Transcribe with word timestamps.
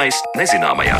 Zināmais 0.00 0.20
nezināmajā. 0.32 0.96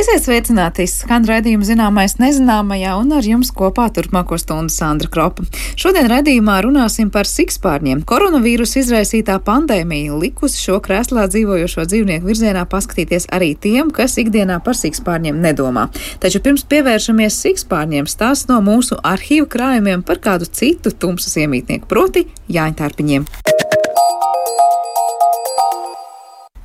Esiet 0.00 0.22
sveicināti! 0.24 0.86
Skan 0.88 1.26
redzījuma 1.28 1.66
zināmais 1.68 2.14
nezināmajā 2.16 2.94
un 2.96 3.12
ar 3.12 3.28
jums 3.28 3.50
kopā 3.52 3.90
turpmāko 3.92 4.38
stundu 4.40 4.72
Sandra 4.72 5.10
Kropa. 5.12 5.44
Šodien 5.76 6.08
redzījumā 6.08 6.54
runāsim 6.64 7.10
par 7.12 7.28
sikspārņiem. 7.28 8.06
Koronavīrusa 8.08 8.80
izraisītā 8.80 9.36
pandēmija 9.44 10.16
likusi 10.16 10.62
šo 10.62 10.78
krēslā 10.86 11.26
dzīvojošo 11.28 11.84
dzīvnieku 11.90 12.30
virzienā 12.30 12.64
paskatīties 12.72 13.28
arī 13.28 13.50
tiem, 13.52 13.92
kas 13.92 14.16
ikdienā 14.24 14.62
par 14.64 14.80
sikspārņiem 14.80 15.44
nedomā. 15.44 15.90
Taču 16.24 16.40
pirms 16.40 16.64
pievēršamies 16.72 17.36
sikspārņiem 17.44 18.08
stāsts 18.08 18.48
no 18.48 18.62
mūsu 18.64 18.96
arhīvu 19.04 19.52
krājumiem 19.52 20.08
par 20.08 20.24
kādu 20.24 20.48
citu 20.48 20.94
tumsas 20.96 21.36
iemītnieku, 21.44 21.84
proti 21.92 22.24
jāņtārpiņiem. 22.48 23.28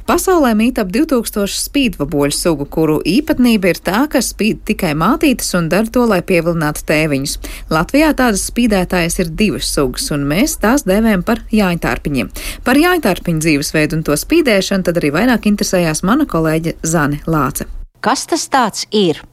Pasaulē 0.03 0.51
mīt 0.53 0.77
ap 0.77 0.91
2000 0.93 1.49
spīdvaboļu 1.57 2.35
sugu, 2.35 2.67
kuru 2.69 2.99
īpatnība 3.07 3.71
ir 3.71 3.79
tā, 3.81 4.03
ka 4.11 4.19
spīd 4.21 4.59
tikai 4.67 4.91
mātītes 4.99 5.49
un 5.57 5.71
dara 5.71 5.89
to, 5.89 6.03
lai 6.05 6.19
pievilinātu 6.27 6.83
tēviņus. 6.91 7.33
Latvijā 7.73 8.11
tādas 8.19 8.43
spīdētājas 8.51 9.17
ir 9.23 9.31
divas 9.41 9.71
sugas, 9.73 10.11
un 10.13 10.27
mēs 10.29 10.59
tās 10.61 10.85
dēvējam 10.85 11.25
par 11.25 11.41
jāņtārpiņiem. 11.55 12.29
Par 12.67 12.79
jāņtārpiņu 12.83 13.45
dzīvesveidu 13.47 13.99
un 13.99 14.05
to 14.05 14.19
spīdēšanu 14.19 14.85
tad 14.89 15.01
arī 15.01 15.13
vairāk 15.17 15.49
interesējās 15.49 16.03
mana 16.05 16.29
kolēģe 16.29 16.77
Zane 16.83 17.23
Lāce. 17.25 17.65
Kas 18.03 18.27
tas 18.29 18.45
tāds 18.51 18.85
ir? 18.91 19.23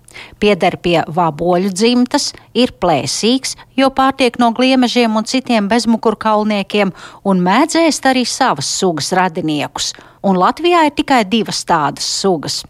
Pieder 0.42 0.76
pie 0.82 1.00
vaboļu 1.06 1.70
dzimtas, 1.74 2.30
ir 2.54 2.72
plēsīgs, 2.82 3.56
jo 3.78 3.90
pārtiek 3.94 4.38
no 4.42 4.50
gliemežiem 4.56 5.16
un 5.16 5.28
citiem 5.28 5.68
bezmukurkaulniekiem, 5.70 6.92
un 7.24 7.44
mēdzēst 7.46 8.10
arī 8.10 8.26
savas 8.26 8.70
sugas 8.80 9.12
radiniekus, 9.16 9.92
un 10.26 10.40
Latvijā 10.40 10.86
ir 10.88 10.96
tikai 10.98 11.22
divas 11.28 11.62
tādas 11.68 12.08
sugas. 12.20 12.62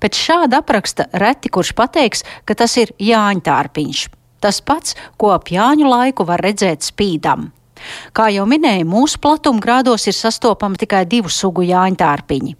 Pēc 0.00 0.18
šāda 0.18 0.62
apraksta 0.62 1.08
reti 1.18 1.50
kurš 1.50 1.74
pateiks, 1.74 2.22
ka 2.46 2.54
tas 2.54 2.76
ir 2.78 2.94
Jāņtārpiņš. 3.02 4.06
Tas 4.44 4.60
pats, 4.60 4.94
ko 5.18 5.32
ap 5.34 5.50
Jāņu 5.50 5.88
laiku 5.88 6.26
var 6.28 6.42
redzēt 6.44 6.84
spīdam. 6.86 7.48
Kā 8.14 8.28
jau 8.32 8.44
minēju, 8.48 8.86
mūsu 8.88 9.20
platumgrādos 9.22 10.06
ir 10.08 10.16
sastopama 10.16 10.78
tikai 10.80 11.04
divu 11.10 11.32
sugu 11.32 11.64
jāņtārpiņi. 11.66 12.54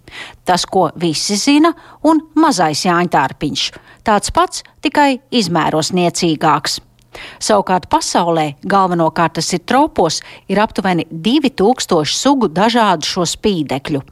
Tas, 0.45 0.65
ko 0.65 0.89
visi 1.01 1.37
zina, 1.39 1.73
un 2.03 2.21
mazais 2.39 2.85
jāņtārpiņš. 2.85 3.69
Tāds 4.05 4.33
pats, 4.35 4.65
tikai 4.85 5.15
izmēros 5.31 5.93
niecīgāks. 5.95 6.81
Savukārt 7.39 7.87
pasaulē, 7.91 8.55
galvenokārt 8.67 9.37
tas 9.39 9.53
ir 9.55 9.63
tropos, 9.63 10.19
ir 10.51 10.59
aptuveni 10.59 11.07
2000 11.11 12.11
sugu 12.11 12.51
dažādu 12.51 13.07
šo 13.07 13.27
spīdekļu. 13.35 14.03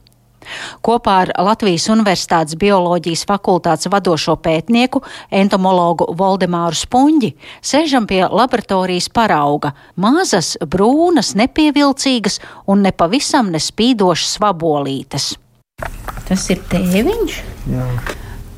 Kopā 0.86 1.17
ar 1.23 1.33
Latvijas 1.45 1.88
Universitātes 1.94 2.58
bioloģijas 2.59 3.25
fakultātes 3.30 3.89
vadošo 3.91 4.36
pētnieku, 4.44 5.03
entomologu 5.31 6.09
Voldemāru 6.17 6.77
Spunģi, 6.77 7.33
sēžam 7.61 8.08
pie 8.09 8.23
laboratorijas 8.27 9.09
parauga- 9.09 9.73
mazas, 10.03 10.58
brūnas, 10.59 11.35
nepievilcīgas 11.35 12.39
un 12.67 12.83
nepavisam 12.83 13.52
nespīdošas 13.52 14.38
vabolītes. 14.39 15.35
Tas 16.27 16.50
ir 16.50 16.61
tēviņš? 16.69 17.41
Jā 17.67 17.88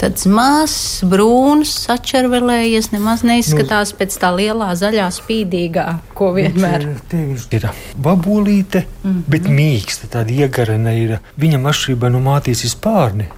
tāds 0.01 0.25
mazs, 0.29 1.03
brūns, 1.09 1.71
sačervelējies, 1.85 2.91
nemaz 2.93 3.23
neizskatās 3.27 3.93
nu, 3.93 3.99
pēc 4.01 4.17
tā 4.21 4.31
lielā 4.35 4.71
zaļā 4.79 5.07
spīdīgā, 5.15 5.87
ko 6.17 6.31
vienmēr. 6.35 6.89
Viņš 7.13 7.47
ir 7.57 7.69
babolīte, 7.95 8.85
mm 8.85 9.09
-hmm. 9.11 9.23
bet 9.27 9.49
mīksta, 9.49 10.11
tāda 10.17 10.31
iegarena 10.31 10.93
ir. 10.93 11.17
Viņam 11.39 11.71
atšķirībā 11.71 12.11
no 12.11 12.23
mātītes 12.25 12.75
spārni. 12.75 13.29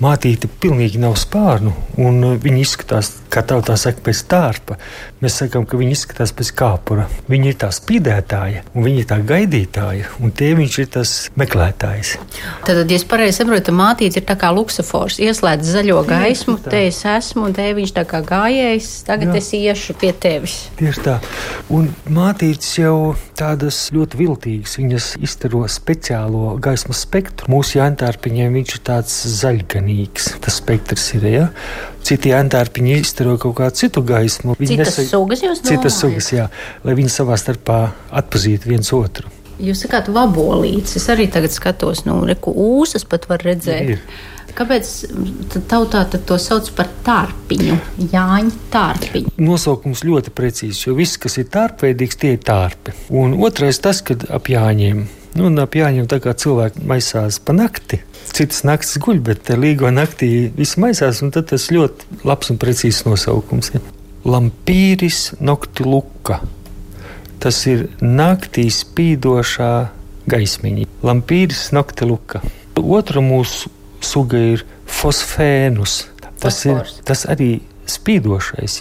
Mātīte 0.00 0.48
pilnīgi 0.62 1.00
nav 1.00 1.18
spārnu, 1.20 1.74
un 2.00 2.22
uh, 2.24 2.36
viņa 2.40 2.60
izskatās, 2.62 3.12
kā 3.30 3.42
tautā 3.46 3.76
saka, 3.78 4.02
pēc 4.06 4.22
tārpa. 4.30 4.78
Mēs 5.20 5.36
sakām, 5.42 5.66
ka 5.68 5.76
viņa 5.76 5.92
izskatās 5.94 6.32
pēc 6.36 6.50
kāpura. 6.56 7.04
Viņa 7.30 7.50
ir 7.50 7.58
tā 7.60 7.68
spīdētāja, 7.74 8.64
un 8.72 8.86
viņa 8.86 9.02
ir 9.02 9.08
tā 9.10 9.18
gaidītāja, 9.28 10.08
un 10.24 10.32
tēviņš 10.34 10.78
ir 10.80 10.88
tas 10.96 11.12
meklētājs. 11.40 12.14
Tad, 12.66 12.80
ja 12.80 12.96
es 12.96 13.04
pareizi 13.08 13.42
saprotu, 13.42 13.66
tad 13.68 13.76
mātīte 13.76 14.22
ir 14.22 14.26
tā 14.28 14.38
kā 14.40 14.50
luksafors, 14.56 15.20
ieslēdz 15.20 15.74
zaļo 15.76 16.00
gaismu, 16.08 16.56
te 16.64 16.86
es 16.88 17.02
esmu, 17.08 17.44
un 17.48 17.56
tēviņš 17.56 17.94
tā 18.00 18.06
kā 18.08 18.22
gājējs, 18.26 18.90
tagad 19.08 19.34
Jā. 19.34 19.42
es 19.42 19.52
iešu 19.60 19.98
pie 20.00 20.14
tevis. 20.16 20.56
Tieši 20.80 21.04
tā. 21.04 21.18
Un 21.70 21.92
mātītes 22.08 22.72
jau 22.80 23.14
tādas 23.38 23.82
ļoti 23.94 24.20
viltīgas, 24.20 24.78
viņas 24.80 25.10
iztaro 25.22 25.66
speciālo 25.70 26.56
gaismas 26.62 27.04
spektru. 27.06 27.50
Mūsu 27.52 27.78
jāntārpiņiem 27.78 28.56
viņš 28.58 28.74
ir 28.76 28.84
tāds 28.88 29.14
zaļganīgs, 29.70 30.40
tas 30.42 30.58
spektrs 30.60 31.14
ir, 31.14 31.26
ja? 31.30 31.48
Citi 32.02 32.32
antārpiņi 32.34 33.00
izstaro 33.00 33.36
kaut 33.38 33.56
kādu 33.60 33.76
citu 33.76 34.02
gaismu. 34.02 34.56
Viņi 34.58 34.76
citas 34.76 34.96
nesaka, 34.98 35.10
sugas 35.10 35.42
jūs 35.42 35.60
domājat? 35.60 35.70
Citas 35.70 36.00
sugas, 36.00 36.32
jā, 36.32 36.48
lai 36.84 36.94
viņi 36.94 37.10
savā 37.10 37.36
starpā 37.38 37.92
atpazītu 38.10 38.70
viens 38.70 38.90
otru. 38.92 39.30
Jūs 39.60 39.84
sakāt, 39.84 40.08
vabolītes. 40.08 40.96
Es 40.96 41.08
arī 41.12 41.28
tagad 41.28 41.52
skatos, 41.52 42.06
nu, 42.06 42.22
reku 42.24 42.52
ūsas 42.52 43.04
pat 43.04 43.28
var 43.28 43.44
redzēt. 43.44 43.90
Ir. 43.92 44.00
Kāpēc 44.56 44.88
tautā 45.70 46.00
to 46.10 46.36
sauc 46.40 46.72
par 46.74 46.88
tārpiņu, 47.06 47.76
Jāņa 48.10 48.56
tārpiņu? 48.72 49.36
Nosaukums 49.38 50.02
ļoti 50.02 50.32
precīzs, 50.34 50.88
jo 50.88 50.96
viss, 50.98 51.20
kas 51.20 51.38
ir 51.38 51.46
tārpveidīgs, 51.52 52.18
tie 52.18 52.34
ir 52.34 52.42
tārpi. 52.42 52.96
Un 53.14 53.36
otrais 53.46 53.78
tas, 53.78 54.00
kad 54.02 54.26
ap 54.32 54.50
Jāņiem, 54.50 55.04
nu, 55.38 55.50
Jāņiem 55.50 56.08
tā 56.10 56.18
kā 56.22 56.34
cilvēki 56.36 56.84
maisās 56.88 57.38
pa 57.42 57.54
nakti, 57.56 58.00
citas 58.30 58.64
naktis 58.66 58.98
guļ, 59.02 59.20
bet 59.30 59.50
līgo 59.54 59.90
naktī 59.94 60.50
viss 60.56 60.78
maisās, 60.80 61.22
un 61.24 61.32
tas 61.34 61.68
ļoti 61.72 62.24
labs 62.26 62.52
un 62.52 62.60
precīzs 62.60 63.04
nosaukums. 63.06 63.72
Ja. 63.74 63.82
Lampīris 64.28 65.30
noktiluka. 65.40 66.40
Tas 67.40 67.62
ir 67.70 67.86
naktī 68.04 68.66
spīdošā 68.74 69.72
gaismiņa. 70.30 70.88
Lampīris 71.06 71.70
noktiluka. 71.72 72.42
Otra 72.80 73.22
mūsu 73.24 73.70
suga 74.04 74.40
ir 74.54 74.64
fosfēnus. 74.88 76.04
Tas, 76.40 76.62
ir, 76.68 76.84
tas 77.04 77.26
arī 77.28 77.58
spīdošais. 77.98 78.80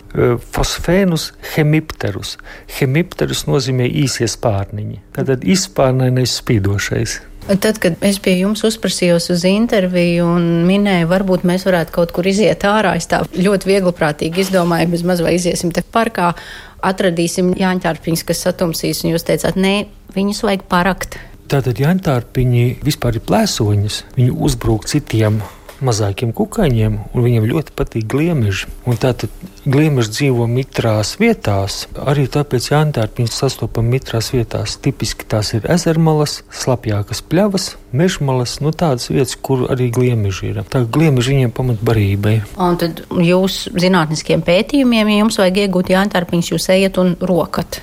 Fosfēnus 0.54 1.32
hemipterus. 1.56 2.38
Hemipterus 2.80 3.46
nozīmē 3.50 3.90
īsie 4.04 4.30
spārniņi. 4.30 5.02
Tad 5.18 5.44
izspārnainais 5.44 6.38
spīdošais. 6.42 7.20
Tad, 7.50 7.80
kad 7.82 8.04
es 8.06 8.20
pie 8.22 8.36
jums 8.38 8.62
uzprasījos 8.68 9.32
uz 9.34 9.44
interviju 9.50 10.28
un 10.36 10.44
minēju, 10.68 11.08
varbūt 11.10 11.48
mēs 11.50 11.64
varētu 11.66 11.96
kaut 11.96 12.12
kur 12.14 12.28
iziet 12.30 12.62
ārā, 12.68 12.94
es 13.00 13.10
tā 13.10 13.24
ļoti 13.34 13.72
viegli 13.72 13.94
prātīgi 13.96 14.44
izdomāju, 14.44 14.92
bez 14.92 15.06
maz 15.08 15.24
vai 15.26 15.34
iziesim 15.40 15.72
te 15.74 15.82
parkā, 15.82 16.36
atradīsim 16.86 17.56
jāņķārpiņus, 17.58 18.26
kas 18.28 18.44
satumsīs, 18.46 19.02
un 19.02 19.16
jūs 19.16 19.26
teicāt, 19.26 19.58
nē, 19.58 19.74
viņus 20.14 20.44
vajag 20.46 20.68
parakt. 20.70 21.18
Tātad 21.50 21.82
jāņķārpiņi 21.82 22.68
vispār 22.86 23.18
ir 23.18 23.26
plēsoņas, 23.26 24.04
viņi 24.20 24.36
uzbrūk 24.38 24.86
citiem 24.92 25.42
mazākiem 25.86 26.32
kukaiņiem, 26.36 26.98
un 27.14 27.26
viņiem 27.26 27.48
ļoti 27.50 27.74
patīk 27.78 28.08
gliemeži. 28.12 28.70
Tātad 29.00 29.32
gliemeži 29.70 30.14
dzīvo 30.16 30.48
mitrās 30.50 31.16
vietās, 31.22 31.82
arī 32.00 32.26
tāpēc 32.32 32.70
jāntārpiņas 32.72 33.40
sastopam 33.44 33.90
mitrās 33.92 34.32
vietās. 34.36 34.78
Tipiski 34.84 35.28
tās 35.30 35.54
ir 35.58 35.68
ezermalas, 35.72 36.40
slapjākas 36.52 37.24
pļavas, 37.32 37.70
mežmalas, 37.96 38.58
nu 38.64 38.74
tādas 38.76 39.10
vietas, 39.12 39.36
kur 39.36 39.68
arī 39.72 39.90
gliemeži 39.96 40.52
ir. 40.52 40.64
Tā 40.70 40.84
gliemeži 40.86 41.36
viņiem 41.36 41.54
pamat 41.56 41.84
barībai. 41.86 42.40
Un 42.58 42.80
tad 42.82 43.04
jūs 43.10 43.68
zinātniskiem 43.76 44.44
pētījumiem, 44.46 45.14
ja 45.14 45.22
jums 45.24 45.40
vajag 45.42 45.64
iegūt 45.66 45.94
jāntārpiņas, 45.96 46.52
jūs 46.56 46.70
ejat 46.76 47.00
un 47.02 47.16
rokat. 47.22 47.82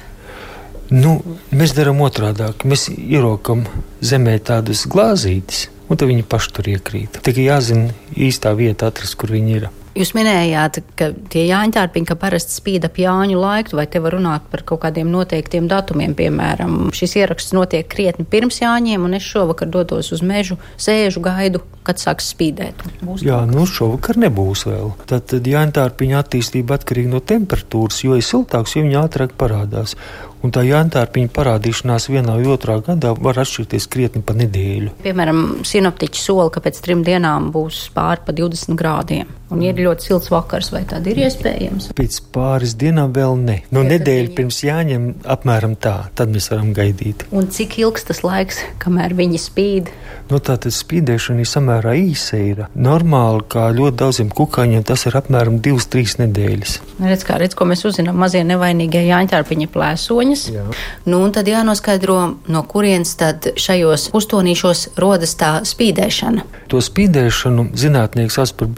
Nu, 0.91 1.17
mēs 1.51 1.73
darām 1.75 1.99
otrādi. 2.07 2.47
Mēs 2.69 2.87
ierokam 2.95 3.65
zemē 4.07 4.37
tādas 4.47 4.85
glāzītes, 4.91 5.67
un 5.89 5.99
tad 5.99 6.11
viņi 6.11 6.27
paši 6.29 6.55
tur 6.59 6.71
iekrīt. 6.75 7.21
Tikai 7.27 7.49
jāzina 7.49 7.95
īstā 8.13 8.53
vieta, 8.59 8.91
atrast, 8.91 9.19
kur 9.21 9.35
viņi 9.35 9.59
ir. 9.61 9.69
Jūs 9.97 10.13
minējāt, 10.13 10.83
ka 10.99 11.09
tie 11.33 11.47
jāņķārpiņi, 11.49 12.07
ka 12.11 12.19
parasti 12.21 12.59
spīd 12.59 12.85
ap 12.85 12.99
jāņu 13.01 13.39
laiku, 13.41 13.79
vai 13.79 13.87
te 13.89 14.03
var 14.05 14.13
runāt 14.19 14.45
par 14.53 14.61
kaut 14.69 14.83
kādiem 14.83 15.09
noteiktiem 15.09 15.71
datumiem, 15.71 16.13
piemēram, 16.19 16.91
šis 16.97 17.17
ieraksts 17.23 17.57
notiek 17.57 17.89
krietni 17.89 18.27
pirms 18.29 18.61
jāņiem, 18.61 19.07
un 19.09 19.17
es 19.17 19.25
šovakar 19.25 19.73
dodos 19.73 20.13
uz 20.13 20.21
mežu, 20.21 20.59
sēžu, 20.77 21.25
gaidu, 21.25 21.65
kad 21.87 22.03
sāks 22.03 22.29
spīdēt. 22.35 22.85
Būs 23.07 23.25
Jā, 23.25 23.41
nu 23.49 23.65
šovakar 23.71 24.21
nebūs 24.21 24.67
vēl. 24.69 24.93
Tad, 25.09 25.31
tad 25.33 25.49
jāņķārpiņa 25.49 26.21
attīstība 26.21 26.77
atkarīga 26.77 27.15
no 27.15 27.25
temperatūras, 27.25 28.03
jo 28.05 28.19
ir 28.19 28.27
siltāks, 28.27 28.77
jo 28.77 28.85
viņi 28.85 29.01
ātrāk 29.01 29.37
parādās. 29.41 29.97
Un 30.45 30.53
tā 30.55 30.63
jāntārpiņa 30.63 31.33
parādīšanās 31.35 32.11
vienā 32.13 32.37
vai 32.37 32.51
otrā 32.53 32.77
gadā 32.85 33.15
var 33.19 33.41
atšķirties 33.43 33.89
krietni 33.91 34.21
pa 34.23 34.37
nedēļu. 34.37 34.93
Piemēram, 35.03 35.41
sinoptiķi 35.67 36.23
sola, 36.23 36.51
ka 36.55 36.63
pēc 36.63 36.79
trim 36.85 37.03
dienām 37.07 37.49
būs 37.55 37.87
pāri 37.97 38.23
pa 38.27 38.35
20 38.37 38.79
grādiem. 38.79 39.33
Un 39.51 39.63
ir 39.63 39.79
ļoti 39.87 40.09
silts 40.11 40.31
vakars, 40.35 40.71
vai 40.75 40.83
tāda 40.89 41.13
ir 41.15 41.23
iespējams? 41.27 41.91
Pēc 41.97 42.21
pāris 42.35 42.75
dienām 42.79 43.15
vēl 43.17 43.39
ne. 43.39 43.61
No 43.71 43.83
Ja 43.83 43.89
tad 43.89 44.01
nedēļa 44.01 44.27
viņi- 44.27 44.37
pirms 44.37 44.61
jāņem 44.67 45.07
apmēram 45.25 45.77
tā, 45.77 45.97
tad 46.15 46.29
mēs 46.35 46.51
varam 46.53 46.75
gaidīt. 46.75 47.25
Un 47.33 47.47
cik 47.49 47.79
ilgs 47.79 48.05
tas 48.05 48.21
laiks, 48.27 48.61
kamēr 48.83 49.15
viņi 49.15 49.39
spīd? 49.41 49.89
No 50.31 50.39
tā 50.43 50.57
tad 50.59 50.73
spīdēšana 50.75 51.39
ir 51.45 51.47
samērā 51.47 51.93
īsa. 51.95 52.37
Ir. 52.37 52.65
Normāli, 52.77 53.45
kā 53.49 53.69
ļoti 53.73 53.97
daudziem 53.97 54.29
kukaiņiem, 54.35 54.83
tas 54.85 55.07
ir 55.07 55.13
apmēram 55.13 55.61
2-3 55.63 56.17
nedēļas. 56.19 56.73
Redz, 57.01 57.23
kā 57.25 57.39
redz, 57.39 57.55
ko 57.55 57.65
mēs 57.65 57.85
uzzinām, 57.87 58.17
mazie 58.19 58.43
nevainīgie 58.43 59.05
jāņķārpiņa 59.07 59.69
plēsoņas. 59.71 60.43
Jā. 60.51 60.65
Nu, 61.07 61.21
un 61.25 61.31
tad 61.33 61.47
jānoskaidro, 61.47 62.19
no 62.49 62.63
kurienes 62.67 63.15
tad 63.17 63.47
šajos 63.57 64.09
pustonīšos 64.11 64.97
rodas 64.99 65.37
tā 65.39 65.61
spīdēšana. 65.63 66.43
To 66.69 66.79
spīdēšanu 66.83 67.69
zinātnieks 67.79 68.35
sauc 68.41 68.53
par 68.59 68.69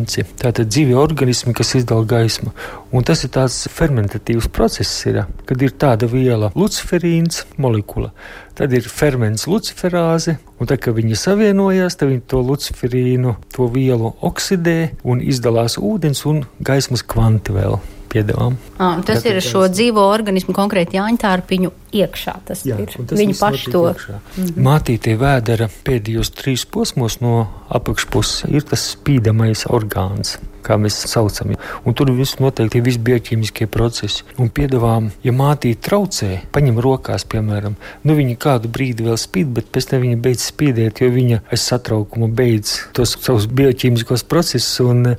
bioluminescenci. 0.00 0.24
Tātad 0.40 0.68
dzīvi 0.70 0.94
organismi, 0.94 1.54
kas 1.54 1.74
izdala 1.74 2.04
gaismu. 2.04 2.52
Un 2.92 3.04
tas 3.04 3.24
ir 3.24 3.30
tāds 3.30 3.68
fermentatīvs 3.68 4.48
process, 4.52 5.06
ir, 5.06 5.24
kad 5.46 5.60
ir 5.62 5.72
tāda 5.72 6.06
viela, 6.06 6.52
luciferīns, 6.54 7.46
molekula. 7.58 8.12
Tad 8.54 8.72
ir 8.72 8.82
ferments 8.82 9.46
luciferāze, 9.46 10.38
un 10.58 10.66
tad, 10.66 10.80
kad 10.80 10.94
viņi 10.94 11.16
savienojas, 11.16 11.96
tad 11.96 12.10
viņi 12.10 12.26
to 12.26 12.40
luciferīnu, 12.40 13.36
to 13.54 13.68
vielu 13.68 14.14
oksidē 14.20 14.96
un 15.04 15.20
izdalās 15.20 15.78
ūdens 15.78 16.26
un 16.26 16.44
gaismas 16.60 17.02
kvanti 17.02 17.52
vēl 17.52 17.80
piedāvām. 18.10 18.58
À, 18.76 18.96
tas 19.06 19.22
Tātad 19.22 19.30
ir 19.30 19.40
šo 19.44 19.64
dzīvo 19.70 20.04
organismu, 20.10 20.54
konkrēti 20.56 20.98
jāņķārpiņu 20.98 21.72
iekšā. 22.00 22.36
Tas 22.46 22.62
Jā, 22.66 22.78
ir 22.82 22.92
paši 22.94 23.34
notiek 23.40 23.72
to. 23.72 23.82
iekšā. 23.90 24.20
Mātītie 24.60 25.16
vēdera 25.20 25.70
pēdējos 25.86 26.32
trīs 26.38 26.66
posmos 26.66 27.20
no 27.24 27.48
apakšpuses 27.70 28.48
ir 28.50 28.66
tas 28.66 28.92
spīdamais 28.94 29.66
orgāns. 29.70 30.38
Kā 30.60 30.76
mēs 30.76 30.98
saucam, 31.08 31.54
un 31.88 31.94
tur 31.96 32.10
viss 32.12 32.36
notiek 32.36 32.68
tie 32.68 32.82
visi 32.84 33.00
bioķīmiskie 33.00 33.64
procesi. 33.72 34.26
Un 34.36 34.50
piedāvām, 34.52 35.06
ja 35.24 35.32
mātīte 35.32 35.80
traucē, 35.86 36.42
paņem 36.52 36.82
rokās, 36.84 37.24
piemēram, 37.32 37.78
nu 38.04 38.16
viņa 38.18 38.36
kādu 38.44 38.68
brīdi 38.68 39.06
vēl 39.06 39.16
spīd, 39.18 39.54
bet 39.56 39.70
pēc 39.72 39.88
tam 39.94 40.04
viņa 40.04 40.20
beidz 40.20 40.50
spīdēt, 40.50 41.00
jo 41.00 41.08
viņa 41.16 41.40
aiz 41.48 41.64
satraukuma 41.64 42.28
beidz 42.28 42.76
tos 42.92 43.16
savus 43.16 43.48
bioķīmiskos 43.48 44.26
procesus 44.28 44.84
un 44.84 45.16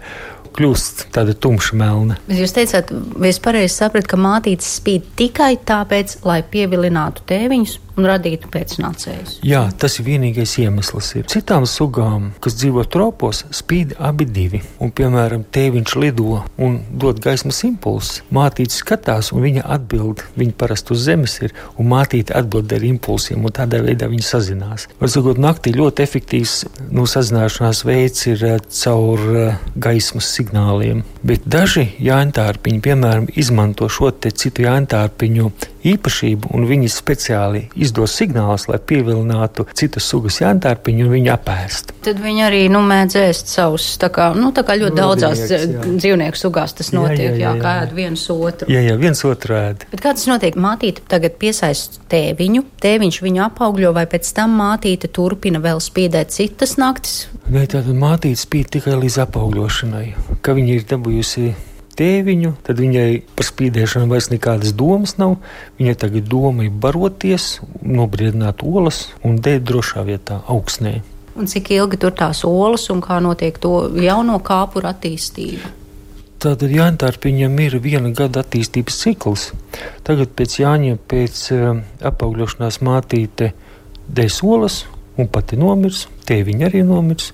kļūst 0.57 1.06
tāda 1.15 1.36
tumša 1.38 1.77
melna. 1.80 2.18
Bet 2.27 2.42
Jūs 2.42 2.56
teicāt, 2.56 2.92
es 3.27 3.39
pareizi 3.44 3.74
sapratu, 3.75 4.13
ka 4.13 4.19
mātītes 4.19 4.69
spīd 4.80 5.07
tikai 5.19 5.53
tāpēc, 5.68 6.19
lai 6.27 6.42
pievilinātu 6.44 7.25
tēviņus 7.31 7.77
un 7.97 8.07
radītu 8.07 8.49
pēcnācējus? 8.51 9.39
Jā, 9.47 9.63
tas 9.79 9.97
ir 9.99 10.07
vienīgais 10.07 10.57
iemesls. 10.61 11.11
Ir. 11.19 11.27
Citām 11.31 11.65
sugām, 11.69 12.31
kas 12.43 12.57
dzīvo 12.59 12.85
tropos, 12.91 13.43
spīd 13.55 13.95
abi 13.99 14.27
divi. 14.29 14.61
Un, 14.81 14.93
piemēram, 14.95 15.43
tēviņš 15.53 15.95
lido 16.01 16.41
un 16.61 16.79
dod 16.91 17.21
gaismas 17.23 17.61
impulsu. 17.67 18.25
Mātīte 18.33 18.75
skatās, 18.75 19.31
un 19.35 19.43
viņa 19.45 19.65
atbild. 19.75 20.23
Viņa 20.39 20.55
parasti 20.59 20.95
uz 20.95 21.05
zemes 21.07 21.38
ir, 21.43 21.55
un 21.79 21.89
mātīte 21.91 22.35
atbild 22.38 22.71
ar 22.75 22.85
impulsiem, 22.88 23.43
un 23.43 23.55
tādā 23.55 23.81
veidā 23.85 24.09
viņi 24.11 24.27
sazinās. 24.27 24.87
Var 25.01 25.11
sakot, 25.11 25.41
naktī 25.41 25.73
ļoti 25.75 26.05
efektīvs 26.05 26.55
nu, 26.91 27.07
sazināšanās 27.09 27.83
veids 27.87 28.27
ir 28.31 28.45
eh, 28.47 28.57
caur 28.81 29.25
eh, 29.35 29.59
gaismas 29.75 30.29
signāliem. 30.35 31.03
Bet 31.27 31.45
daži 31.49 31.89
jāntārpiņi, 32.01 32.83
piemēram, 32.85 33.29
izmanto 33.37 33.89
šo 33.91 34.11
citu 34.21 34.65
jāntārpiņu 34.65 35.51
īpašību, 35.88 36.51
un 36.56 36.66
viņi 36.69 36.89
speciāli 36.92 37.63
izdos 37.75 38.13
signālus, 38.19 38.68
lai 38.69 38.80
pievilinātu 38.80 39.66
citas 39.78 40.07
sugas 40.12 40.39
jāntārpiņu 40.42 41.07
un 41.07 41.13
viņu 41.16 41.31
apēst. 41.33 41.94
Tad 42.06 42.22
viņi 42.22 42.45
arī 42.45 42.62
nu, 42.74 42.81
mēdz 42.86 43.18
ēst 43.22 43.51
savus, 43.51 43.88
tā 44.01 44.10
kā, 44.13 44.31
nu, 44.38 44.51
tā 44.56 44.63
kā 44.68 44.75
ļoti 44.80 44.95
Nu, 44.95 45.01
daudzās 45.01 45.39
radinieks, 45.45 45.66
jā. 45.72 45.81
eh, 45.86 45.98
dzīvnieku 46.01 46.39
sugās 46.39 46.74
tas 46.78 46.92
Jā, 46.92 46.98
notiek, 47.00 47.31
jā, 47.31 47.38
jā, 47.38 47.48
jā, 47.48 47.54
kā 47.62 47.74
jā. 47.78 47.86
ēd 47.86 47.95
viens 47.98 48.25
otru. 48.33 48.69
Jā, 48.72 48.81
jā, 48.86 48.95
viens 49.00 49.24
otru 49.28 49.57
ēd. 49.57 49.86
Bet 49.94 50.04
kā 50.04 50.13
tas 50.18 50.28
notiek? 50.30 50.57
Mātīte 50.60 51.06
tagad 51.10 51.38
piesaista 51.42 52.04
tēviņu, 52.12 52.66
tēviņš 52.83 53.22
viņu 53.25 53.44
apaugļo, 53.48 53.94
vai 53.95 54.06
pēc 54.12 54.31
tam 54.38 54.57
mātīte 54.60 55.10
turpina 55.13 55.62
vēl 55.63 55.80
spīdēt 55.81 56.33
citas 56.36 56.78
naktis? 56.81 57.28
Nē, 57.51 57.66
tātad 57.72 57.95
mātīte 57.98 58.42
spīd 58.44 58.69
tikai 58.78 58.98
līdz 59.01 59.22
apaugļošanai. 59.25 60.06
Kad 60.42 60.57
viņa 60.60 60.78
ir 60.78 60.88
dabūjusi 60.92 61.51
tēviņu, 62.01 62.56
tad 62.65 62.81
viņai 62.81 63.07
par 63.38 63.48
spīdēšanu 63.48 64.09
vairs 64.12 64.31
nekādas 64.33 64.74
domas 64.77 65.15
nav. 65.21 65.38
Viņai 65.80 65.95
tagad 66.01 66.30
doma 66.31 66.65
ir 66.65 66.74
baroties, 66.83 67.59
nobriedināt 67.86 68.65
olas 68.65 69.06
un 69.24 69.38
dēt 69.38 69.68
drošā 69.69 70.06
vietā, 70.09 70.42
augsnē. 70.50 71.00
Un 71.38 71.48
cik 71.48 71.71
ilgi 71.77 72.00
tur 72.01 72.12
tās 72.18 72.44
olas 72.48 72.89
un 72.92 73.00
kā 73.03 73.21
notiek 73.24 73.56
to 73.62 73.86
jauno 74.01 74.42
kāpuru 74.44 74.89
attīstība? 74.89 75.77
Tātad 76.42 76.71
jāntārpiņam 76.74 77.59
ir 77.62 77.77
viena 77.83 78.09
gada 78.18 78.42
attīstības 78.42 78.95
cikls. 79.04 79.44
Tagad 80.07 80.33
pēc 80.33 80.57
Jāņa, 80.57 80.97
pēc 81.07 81.42
uh, 81.54 81.83
apaugļošanās 82.09 82.80
mātīte 82.81 83.51
dēs 84.09 84.39
olas 84.42 84.81
un 85.21 85.30
pati 85.30 85.59
nomirs, 85.62 86.07
tēviņa 86.25 86.68
arī 86.68 86.81
nomirs. 86.88 87.30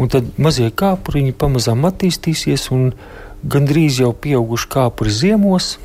Un 0.00 0.08
tad 0.08 0.32
mazie 0.40 0.70
kāpuriņi 0.72 1.36
pamazām 1.36 1.84
attīstīsies 1.90 2.70
un 2.72 2.88
gandrīz 3.44 4.00
jau 4.02 4.14
pieauguši 4.14 4.70
kāpuri 4.72 5.12
ziemos. 5.14 5.76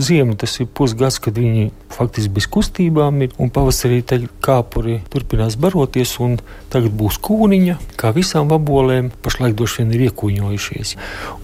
Ziema 0.00 0.36
tas 0.38 0.54
ir 0.62 0.68
pusgads, 0.72 1.18
kad 1.20 1.36
viņi 1.36 1.72
faktiski 1.92 2.30
bez 2.32 2.46
kustībām 2.48 3.18
ir, 3.26 3.32
un 3.42 3.50
pavasarī 3.52 3.98
kāpuri 4.40 5.00
turpinās 5.12 5.58
baroties, 5.60 6.14
un 6.22 6.38
tagad 6.72 6.94
būs 6.96 7.18
kūniņa, 7.20 7.74
kā 8.00 8.14
visām 8.16 8.48
vabolēm, 8.48 9.10
pašlaik 9.20 9.58
droši 9.58 9.82
vien 9.82 9.92
ir 9.96 10.06
iekūņojušies. 10.06 10.94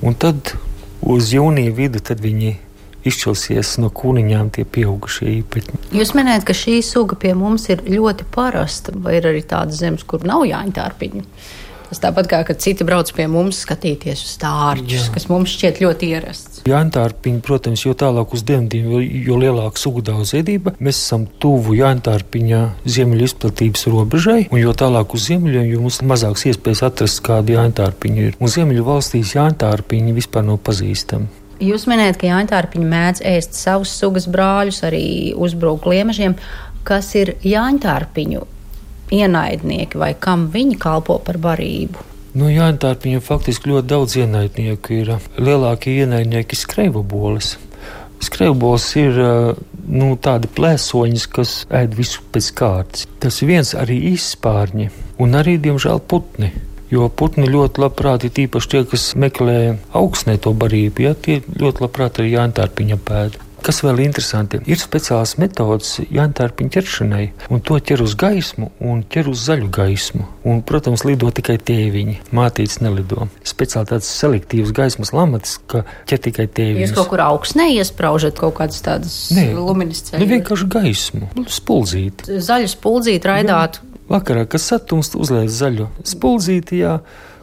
Un 0.07 0.17
tad 0.17 0.55
uz 1.03 1.35
jūnija 1.35 1.75
vidu 1.75 2.01
viņi 2.23 2.55
izšķelsies 3.07 3.77
no 3.83 3.91
kūniņām 3.95 4.51
tie 4.57 4.65
pieaugušie 4.65 5.29
īpaņi. 5.41 5.83
Jūs 5.97 6.15
minējat, 6.17 6.47
ka 6.49 6.57
šī 6.57 6.81
suga 6.87 7.19
pie 7.21 7.35
mums 7.39 7.69
ir 7.73 7.85
ļoti 7.87 8.27
parasta, 8.35 8.95
vai 8.95 9.19
ir 9.21 9.29
arī 9.31 9.45
tādas 9.47 9.83
zemes, 9.83 10.07
kur 10.07 10.27
nav 10.27 10.47
jāņķārpiņu? 10.49 11.23
Tas 11.87 12.03
tāpat 12.03 12.29
kā, 12.31 12.41
kad 12.49 12.59
citi 12.62 12.87
brauc 12.87 13.11
pie 13.15 13.29
mums 13.31 13.61
skatīties 13.62 14.25
uz 14.25 14.33
stārķus, 14.35 15.06
Jā. 15.06 15.12
kas 15.15 15.29
mums 15.31 15.53
šķiet 15.55 15.81
ļoti 15.85 16.11
ierasts. 16.17 16.62
Jāntārpiņi, 16.67 17.43
protams, 17.47 17.85
jo 17.87 17.94
tālāk 17.99 18.35
uz 18.35 18.43
dienvidiem, 18.47 18.91
jo, 18.91 19.03
jo 19.29 19.38
lielāka 19.38 19.79
sugu 19.79 20.03
daudzveidība, 20.06 20.75
mēs 20.83 20.99
esam 21.05 21.29
tuvu 21.43 21.77
Jāntārpiņa 21.79 22.61
ziemeļu 22.91 23.31
izplatības 23.31 23.87
robežai, 23.93 24.41
un 24.50 24.62
jo 24.62 24.75
tālāk 24.75 25.15
uz 25.15 25.29
ziemeļiem, 25.31 25.71
jo 25.71 25.87
mums 25.87 26.03
mazāks 26.03 26.49
iespējas 26.50 26.83
atrast, 26.91 27.23
kādi 27.27 27.55
Jāntārpiņi 27.55 28.29
ir. 28.31 28.39
Un 28.43 28.51
ziemeļu 28.51 28.87
valstīs 28.91 29.37
Jāntārpiņi 29.39 30.17
vispār 30.17 30.49
nav 30.51 30.58
pazīstami. 30.67 31.31
Jūs 31.56 31.87
minējat, 31.89 32.19
ka 32.20 32.29
jāņķārpiņi 32.29 32.89
mēdz 32.91 33.22
ēst 33.31 33.55
savus 33.56 33.94
sugas 33.96 34.27
brāļus, 34.29 34.82
arī 34.84 35.06
uzbruk 35.32 35.87
liemežiem, 35.89 36.34
kas 36.84 37.15
ir 37.17 37.32
jāņķārpiņu 37.46 38.43
ienaidnieki 39.15 39.98
vai 39.98 40.13
kam 40.19 40.48
viņi 40.53 40.79
kalpo 40.82 41.19
par 41.22 41.39
barību. 41.43 42.13
Nu, 42.36 42.51
Jāntārpiņam 42.53 43.22
faktiski 43.25 43.70
ļoti 43.70 43.89
daudz 43.89 44.19
ienaidnieku 44.20 44.98
ir. 44.98 45.15
Lielākie 45.41 45.94
ienaidnieki 46.03 46.53
ir 46.53 46.60
skreivabolis. 46.60 47.55
Skrejbols 48.27 48.91
ir 49.01 49.17
ā, 49.20 49.32
nu, 49.89 50.10
tādi 50.20 50.51
plēsoņi, 50.53 51.22
kas 51.32 51.55
ēd 51.72 51.96
visu 51.96 52.25
pēc 52.32 52.51
kārtas. 52.56 53.06
Tas 53.22 53.41
ir 53.41 53.53
viens 53.55 53.72
arī 53.77 53.98
izspārņi 54.13 54.91
un 55.25 55.36
arī, 55.41 55.56
diemžēl, 55.65 56.03
putni. 56.08 56.53
Jo 56.93 57.08
putni 57.08 57.48
ļoti 57.51 57.82
labprāt 57.82 58.29
ir 58.29 58.34
tīpaši 58.36 58.70
tie, 58.72 58.84
kas 58.93 59.08
meklē 59.19 59.56
augsnē 59.96 60.36
to 60.39 60.53
barību, 60.55 61.03
ja 61.08 61.17
tie 61.19 61.41
ļoti 61.48 61.82
labprāt 61.82 62.20
arī 62.20 62.36
jāntārpiņa 62.36 63.01
pēda. 63.08 63.43
Kas 63.67 63.81
vēl 63.82 63.99
ir 63.99 64.06
interesanti, 64.06 64.61
ir 64.70 64.79
speciāls 64.79 65.32
metods 65.43 65.96
jāntārpiņa 66.15 66.70
ķeršanai, 66.77 67.25
un 67.51 67.63
to 67.67 67.81
ķer 67.82 68.05
uz 68.05 68.13
gaismu 68.19 68.69
un 68.79 69.01
ķer 69.11 69.32
uz 69.32 69.43
zaļu 69.49 69.70
gaismu. 69.75 70.27
Un, 70.46 70.61
protams, 70.63 71.03
lido 71.08 71.32
tikai 71.35 71.56
tēviņi, 71.58 72.15
mātītes 72.37 72.79
nelido. 72.85 73.27
Speciāli 73.43 73.91
tāds 73.91 74.13
selektīvs 74.20 74.70
gaismas 74.77 75.11
lamatis, 75.17 75.56
ka 75.67 75.82
ķer 76.06 76.23
tikai 76.29 76.46
Jūs 76.46 76.55
tēviņus. 76.61 76.94
kaut 76.94 77.11
kur 77.11 77.25
augsnē 77.27 77.67
iespraužat 77.81 78.39
kaut 78.39 78.55
kādas 78.61 78.79
tādas 78.87 79.19
Nē, 79.35 79.49
luminiscences. 79.58 80.23
Ne 80.23 80.31
vienkārši 80.31 80.70
gaismu, 80.70 81.32
spuldzīt. 81.51 82.23
Zaļu 82.46 82.70
spuldzīti 82.70 83.32
raidāt. 83.32 83.81
Vakarā, 84.06 84.46
kad 84.46 84.63
satumst, 84.63 85.19
uzliek 85.19 85.51
zaļu 85.51 85.91
spuldzīti, 86.06 86.85
jā, 86.85 87.01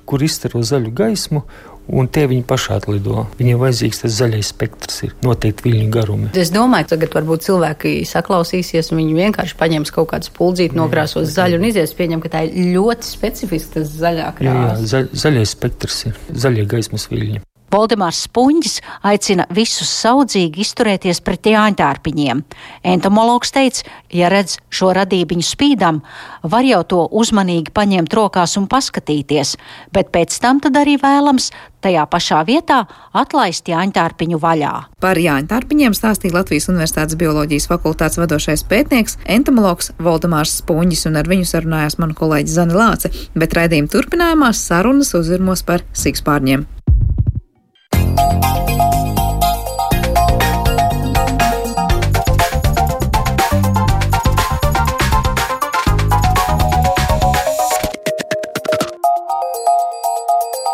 kur 0.07 0.23
izstaro 0.23 0.63
zaļu 0.63 0.95
gaismu, 0.95 1.43
un 1.87 2.07
tie 2.07 2.25
viņi 2.31 2.45
pašā 2.47 2.77
atlido. 2.79 3.25
Viņiem 3.39 3.59
vajadzīgs 3.61 4.03
tas 4.03 4.15
zaļais 4.17 4.51
spektrs, 4.53 5.01
ir 5.07 5.15
noteikti 5.25 5.67
viļņu 5.67 5.89
garumi. 5.93 6.31
Es 6.39 6.51
domāju, 6.53 6.87
ka 6.87 6.95
tagad 6.95 7.17
varbūt 7.19 7.45
cilvēki 7.47 7.93
saklausīsies, 8.09 8.91
un 8.93 9.01
viņi 9.03 9.17
vienkārši 9.19 9.57
paņems 9.59 9.93
kaut 9.95 10.11
kādu 10.13 10.29
spuldzīti, 10.31 10.77
nokrāsos 10.79 11.31
zaļu 11.35 11.59
un 11.59 11.67
izies. 11.69 11.95
Pieņem, 11.97 12.23
ka 12.23 12.33
tā 12.37 12.45
ir 12.47 12.73
ļoti 12.77 13.09
specifiska 13.09 13.79
tas 13.79 13.91
zaļā 13.99 14.23
Jā, 14.23 14.33
jā, 14.33 14.35
krāsa. 14.39 14.85
zaļ, 14.93 15.09
zaļais 15.25 15.55
spektrs 15.57 16.05
ir 16.09 16.21
zaļie 16.45 16.65
gaismas 16.71 17.09
viļņi. 17.11 17.41
Voldemārs 17.73 18.27
Spunģis 18.27 18.75
aicina 19.01 19.47
visus 19.49 19.89
saudzīgi 20.03 20.61
izturēties 20.61 21.23
pret 21.25 21.47
jāņtārpiņiem. 21.49 22.43
Entomologs 22.85 23.49
teica, 23.55 23.87
ja 24.13 24.29
redz 24.29 24.59
šo 24.69 24.91
radībiņu 24.93 25.45
spīdam, 25.47 26.03
var 26.45 26.67
jau 26.67 26.83
to 26.85 27.01
uzmanīgi 27.09 27.73
paņemt 27.73 28.13
rokās 28.13 28.53
un 28.61 28.67
paskatīties, 28.69 29.55
bet 29.95 30.11
pēc 30.13 30.37
tam 30.43 30.61
tad 30.61 30.77
arī 30.77 30.99
vēlams 31.01 31.49
tajā 31.83 32.03
pašā 32.11 32.43
vietā 32.47 32.83
atlaist 33.17 33.67
jāņtārpiņu 33.71 34.37
vaļā. 34.43 34.73
Par 35.03 35.19
jāņtārpiņiem 35.19 35.97
stāstīja 35.97 36.37
Latvijas 36.37 36.69
Universitātes 36.69 37.17
bioloģijas 37.19 37.67
fakultātes 37.71 38.21
vadošais 38.21 38.65
pētnieks, 38.69 39.17
entomologs 39.25 39.91
Voldemārs 39.97 40.59
Spunģis, 40.61 41.07
un 41.09 41.17
ar 41.19 41.31
viņu 41.31 41.49
sarunājās 41.49 41.97
manu 41.99 42.15
kolēģi 42.21 42.53
Zani 42.53 42.77
Lāce, 42.77 43.11
bet 43.33 43.57
raidījuma 43.57 43.91
turpinājumā 43.97 44.53
sarunas 44.61 45.11
uzvirmos 45.17 45.65
par 45.67 45.83
sikspārņiem. 45.97 46.69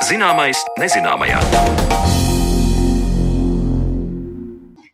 Zināmais 0.10 0.58
nezināmajā. 0.82 2.19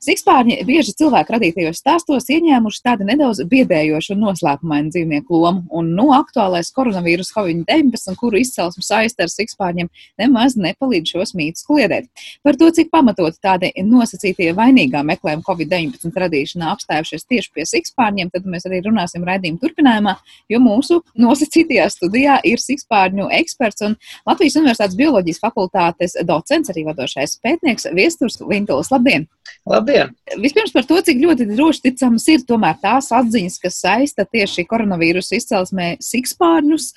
Sikspārņi 0.06 0.60
bieži 0.68 0.94
cilvēku 1.00 1.34
radītajos 1.34 1.80
stāstos 1.82 2.28
ieņēmuši 2.30 2.82
tādu 2.86 3.08
nedaudz 3.08 3.40
biedējošu 3.50 4.14
un 4.14 4.20
noslēpumainu 4.28 4.92
dzīvnieku 4.94 5.40
lomu, 5.42 5.64
un 5.74 5.88
no 5.98 6.04
nu, 6.06 6.12
aktuālais 6.14 6.70
koronavīrus 6.76 7.32
Covid-19, 7.34 8.14
kuru 8.20 8.38
izcelsme 8.38 8.86
saista 8.86 9.26
ar 9.26 9.32
sikspārņiem, 9.34 9.90
nemaz 10.22 10.54
nepalīdz 10.62 11.16
šos 11.16 11.34
mītus 11.40 11.66
kliedēt. 11.66 12.06
Par 12.46 12.60
to, 12.60 12.70
cik 12.78 12.92
pamatot 12.94 13.40
tādi 13.42 13.72
nosacītie 13.82 14.52
vainīgā 14.54 15.02
meklējuma 15.10 15.46
Covid-19 15.48 16.22
radīšanā 16.26 16.70
apstājušies 16.76 17.26
tieši 17.26 17.52
pie 17.56 17.66
sikspārņiem, 17.72 18.30
tad 18.36 18.46
mēs 18.46 18.70
arī 18.70 18.84
runāsim 18.86 19.26
raidījuma 19.26 19.64
turpinājumā, 19.64 20.16
jo 20.54 20.62
mūsu 20.62 21.00
nosacītajā 21.18 21.90
studijā 21.96 22.38
ir 22.46 22.62
sikspārņu 22.62 23.32
eksperts 23.42 23.88
un 23.90 23.98
Latvijas 24.30 24.62
Universitātes 24.62 25.02
bioloģijas 25.02 25.42
fakultātes 25.42 26.20
docents, 26.30 26.70
arī 26.76 26.86
vadošais 26.92 27.40
pētnieks 27.42 27.90
Viesturs 27.98 28.38
Vintulis. 28.46 28.94
Labdien! 28.94 29.26
Labdien! 29.66 29.95
Vispirms 30.42 30.74
par 30.76 30.86
to, 30.90 30.98
cik 31.06 31.20
ļoti 31.22 31.48
droši 31.52 31.84
ticams 31.88 32.26
ir 32.34 32.44
tomēr 32.48 32.78
tās 32.82 33.12
atziņas, 33.16 33.58
kas 33.64 33.80
saista 33.84 34.26
tieši 34.28 34.66
koronavīrusa 34.70 35.38
izcelsmē 35.40 35.90
sikspārņus, 36.04 36.88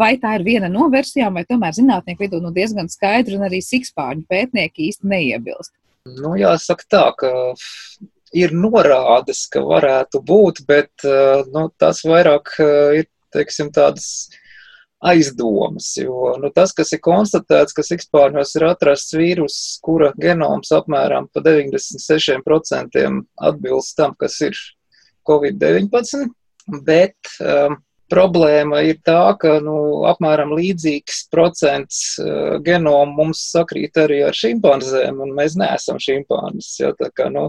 vai 0.00 0.12
tā 0.22 0.36
ir 0.38 0.46
viena 0.46 0.70
no 0.72 0.88
versijām, 0.92 1.36
vai 1.38 1.44
tomēr 1.48 1.76
zinātnieku 1.76 2.26
vidū 2.26 2.40
nu 2.42 2.54
diezgan 2.56 2.90
skaidri 2.92 3.38
un 3.38 3.46
arī 3.48 3.62
sikspārņu 3.64 4.26
pētnieki 4.30 4.88
īsti 4.90 5.12
neiebilst. 5.12 5.74
Nu, 6.08 6.34
jāsaka 6.40 6.86
tā, 6.90 7.04
ka 7.20 7.30
ir 8.36 8.54
norādes, 8.56 9.44
ka 9.52 9.62
varētu 9.66 10.22
būt, 10.26 10.64
bet 10.68 11.08
nu, 11.54 11.66
tas 11.80 12.04
vairāk 12.06 12.54
ir, 12.96 13.10
teiksim, 13.34 13.70
tādas 13.74 14.30
aizdomas. 15.00 15.92
Jo 15.96 16.34
nu, 16.40 16.50
tas, 16.54 16.74
kas 16.76 16.92
ir 16.94 17.02
konstatēts, 17.04 17.74
ka 17.76 17.84
sikspārņos 17.86 18.54
ir 18.58 18.66
atrasts 18.68 19.16
vīrus, 19.16 19.56
kura 19.84 20.12
genoms 20.20 20.72
apmēram 20.76 21.30
pa 21.32 21.42
96% 21.44 23.06
atbilst 23.50 23.96
tam, 23.96 24.16
kas 24.20 24.36
ir 24.44 24.58
Covid-19, 25.28 26.28
bet 26.86 27.34
um, 27.40 27.80
problēma 28.10 28.82
ir 28.86 28.98
tā, 29.06 29.22
ka 29.40 29.58
nu, 29.64 29.76
apmēram 30.10 30.54
līdzīgs 30.56 31.22
procents 31.32 32.02
uh, 32.22 32.58
genomu 32.64 33.22
mums 33.22 33.44
sakrīt 33.52 33.98
arī 34.00 34.22
ar 34.28 34.36
šimpanzēm, 34.36 35.22
un 35.24 35.34
mēs 35.36 35.56
neesam 35.60 36.00
šimpanzes. 36.02 36.72
Ja, 36.80 36.92
kā, 36.94 37.28
nu, 37.32 37.48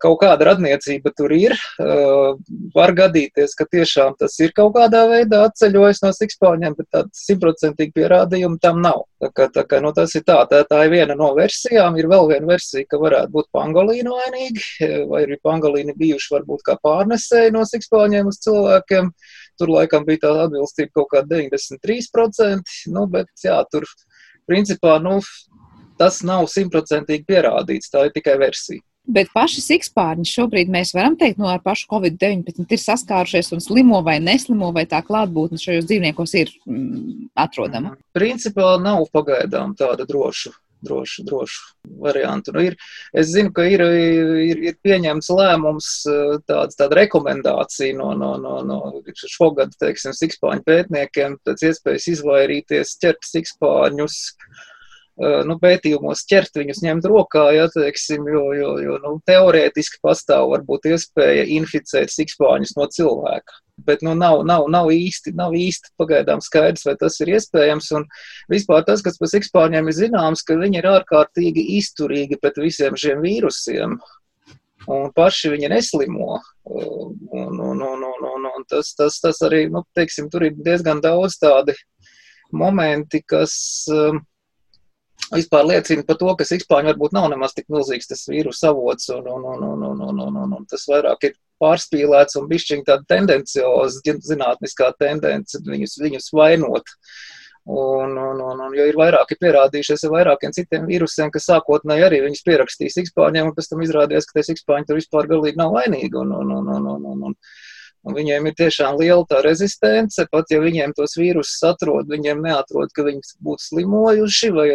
kaut 0.00 0.20
kāda 0.22 0.50
radniecība 0.50 1.12
tur 1.16 1.32
ir. 1.36 1.56
Uh, 1.80 2.38
var 2.74 2.94
gadīties, 2.96 3.54
ka 3.58 3.66
tiešām 3.70 4.16
tas 4.20 4.36
ir 4.40 4.54
kaut 4.56 4.74
kādā 4.76 5.04
veidā 5.10 5.44
atceļojis 5.48 6.02
no 6.04 6.12
sikspāņiem, 6.16 6.76
bet 6.78 6.90
tāda 6.94 7.10
simtprocentīgi 7.16 7.94
pierādījuma 7.96 8.60
tam 8.62 8.80
nav. 8.84 9.04
Tā 9.20 9.28
kā, 9.36 9.48
tā 9.52 9.66
kā, 9.68 9.82
nu, 9.84 9.92
tas 9.96 10.14
ir 10.16 10.24
tā, 10.24 10.38
tā, 10.48 10.62
tā 10.68 10.84
ir 10.86 10.94
viena 10.94 11.16
no 11.18 11.32
versijām. 11.36 11.98
Ir 12.00 12.08
vēl 12.10 12.30
viena 12.30 12.48
versija, 12.54 12.86
ka 12.88 13.00
varētu 13.02 13.34
būt 13.34 13.50
pangolīni 13.56 14.08
vainīgi, 14.08 14.88
vai 15.10 15.26
arī 15.26 15.36
pangolīni 15.44 15.96
bijuši 15.98 16.34
varbūt 16.36 16.64
kā 16.66 16.78
pārnesēji 16.80 17.52
no 17.56 17.66
sikspāņiem 17.68 18.30
uz 18.30 18.40
cilvēkiem. 18.46 19.12
Tur 19.60 19.72
laikam 19.74 20.06
bija 20.08 20.24
tā 20.24 20.34
atbilstība 20.46 20.94
kaut 20.96 21.10
kā 21.12 21.24
93%, 21.28 22.76
nu, 22.94 23.06
bet 23.12 23.44
jā, 23.44 23.58
tur 23.72 23.84
principā, 24.48 24.96
nu, 25.04 25.18
tas 26.00 26.22
nav 26.24 26.48
simtprocentīgi 26.48 27.28
pierādīts, 27.28 27.92
tā 27.92 28.08
ir 28.08 28.14
tikai 28.16 28.38
versija. 28.40 28.80
Bet 29.10 29.30
paši 29.34 29.62
sikspārņi 29.64 30.28
šobrīd 30.28 30.70
mēs 30.70 30.92
varam 30.94 31.16
teikt, 31.18 31.40
no 31.40 31.48
ar 31.50 31.62
pašu 31.64 31.88
Covid-19 31.90 32.68
ir 32.68 32.80
saskārušies 32.80 33.48
un 33.56 33.62
slimo 33.64 34.02
vai 34.06 34.18
neslimo, 34.22 34.70
vai 34.76 34.84
tā 34.86 35.00
klātbūtne 35.06 35.58
šajos 35.58 35.88
dzīvniekos 35.88 36.34
ir 36.38 36.52
mm, 36.68 37.30
atrodama? 37.44 37.96
Principā 38.14 38.74
nav 38.82 39.06
pagaidām 39.14 39.72
tāda 39.78 40.06
droša. 40.06 40.52
Drošu, 40.80 41.26
drošu 41.28 41.74
variantu. 42.00 42.54
Nu, 42.56 42.62
ir, 42.70 42.76
es 43.12 43.28
zinu, 43.34 43.52
ka 43.52 43.66
ir, 43.68 43.82
ir, 43.84 44.62
ir 44.70 44.78
pieņemts 44.80 45.28
lēmums, 45.36 45.90
tāds, 46.48 46.78
tāda 46.78 47.02
rekomendācija 47.02 47.98
no, 47.98 48.14
no, 48.16 48.32
no, 48.40 48.56
no 48.64 48.80
šogad, 49.20 49.76
teiksim, 49.82 50.16
sikspāņu 50.16 50.64
pētniekiem, 50.64 51.36
pēc 51.44 51.68
iespējas 51.68 52.08
izvairīties 52.14 52.96
ķert 53.04 53.28
sikspāņus 53.28 54.20
uh, 54.30 54.66
nu, 55.20 55.56
pētījumos 55.60 56.22
ķert 56.28 56.56
viņus 56.56 56.82
ņemt 56.84 57.08
rokā, 57.10 57.42
ja, 57.52 57.66
teiksim, 57.74 58.28
jo, 58.30 58.44
jo, 58.56 58.70
jo 58.80 58.98
nu, 59.02 59.16
teorētiski 59.28 60.00
pastāv 60.04 60.48
varbūt 60.54 60.88
iespēja 60.94 61.44
inficēt 61.58 62.12
sikspāņus 62.14 62.76
no 62.78 62.86
cilvēka. 62.88 63.58
Bet 63.84 64.04
nu, 64.04 64.14
nav, 64.16 64.42
nav, 64.48 64.66
nav, 64.72 64.90
īsti, 64.92 65.32
nav 65.36 65.54
īsti 65.56 65.92
pagaidām 66.00 66.40
skaidrs, 66.44 66.84
vai 66.88 66.96
tas 67.00 67.16
ir 67.20 67.32
iespējams. 67.34 67.90
Un 67.96 68.06
vispār 68.52 68.84
tas, 68.88 69.04
kas 69.04 69.20
par 69.20 69.30
sikspāņiem 69.32 69.88
ir 69.88 69.96
zināms, 69.96 70.44
ka 70.44 70.58
viņi 70.60 70.80
ir 70.82 70.88
ārkārtīgi 70.90 71.66
izturīgi 71.78 72.40
pret 72.40 72.60
visiem 72.60 72.96
šiem 73.00 73.24
vīrusiem. 73.24 73.96
Un 74.90 75.12
paši 75.16 75.52
viņi 75.54 75.72
neslimo. 75.72 76.40
Un, 76.64 77.14
un, 77.28 77.60
un, 77.60 77.84
un, 77.84 78.04
un, 78.32 78.48
un 78.50 78.66
tas, 78.68 78.92
tas, 78.96 79.20
tas 79.20 79.40
arī, 79.48 79.66
nu, 79.72 79.84
teiksim, 79.96 80.28
tur 80.32 80.48
ir 80.48 80.56
diezgan 80.56 81.00
daudz 81.04 81.36
tādi 81.40 81.76
momenti, 82.52 83.22
kas 83.26 83.54
um, 83.92 84.20
vispār 85.34 85.66
liecina 85.68 86.04
par 86.06 86.18
to, 86.20 86.32
ka 86.38 86.46
sikspāņi 86.48 86.92
varbūt 86.92 87.14
nav 87.16 87.28
nemaz 87.32 87.54
tik 87.56 87.68
milzīgs 87.72 88.10
tas 88.10 88.26
vīrusu 88.30 88.70
avots, 88.70 89.10
un, 89.14 89.26
un, 89.26 89.46
un, 89.54 89.64
un, 89.66 89.84
un, 89.90 90.02
un, 90.08 90.22
un, 90.26 90.38
un, 90.44 90.54
un 90.58 90.68
tas 90.70 90.86
vairāk 90.90 91.28
ir 91.28 91.36
pārspīlēts 91.60 92.38
un 92.40 92.48
bišķiņ 92.50 92.86
tāda 92.88 93.06
tendencioza 93.10 94.16
zinātniskā 94.30 94.90
tendence 94.98 95.60
viņus, 95.66 95.98
viņus 96.02 96.32
vainot. 96.36 96.96
Un, 97.70 98.16
un, 98.16 98.38
un, 98.40 98.60
un, 98.64 98.72
jo 98.74 98.86
ir 98.88 98.96
vairāki 98.96 99.36
pierādījušies 99.38 100.06
ar 100.08 100.14
vairākiem 100.14 100.54
citiem 100.56 100.86
vīrusiem, 100.88 101.28
kas 101.30 101.44
sākotnēji 101.50 102.06
arī 102.06 102.22
viņus 102.24 102.46
pierakstīja 102.46 102.94
sikspāņiem, 102.94 103.50
un 103.50 103.54
pēc 103.54 103.68
tam 103.70 103.84
izrādījās, 103.84 104.26
ka 104.26 104.38
tie 104.38 104.46
sikspāņi 104.48 104.88
tur 104.88 104.98
vispār 104.98 105.28
galīgi 105.30 105.60
nav 105.60 105.76
vainīgi. 105.76 106.16
Un, 106.22 106.32
un, 106.40 106.54
un, 106.56 106.72
un, 106.78 106.88
un, 106.94 107.04
un, 107.12 107.26
un, 107.28 107.36
Un 108.08 108.14
viņiem 108.16 108.46
ir 108.48 108.54
tiešām 108.56 108.96
liela 108.96 109.26
tā 109.28 109.42
rezistence, 109.44 110.24
pat 110.32 110.48
ja 110.48 110.60
viņiem 110.62 110.94
tos 110.96 111.18
vīrusus 111.20 111.60
atrod, 111.68 112.08
viņiem 112.08 112.40
neatrod, 112.46 112.88
ka 112.96 113.04
viņi 113.04 113.34
būtu 113.44 113.66
slimojuši, 113.66 114.52
vai 114.56 114.68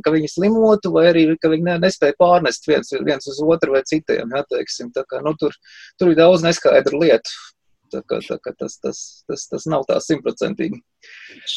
ka 0.00 0.12
viņi 0.14 0.30
slimotu, 0.32 0.92
vai 0.94 1.10
arī 1.10 1.26
ka 1.40 1.50
viņi 1.52 1.76
nespēja 1.82 2.16
pārnest 2.20 2.68
viens, 2.70 2.94
viens 3.04 3.28
uz 3.28 3.42
otru 3.44 3.76
vai 3.76 3.82
citiem. 3.88 4.32
Ja, 4.32 4.44
teiksim, 4.48 4.88
kā, 4.96 5.20
nu, 5.24 5.34
tur, 5.36 5.52
tur 6.00 6.14
ir 6.14 6.20
daudz 6.22 6.46
neskaidru 6.46 7.02
lietu. 7.04 7.36
Tā 7.92 8.00
kā, 8.08 8.22
tā 8.24 8.38
kā 8.40 8.54
tas, 8.56 8.78
tas, 8.80 8.98
tas, 9.28 9.44
tas 9.50 9.66
nav 9.68 9.84
tā 9.84 9.98
simtprocentīgi. 10.00 10.80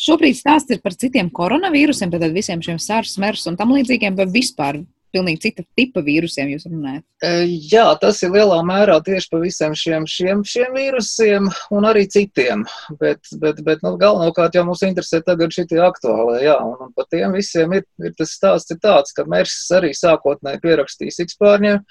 Šobrīd 0.01 0.35
stāsts 0.35 0.75
ir 0.75 0.81
par 0.83 0.97
citiem 0.99 1.29
koronavīrusiem, 1.31 2.11
tad 2.11 2.27
visiem 2.35 2.59
šiem 2.65 2.81
sārs, 2.83 3.15
mers 3.23 3.45
un 3.47 3.55
tam 3.55 3.71
līdzīgiem, 3.71 4.17
bet 4.19 4.33
vispār 4.35 4.81
pilnīgi 5.15 5.41
cita 5.47 5.65
tipa 5.79 6.03
vīrusiem 6.05 6.51
jūs 6.51 6.67
runājat? 6.67 7.03
E, 7.23 7.31
jā, 7.71 7.85
tas 8.01 8.19
ir 8.25 8.33
lielā 8.35 8.59
mērā 8.67 8.97
tieši 9.05 9.31
par 9.31 9.43
visiem 9.43 9.75
šiem, 9.79 10.07
šiem, 10.11 10.43
šiem 10.47 10.75
vīrusiem 10.75 11.49
un 11.75 11.89
arī 11.89 12.05
citiem. 12.11 12.65
Bet, 13.01 13.23
bet, 13.41 13.63
bet 13.65 13.83
nu, 13.85 13.95
galvenokārt 14.01 14.57
jau 14.57 14.65
mums 14.67 14.83
interesē 14.87 15.21
tagad 15.25 15.55
šitie 15.55 15.81
aktuālie. 15.83 16.43
Jā, 16.45 16.57
un, 16.63 16.77
un 16.87 16.93
par 16.95 17.09
tiem 17.13 17.35
visiem 17.37 17.77
ir, 17.79 17.85
ir 18.03 18.15
tas 18.19 18.35
stāsts 18.35 18.75
ir 18.75 18.81
tāds, 18.83 19.15
ka 19.15 19.27
mērs 19.29 19.57
arī 19.75 19.93
sākotnēji 19.95 20.63
pierakstīs 20.63 21.21
ikspārņiem, 21.25 21.83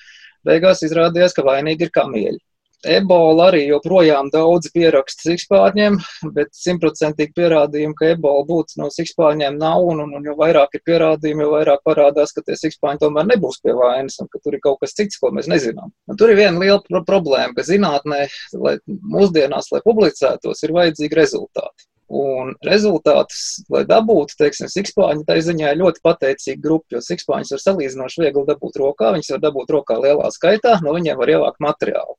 beigās 0.45 0.85
izrādījās, 0.87 1.37
ka 1.37 1.47
vainīgi 1.47 1.89
ir 1.89 1.95
kamieļi. 1.95 2.43
Ebola 2.85 3.49
arī 3.49 3.63
joprojām 3.67 4.29
daudz 4.33 4.69
pieraksta 4.75 5.31
sikspārņiem, 5.31 5.97
bet 6.37 6.51
simtprocentīgi 6.57 7.33
pierādījumu, 7.39 7.97
ka 7.99 8.11
ebola 8.15 8.45
būtu 8.49 8.81
no 8.83 8.91
sikspārņiem 8.93 9.57
nav, 9.61 9.85
un, 9.93 10.03
un, 10.05 10.13
un 10.19 10.29
jo 10.29 10.37
vairāk 10.39 10.77
ir 10.77 10.85
pierādījumi, 10.89 11.47
jo 11.47 11.55
vairāk 11.55 11.85
parādās, 11.87 12.35
ka 12.37 12.45
tie 12.45 12.59
sikspārņi 12.61 13.03
tomēr 13.05 13.31
nebūs 13.33 13.63
pie 13.65 13.75
vainas, 13.79 14.19
un 14.23 14.29
ka 14.33 14.43
tur 14.45 14.59
ir 14.59 14.63
kaut 14.65 14.83
kas 14.85 14.97
cits, 14.99 15.21
ko 15.21 15.33
mēs 15.35 15.49
nezinām. 15.51 15.95
Un 16.11 16.21
tur 16.21 16.33
ir 16.33 16.41
viena 16.43 16.61
liela 16.61 16.83
pro 16.85 17.03
problēma, 17.09 17.57
ka 17.57 17.67
zinātnē, 17.67 18.27
lai 18.61 18.77
mūsdienās, 18.87 19.73
lai 19.73 19.83
publicētos, 19.85 20.65
ir 20.65 20.77
vajadzīgi 20.77 21.21
rezultāti. 21.23 21.89
Un 22.15 22.53
rezultātus, 22.63 23.65
lai 23.73 23.81
dabūtu, 23.89 24.37
teiksim, 24.37 24.69
sikspāņu, 24.69 25.25
tā 25.27 25.39
ziņā 25.41 25.73
ir 25.73 25.81
ļoti 25.81 26.03
pateicīga 26.05 26.61
grupa, 26.63 26.93
jo 26.95 27.01
sikspāņus 27.03 27.55
var 27.57 27.63
salīdzinoši 27.63 28.21
viegli 28.23 28.45
dabūt 28.51 28.77
rokā, 28.83 29.15
viņas 29.17 29.33
var 29.35 29.41
dabūt 29.47 29.73
rokā 29.73 29.97
lielā 30.03 30.29
skaitā, 30.35 30.77
no 30.85 30.93
viņiem 30.95 31.17
var 31.19 31.33
ievākt 31.33 31.65
materiālu. 31.65 32.19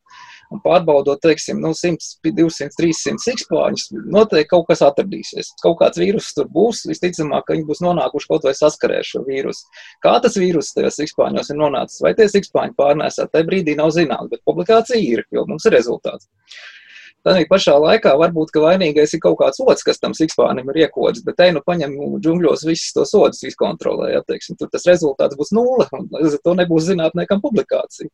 Un 0.56 0.62
pārbaudot, 0.64 1.20
teiksim, 1.24 1.60
nu, 1.64 1.74
100, 1.76 2.22
200, 2.24 2.72
300 2.80 3.24
sikspāņus, 3.26 3.90
noteikti 4.14 4.52
kaut 4.54 4.70
kas 4.70 4.84
atradīsies. 4.88 5.52
Kaut 5.64 5.80
kāds 5.82 6.00
vīrus 6.00 6.32
tur 6.38 6.48
būs, 6.52 6.86
visticamāk, 6.88 7.48
ka 7.48 7.58
viņi 7.58 7.68
būs 7.68 7.84
nonākuši 7.84 8.30
kaut 8.32 8.48
vai 8.48 8.56
saskarē 8.56 9.02
ar 9.02 9.10
šo 9.10 9.26
vīrusu. 9.28 9.68
Kā 10.06 10.16
tas 10.24 10.40
vīrus 10.40 10.72
tajos 10.78 11.02
sikspāņos 11.02 11.52
ir 11.52 11.60
nonācis, 11.60 12.00
vai 12.06 12.14
tie 12.16 12.30
sikspāņi 12.32 12.78
pārnēsā, 12.80 13.28
tajā 13.34 13.50
brīdī 13.50 13.76
nav 13.76 13.92
zināms, 13.96 14.32
bet 14.32 14.46
publikācija 14.48 15.02
ir, 15.02 15.26
jo 15.36 15.44
mums 15.50 15.68
ir 15.68 15.76
rezultāts. 15.76 16.32
Tādā 17.26 17.42
pašā 17.50 17.74
laikā 17.82 18.12
varbūt 18.22 18.54
vainīgais 18.62 19.16
ir 19.16 19.22
kaut 19.24 19.40
kāds 19.40 19.58
otrs, 19.64 19.82
kas 19.88 19.98
tam 20.02 20.14
sikspānim 20.14 20.68
ir 20.70 20.84
iekods, 20.84 21.24
bet 21.26 21.40
te 21.40 21.48
nu 21.56 21.64
paņem 21.66 21.96
džungļos 22.22 22.66
visus 22.68 22.94
tos 22.94 23.16
sodus, 23.16 23.42
izkontrolē. 23.50 24.12
Ja, 24.14 24.22
teiksim, 24.28 24.60
tur 24.60 24.70
tas 24.70 24.86
rezultāts 24.86 25.38
būs 25.40 25.50
nulle, 25.58 25.88
un 25.98 26.06
līdz 26.14 26.38
ar 26.38 26.44
to 26.46 26.54
nebūs 26.62 26.86
zinātniekam 26.92 27.42
publikācija. 27.42 28.12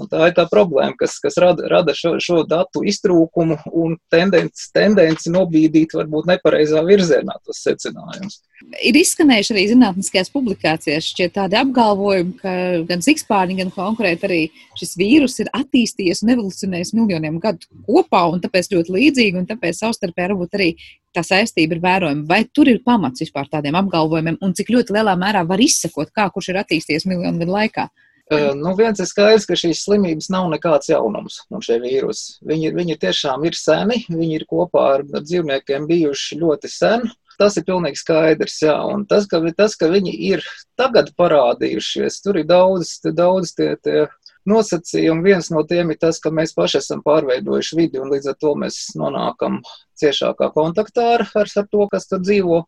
Un 0.00 0.10
tā 0.12 0.28
ir 0.28 0.36
tā 0.36 0.44
problēma, 0.50 0.92
kas, 1.00 1.16
kas 1.24 1.40
rada, 1.40 1.64
rada 1.72 1.96
šo, 1.96 2.18
šo 2.20 2.42
datu 2.48 2.84
iztrūkumu 2.84 3.62
un 3.80 3.96
tendenci, 4.12 4.68
tendenci 4.76 5.32
nobīdīt 5.32 5.96
varbūt 5.96 6.28
nepareizā 6.34 6.84
virzienā 6.84 7.40
tos 7.40 7.64
secinājumus. 7.64 8.42
Ir 8.60 8.96
izskanējuši 9.00 9.52
arī 9.54 9.62
zinātniskajās 9.70 10.28
publikācijās 10.34 11.06
tādi 11.32 11.56
apgalvojumi, 11.56 12.34
ka 12.42 12.52
gan 12.88 13.04
zikspārņi, 13.04 13.56
gan 13.62 13.70
konkrēti 13.72 14.26
arī 14.28 14.40
šis 14.76 14.92
vīrus 15.00 15.38
ir 15.40 15.48
attīstījies 15.56 16.20
un 16.24 16.34
evolucionējis 16.34 16.92
miljoniem 16.98 17.38
gadu 17.40 17.70
kopā, 17.88 18.26
un 18.28 18.42
tāpēc 18.44 18.68
ļoti 18.74 18.94
līdzīgi, 18.98 19.40
un 19.40 19.48
tāpēc 19.48 19.80
savstarpēji 19.80 20.28
varbūt 20.28 20.58
arī 20.60 20.68
tā 21.16 21.24
saistība 21.26 21.78
ir 21.78 21.82
vērojama. 21.86 22.26
Vai 22.28 22.42
tur 22.52 22.68
ir 22.68 22.82
pamats 22.84 23.24
vispār 23.24 23.48
tādiem 23.48 23.80
apgalvojumiem, 23.80 24.38
un 24.44 24.52
cik 24.56 24.74
ļoti 24.76 24.98
lielā 24.98 25.16
mērā 25.18 25.46
var 25.48 25.64
izsekot, 25.64 26.12
kā 26.12 26.28
kurš 26.34 26.52
ir 26.52 26.60
attīstījies 26.60 27.08
miljonu 27.08 27.40
gadu 27.40 27.56
laikā? 27.56 27.88
Nu, 28.30 28.76
viens 28.78 29.00
ir 29.02 29.08
skaidrs, 29.10 29.42
ka 29.48 29.56
šīs 29.58 29.80
slimības 29.82 30.28
nav 30.30 30.46
nekāds 30.52 30.92
jaunums 30.92 31.40
un 31.50 31.64
šie 31.66 31.80
vīrusi. 31.82 32.36
Viņi, 32.46 32.70
viņi 32.76 32.96
tiešām 33.02 33.42
ir 33.48 33.56
seni, 33.58 34.04
viņi 34.06 34.36
ir 34.38 34.44
kopā 34.50 34.84
ar 34.98 35.02
dzīvniekiem 35.08 35.88
bijuši 35.88 36.38
ļoti 36.38 36.70
sen. 36.70 37.08
Tas 37.40 37.56
ir 37.56 37.64
pilnīgi 37.64 37.96
skaidrs, 37.96 38.58
jā, 38.66 38.76
un 38.84 39.06
tas, 39.08 39.24
ka, 39.30 39.40
tas, 39.56 39.72
ka 39.80 39.88
viņi 39.88 40.12
ir 40.28 40.44
tagad 40.76 41.14
parādījušies, 41.16 42.18
tur 42.20 42.36
ir 42.42 42.48
daudz, 42.50 42.98
daudz 43.16 43.54
tie, 43.56 43.70
tie 43.80 44.02
nosacījumi. 44.50 45.24
Viens 45.24 45.50
no 45.54 45.64
tiem 45.68 45.92
ir 45.92 46.00
tas, 46.00 46.20
ka 46.20 46.32
mēs 46.34 46.54
paši 46.56 46.80
esam 46.80 47.00
pārveidojuši 47.06 47.78
vidi, 47.78 48.00
un 48.00 48.12
līdz 48.12 48.32
ar 48.32 48.38
to 48.40 48.54
mēs 48.60 48.80
nonākam 49.00 49.60
ciešākā 50.00 50.50
kontaktā 50.56 51.14
ar, 51.18 51.26
ar, 51.36 51.52
to, 51.72 51.86
kas 51.92 52.08
tur 52.10 52.22
dzīvo. 52.24 52.64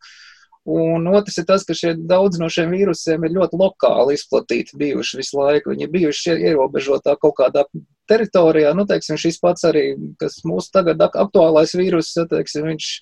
Un 0.72 1.08
otrs 1.10 1.40
ir 1.40 1.46
tas, 1.48 1.64
ka 1.66 1.74
šie 1.74 1.96
daudz 2.06 2.38
no 2.38 2.46
šiem 2.52 2.70
vīrusiem 2.70 3.24
ir 3.26 3.32
ļoti 3.34 3.58
lokāli 3.58 4.14
izplatīti 4.14 4.78
bijuši 4.78 5.18
visu 5.18 5.40
laiku. 5.40 5.72
Viņi 5.72 5.88
ir 5.88 5.90
bijuši 5.96 6.36
ierobežotā 6.52 7.16
kaut 7.18 7.34
kādā 7.40 7.64
teritorijā. 8.10 8.70
Nu, 8.78 8.86
teiksim, 8.86 9.18
šis 9.18 9.40
pats 9.42 9.66
arī, 9.66 9.88
kas 10.22 10.38
mūsu 10.46 10.70
tagad 10.76 11.02
aktuālais 11.02 11.74
vīrus, 11.74 12.12
teiksim, 12.30 12.70
viņš 12.70 12.92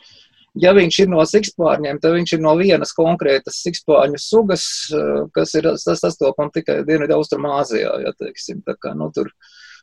Ja 0.58 0.72
viņš 0.74 0.96
ir 1.04 1.10
no 1.12 1.22
sikspārņiem, 1.22 2.00
tad 2.02 2.16
viņš 2.16 2.32
ir 2.34 2.40
no 2.42 2.56
vienas 2.58 2.90
konkrētas 2.96 3.60
sikspārņu 3.62 4.18
sugas, 4.18 4.64
eh, 4.90 5.22
kas 5.34 5.54
ir 5.54 5.68
sastopama 5.78 6.50
tikai 6.50 6.80
Dienvidu-Austrumāzijā. 6.88 7.92
Ja, 8.02 8.12
teiksim, 8.18 8.64
tā 8.66 8.74
kā, 8.74 8.96
nu, 8.98 9.12
tur, 9.14 9.30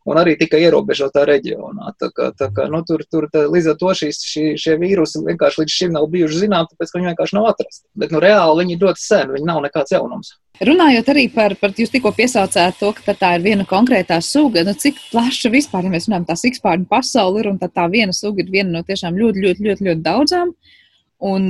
un 0.07 0.19
arī 0.21 0.37
tikai 0.39 0.61
ierobežotā 0.65 1.25
reģionā. 1.27 1.91
Tā 1.99 2.09
kā, 2.15 2.29
tā 2.39 2.49
kā, 2.55 2.67
nu, 2.71 2.81
tur, 2.87 3.03
tur, 3.11 3.27
tā, 3.33 3.43
līdz 3.51 3.73
ar 3.73 3.77
to 3.81 3.93
šīs, 3.99 4.21
šī, 4.31 4.45
šie 4.61 4.77
vīrusi 4.79 5.23
vienkārši 5.27 5.61
līdz 5.63 5.77
šim 5.77 5.95
nav 5.97 6.07
bijuši 6.13 6.43
zināmi, 6.45 6.71
tāpēc 6.71 6.91
ka 6.91 6.99
viņi 6.99 7.09
vienkārši 7.11 7.37
nav 7.37 7.49
atrasti. 7.51 7.83
Bet 7.99 8.15
nu, 8.15 8.21
reāli 8.23 8.63
viņi 8.63 8.77
ir 8.77 8.85
ļoti 8.85 9.03
sen, 9.03 9.33
viņi 9.35 9.49
nav 9.49 9.61
nekāds 9.67 9.95
jaunums. 9.95 10.33
Runājot 10.67 11.11
arī 11.13 11.27
par, 11.29 11.53
par 11.59 11.75
jūs 11.77 11.91
tikko 11.93 12.09
piesaucāt 12.17 12.79
to, 12.79 12.89
ka 12.97 13.13
tā 13.13 13.35
ir 13.37 13.43
viena 13.45 13.67
konkrētā 13.67 14.17
suga, 14.25 14.63
nu 14.65 14.73
cik 14.73 14.97
plaša 15.11 15.51
vispār, 15.53 15.85
ja 15.85 15.93
mēs 15.93 16.07
runājam, 16.07 16.25
tā 16.31 16.37
sikspārņu 16.39 16.87
pasauli 16.89 17.43
ir, 17.43 17.51
un 17.51 17.59
tā, 17.61 17.69
tā 17.69 17.85
viena 17.91 18.15
suga 18.15 18.41
ir 18.41 18.49
viena 18.49 18.79
no 18.79 18.81
tiešām 18.87 19.19
ļoti, 19.19 19.43
ļoti, 19.43 19.67
ļoti, 19.67 19.89
ļoti 19.91 20.05
daudzām. 20.07 20.55
Un 21.17 21.49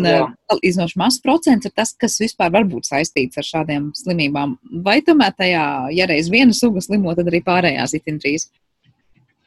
iznoši 0.64 0.96
mazs 1.00 1.20
procents 1.20 1.68
ir 1.68 1.74
tas, 1.76 1.92
kas 2.00 2.16
vispār 2.22 2.54
var 2.54 2.64
būt 2.70 2.88
saistīts 2.88 3.40
ar 3.40 3.44
šādiem 3.44 3.90
slimībām. 4.00 4.56
Vai 4.86 5.02
tomēr 5.04 5.34
tajā, 5.36 5.66
ja 5.92 6.08
reiz 6.08 6.30
viena 6.32 6.56
suga 6.56 6.80
slimo, 6.84 7.12
tad 7.18 7.28
arī 7.28 7.42
pārējās 7.44 7.98
itin 8.00 8.22
drīz? 8.24 8.48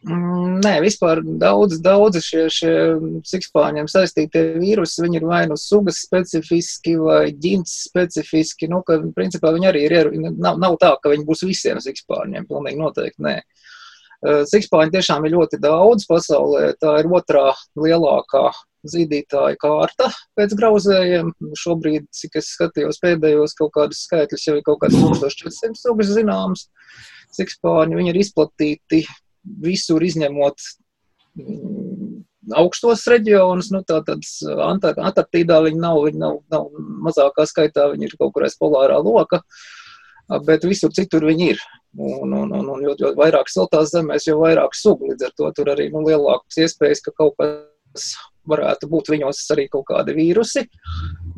Mm, 0.00 0.60
nē, 0.64 0.78
vispār 0.80 1.20
daudz, 1.40 1.76
daudz 1.84 2.22
šie, 2.24 2.46
šie 2.52 2.74
sikspāņiem 3.28 3.88
saistītie 3.88 4.46
vīrusi, 4.60 5.02
viņi 5.04 5.20
ir 5.20 5.26
vai 5.28 5.42
nu 5.48 5.58
sugas 5.60 5.98
specifiski 6.06 6.94
vai 7.00 7.34
ģints 7.36 7.74
specifiski, 7.90 8.68
nu, 8.72 8.80
ka 8.84 8.96
principā 9.16 9.52
viņi 9.56 9.68
arī 9.68 9.82
ir, 9.88 10.08
nav, 10.40 10.56
nav 10.60 10.78
tā, 10.80 10.94
ka 11.02 11.12
viņi 11.12 11.28
būs 11.28 11.44
visiem 11.48 11.80
sikspāņiem, 11.84 12.48
pilnīgi 12.48 12.80
noteikti 12.80 13.26
nē. 13.28 13.36
Sikspāņi 14.48 14.96
tiešām 14.96 15.24
ir 15.24 15.36
ļoti 15.36 15.60
daudz 15.60 16.08
pasaulē, 16.08 16.74
tā 16.80 16.96
ir 17.00 17.08
otrā 17.20 17.50
lielākā 17.76 18.48
zīdītāja 18.88 19.58
kārta 19.60 20.08
pēc 20.38 20.54
grauzējiem. 20.58 21.32
Šobrīd, 21.58 22.08
cik 22.16 22.38
es 22.40 22.52
skatījos 22.56 23.00
pēdējos 23.02 23.56
kaut 23.58 23.74
kādus 23.76 24.04
skaitļus, 24.06 24.46
jau 24.48 24.56
ir 24.58 24.66
kaut 24.66 24.80
kāds 24.84 24.98
1400 24.98 25.80
sugas 25.80 26.12
zināms. 26.16 26.68
Sikspāņi, 27.36 27.98
viņi 27.98 28.12
ir 28.12 28.20
izplatīti 28.24 29.04
visur 29.62 30.02
izņemot 30.02 30.64
mm, 31.38 32.22
augstos 32.60 33.04
reģionus, 33.10 33.70
nu, 33.74 33.82
tātad 33.86 34.24
Antarktīdā 34.50 35.60
viņi 35.66 35.80
nav, 35.80 36.00
viņi 36.08 36.20
nav, 36.20 36.40
nav 36.52 36.70
mazākā 37.06 37.46
skaitā, 37.48 37.90
viņi 37.92 38.10
ir 38.10 38.16
kaut 38.20 38.34
kur 38.34 38.46
aiz 38.48 38.56
polārā 38.60 38.98
loka, 39.04 39.42
bet 40.46 40.66
visur 40.66 40.92
citur 40.96 41.26
viņi 41.28 41.52
ir. 41.54 41.62
Un, 41.98 42.30
un, 42.30 42.52
un, 42.54 42.66
un 42.70 42.82
jo, 42.84 42.94
jo 42.98 43.10
vairāk 43.18 43.48
siltās 43.50 43.90
zemēs, 43.90 44.28
jo 44.28 44.36
vairāk 44.38 44.76
sugu, 44.78 45.10
līdz 45.10 45.26
ar 45.26 45.32
to 45.38 45.48
tur 45.56 45.72
arī 45.72 45.88
nu, 45.90 46.04
lielākas 46.06 46.60
iespējas, 46.62 47.02
ka 47.02 47.14
kaut 47.16 47.34
kas 47.40 48.12
varētu 48.50 48.88
būt 48.90 49.10
viņos 49.14 49.40
arī 49.54 49.66
kaut 49.72 49.86
kādi 49.90 50.14
vīrusi. 50.16 50.66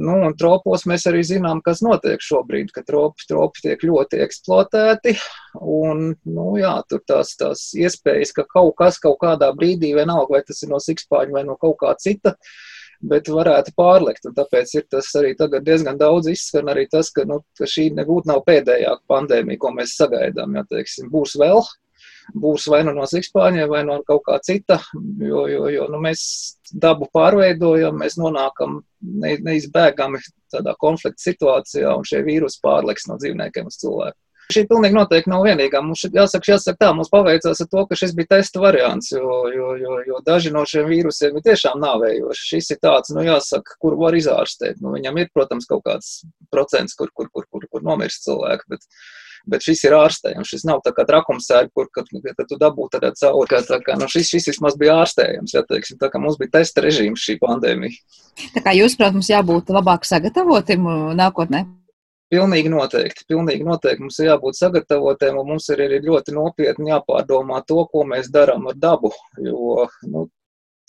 Nu, 0.02 0.16
un 0.26 0.36
tropos 0.38 0.86
mēs 0.88 1.06
arī 1.10 1.22
zinām, 1.26 1.62
kas 1.64 1.82
notiek 1.84 2.22
šobrīd, 2.24 2.72
ka 2.74 2.84
tropi, 2.88 3.26
tropi 3.28 3.66
tiek 3.68 3.86
ļoti 3.86 4.22
eksploatēti. 4.24 5.16
Un, 5.60 6.12
nu, 6.24 6.46
jā, 6.60 6.74
tur 6.88 7.02
tās, 7.08 7.34
tās 7.40 7.68
iespējas, 7.78 8.34
ka 8.36 8.46
kaut 8.48 8.76
kas 8.80 9.00
kaut 9.02 9.20
kādā 9.22 9.52
brīdī, 9.56 9.92
vienalga, 9.96 10.38
vai 10.38 10.44
tas 10.46 10.62
ir 10.64 10.72
no 10.72 10.80
sikspāņa 10.82 11.36
vai 11.36 11.44
no 11.48 11.58
kaut 11.60 11.78
kā 11.82 11.92
cita, 12.00 12.34
bet 13.02 13.28
varētu 13.32 13.74
pārlikt. 13.76 14.26
Un 14.30 14.36
tāpēc 14.36 14.74
ir 14.78 14.88
tas 14.90 15.10
arī 15.18 15.34
tagad 15.38 15.66
diezgan 15.66 16.00
daudz 16.00 16.30
izskan 16.32 16.70
arī 16.72 16.86
tas, 16.90 17.12
ka, 17.14 17.26
nu, 17.28 17.42
ka 17.58 17.68
šī 17.68 17.90
nebūtu 17.98 18.30
nav 18.30 18.44
pēdējā 18.48 18.96
pandēmija, 19.10 19.60
ko 19.62 19.74
mēs 19.76 19.96
sagaidām. 20.00 20.56
Ja, 20.58 20.64
teiksim, 20.70 21.10
būs 21.12 21.36
vēl, 21.40 21.62
būs 22.34 22.68
vai 22.72 22.82
nu 22.86 22.94
no 22.96 23.06
sikspāņiem, 23.08 23.68
vai 23.70 23.82
no 23.88 23.98
kaut 24.06 24.24
kā 24.28 24.38
cita, 24.44 24.78
jo, 25.20 25.46
jo, 25.50 25.66
jo 25.72 25.86
nu, 25.92 26.00
mēs 26.02 26.24
dabu 26.72 27.08
pārveidojam, 27.14 27.98
mēs 27.98 28.18
nonākam 28.20 28.80
ne, 29.00 29.36
neizbēgami 29.44 30.22
tādā 30.52 30.76
konflikta 30.80 31.22
situācijā, 31.30 31.94
un 31.96 32.06
šie 32.08 32.22
vīrusi 32.26 32.60
pārliks 32.64 33.08
no 33.10 33.18
dzīvniekiem 33.20 33.70
uz 33.70 33.80
cilvēku. 33.82 34.18
Šī 34.52 34.64
pilnīgi 34.68 34.96
noteikti 34.96 35.30
nav 35.30 35.44
vienīgā. 35.46 35.80
Mums 35.84 36.02
jāsaka, 36.12 36.50
jāsaka 36.50 36.80
tā, 36.80 36.88
mums 36.96 37.08
paveicās 37.12 37.62
ar 37.62 37.68
to, 37.70 37.84
ka 37.88 37.96
šis 37.96 38.12
bija 38.18 38.34
testa 38.34 38.60
variants, 38.60 39.12
jo, 39.14 39.36
jo, 39.54 39.70
jo, 39.80 39.98
jo 40.08 40.18
daži 40.26 40.52
no 40.52 40.64
šiem 40.68 40.90
vīrusiem 40.90 41.38
ir 41.38 41.46
tiešām 41.46 41.80
nāvējoši. 41.80 42.48
Šis 42.50 42.72
ir 42.74 42.80
tāds, 42.82 43.14
nu 43.16 43.24
jāsaka, 43.24 43.78
kur 43.80 43.96
var 44.00 44.16
izārstēt. 44.18 44.82
Nu, 44.82 44.92
viņam 44.96 45.22
ir, 45.22 45.30
protams, 45.32 45.68
kaut 45.70 45.86
kāds 45.86 46.10
procents, 46.52 46.98
kur, 46.98 47.12
kur, 47.14 47.30
kur, 47.32 47.46
kur, 47.48 47.68
kur 47.70 47.86
nomirst 47.86 48.26
cilvēki, 48.26 48.68
bet, 48.74 48.84
bet 49.48 49.64
šis 49.66 49.84
ir 49.86 49.96
ārstējams. 49.96 50.48
Šis 50.54 50.64
nav 50.68 50.82
tā 50.86 50.92
kā 50.96 51.04
trakumsēga, 51.08 51.70
kur, 51.74 51.88
kad, 51.94 52.08
kad 52.10 52.48
tu 52.48 52.58
dabū 52.60 52.88
tādā 52.92 53.12
cauri, 53.18 53.50
ka 53.50 53.62
tā 53.66 53.78
kā, 53.84 53.96
nu, 54.00 54.08
šis, 54.10 54.30
šis 54.34 54.50
vismaz 54.52 54.78
bija 54.80 55.00
ārstējams, 55.02 55.54
ja 55.56 55.64
teiksim, 55.68 56.00
tā 56.00 56.10
kā 56.12 56.22
mums 56.22 56.38
bija 56.40 56.58
testa 56.58 56.84
režīms 56.84 57.22
šī 57.22 57.38
pandēmija. 57.42 58.18
Tā 58.56 58.64
kā 58.64 58.74
jūs, 58.76 58.96
protams, 58.98 59.30
jābūt 59.32 59.72
labāk 59.74 60.08
sagatavotiem 60.08 60.88
uh, 60.88 61.06
nākotnē. 61.18 61.64
Pilnīgi 62.32 62.70
noteikti. 62.72 63.26
Pilnīgi 63.28 63.64
noteikti 63.66 64.06
mums 64.06 64.16
ir 64.22 64.30
jābūt 64.30 64.56
sagatavotiem, 64.56 65.36
un 65.36 65.50
mums 65.50 65.66
ir 65.74 65.82
arī 65.84 65.98
ļoti 66.06 66.32
nopietni 66.32 66.88
jāpārdomā 66.88 67.60
to, 67.68 67.82
ko 67.92 68.06
mēs 68.08 68.30
darām 68.32 68.70
ar 68.70 68.78
dabu. 68.80 69.10
Jo 69.36 69.84
nu, 70.08 70.24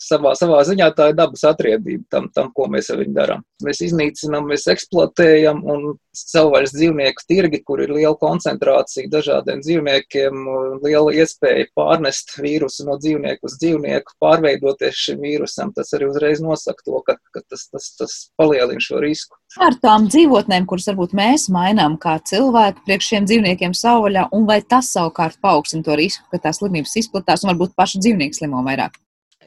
savā, 0.00 0.34
savā 0.38 0.60
ziņā 0.66 0.90
tā 0.96 1.10
ir 1.10 1.18
dabas 1.18 1.44
atriebība 1.48 2.04
tam, 2.12 2.28
tam, 2.34 2.50
ko 2.54 2.68
mēs 2.72 2.90
ar 2.92 3.00
viņu 3.02 3.14
darām. 3.16 3.44
Mēs 3.64 3.82
iznīcinām, 3.86 4.48
mēs 4.50 4.66
eksploatējam, 4.72 5.62
un 5.70 5.94
savvaļas 6.14 6.74
dzīvnieku 6.74 7.26
tirgi, 7.28 7.60
kur 7.66 7.82
ir 7.82 7.92
liela 7.94 8.14
koncentrācija 8.18 9.10
dažādiem 9.10 9.62
dzīvniekiem, 9.64 10.42
liela 10.84 11.14
iespēja 11.14 11.68
pārnest 11.76 12.36
vīrusu 12.38 12.86
no 12.88 12.98
dzīvnieku 13.00 13.48
uz 13.48 13.56
dzīvnieku, 13.62 14.16
pārveidoties 14.22 15.00
šim 15.06 15.22
vīrusam, 15.24 15.72
tas 15.74 15.90
arī 15.96 16.10
uzreiz 16.10 16.42
nosaka 16.44 16.86
to, 16.86 17.00
ka, 17.06 17.16
ka 17.34 17.42
tas, 17.48 17.66
tas, 17.72 17.90
tas 17.98 18.18
palielina 18.38 18.82
šo 18.82 19.02
risku. 19.02 19.38
Ar 19.62 19.76
tām 19.82 20.08
dzīvotnēm, 20.10 20.66
kuras 20.70 20.88
varbūt 20.90 21.14
mēs 21.14 21.46
mainām 21.54 21.96
kā 22.02 22.16
cilvēki 22.26 22.82
priekš 22.86 23.10
šiem 23.12 23.30
dzīvniekiem 23.30 23.76
savvaļā, 23.78 24.28
un 24.34 24.48
vai 24.50 24.60
tas 24.66 24.90
savukārt 24.94 25.38
paaugstina 25.42 25.86
to 25.86 25.98
risku, 25.98 26.26
ka 26.32 26.42
tās 26.48 26.62
slimības 26.62 26.98
izplatās 27.04 27.44
un 27.44 27.54
varbūt 27.54 27.78
paši 27.78 28.02
dzīvnieki 28.02 28.42
slimo 28.42 28.62
vairāk? 28.66 28.98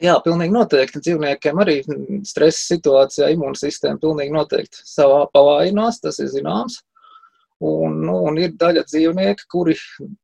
Jā, 0.02 0.18
pilnīgi 0.22 0.54
noteikti. 0.54 1.02
Dzīvniekiem 1.02 1.62
arī 1.62 1.80
stresa 2.26 2.74
situācijā 2.74 3.32
imūnsistēma 3.34 3.98
pilnīgi 4.02 4.34
noteikti 4.34 4.84
savā 4.86 5.24
pavājinās, 5.34 5.98
tas 6.04 6.20
ir 6.22 6.30
zināms. 6.32 6.80
Un, 7.58 7.96
nu, 8.06 8.12
un 8.28 8.36
ir 8.38 8.52
daļa 8.54 8.84
dzīvnieku, 8.86 9.48
kuri 9.50 9.74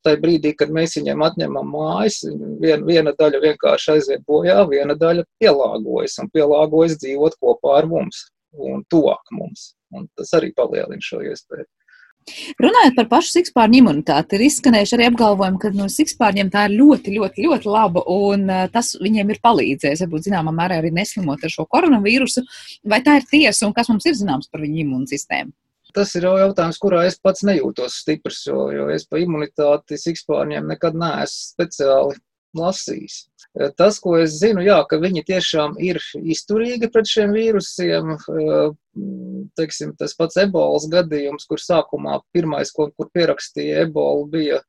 tajā 0.06 0.20
brīdī, 0.22 0.52
kad 0.54 0.70
mēs 0.70 0.94
viņiem 1.00 1.24
atņemam 1.26 1.72
mājas, 1.74 2.20
vien, 2.62 2.84
viena 2.86 3.10
daļa 3.18 3.40
vienkārši 3.42 3.90
aiziet 3.96 4.22
bojā, 4.28 4.60
viena 4.70 4.94
daļa 4.94 5.24
pielāgojas 5.42 6.20
un 6.22 6.30
pielāgojas 6.30 6.94
dzīvot 7.02 7.34
kopā 7.42 7.80
ar 7.80 7.90
mums 7.90 8.28
un 8.54 8.84
tuvāk 8.86 9.34
mums. 9.34 9.72
Un 9.94 10.06
tas 10.14 10.30
arī 10.38 10.52
palielina 10.54 11.02
šo 11.02 11.24
iespēju. 11.26 11.66
Runājot 12.60 12.94
par 12.96 13.08
pašu 13.10 13.34
sikspārņu 13.34 13.80
imunitāti, 13.82 14.38
ir 14.38 14.46
izskanējuši 14.46 14.96
arī 14.96 15.08
apgalvojumi, 15.10 15.60
ka 15.60 15.72
no 15.76 15.88
sikspārņiem 15.92 16.52
tā 16.52 16.66
ir 16.68 16.76
ļoti, 16.78 17.16
ļoti, 17.18 17.44
ļoti 17.48 17.70
laba 17.70 18.04
un 18.14 18.46
tas 18.72 18.94
viņiem 19.00 19.34
ir 19.34 19.42
palīdzējis, 19.44 20.04
varbūt 20.06 20.30
zināmā 20.30 20.54
mērā 20.56 20.80
arī 20.80 20.94
neslimot 20.96 21.44
ar 21.44 21.52
šo 21.52 21.66
koronavīrusu. 21.68 22.44
Vai 22.88 23.02
tā 23.04 23.18
ir 23.20 23.28
tiesa 23.30 23.68
un 23.68 23.76
kas 23.76 23.92
mums 23.92 24.08
ir 24.08 24.16
zināms 24.16 24.48
par 24.50 24.64
viņu 24.64 24.80
imūnsistēmu? 24.86 25.52
Tas 25.94 26.10
ir 26.18 26.24
jautājums, 26.26 26.80
kurā 26.82 27.04
es 27.06 27.20
pats 27.22 27.44
nejūtos 27.46 28.00
stiprs, 28.02 28.40
jo, 28.48 28.66
jo 28.74 28.88
es 28.90 29.04
pa 29.06 29.20
imunitāti 29.22 30.00
sikspārņiem 30.00 30.72
nekad 30.72 30.96
neesmu 30.98 31.52
speciāli 31.54 32.18
lasījis. 32.58 33.24
Tas, 33.78 34.00
ko 34.02 34.16
es 34.18 34.34
zinu, 34.40 34.64
jā, 34.66 34.80
ka 34.90 34.98
viņi 35.02 35.22
tiešām 35.28 35.76
ir 35.78 36.00
izturīgi 36.18 36.90
pret 36.90 37.10
šiem 37.10 37.34
vīrusiem. 37.36 38.16
Teiksim, 39.58 39.94
tas 39.98 40.16
pats 40.18 40.38
ebolas 40.42 40.88
gadījums, 40.90 41.46
kur 41.50 41.62
sākumā 41.62 42.20
pirmais, 42.34 42.72
ko, 42.74 42.88
kur 42.98 43.10
pierakstīja 43.14 43.86
ebolu, 43.86 44.26
bija 44.32 44.62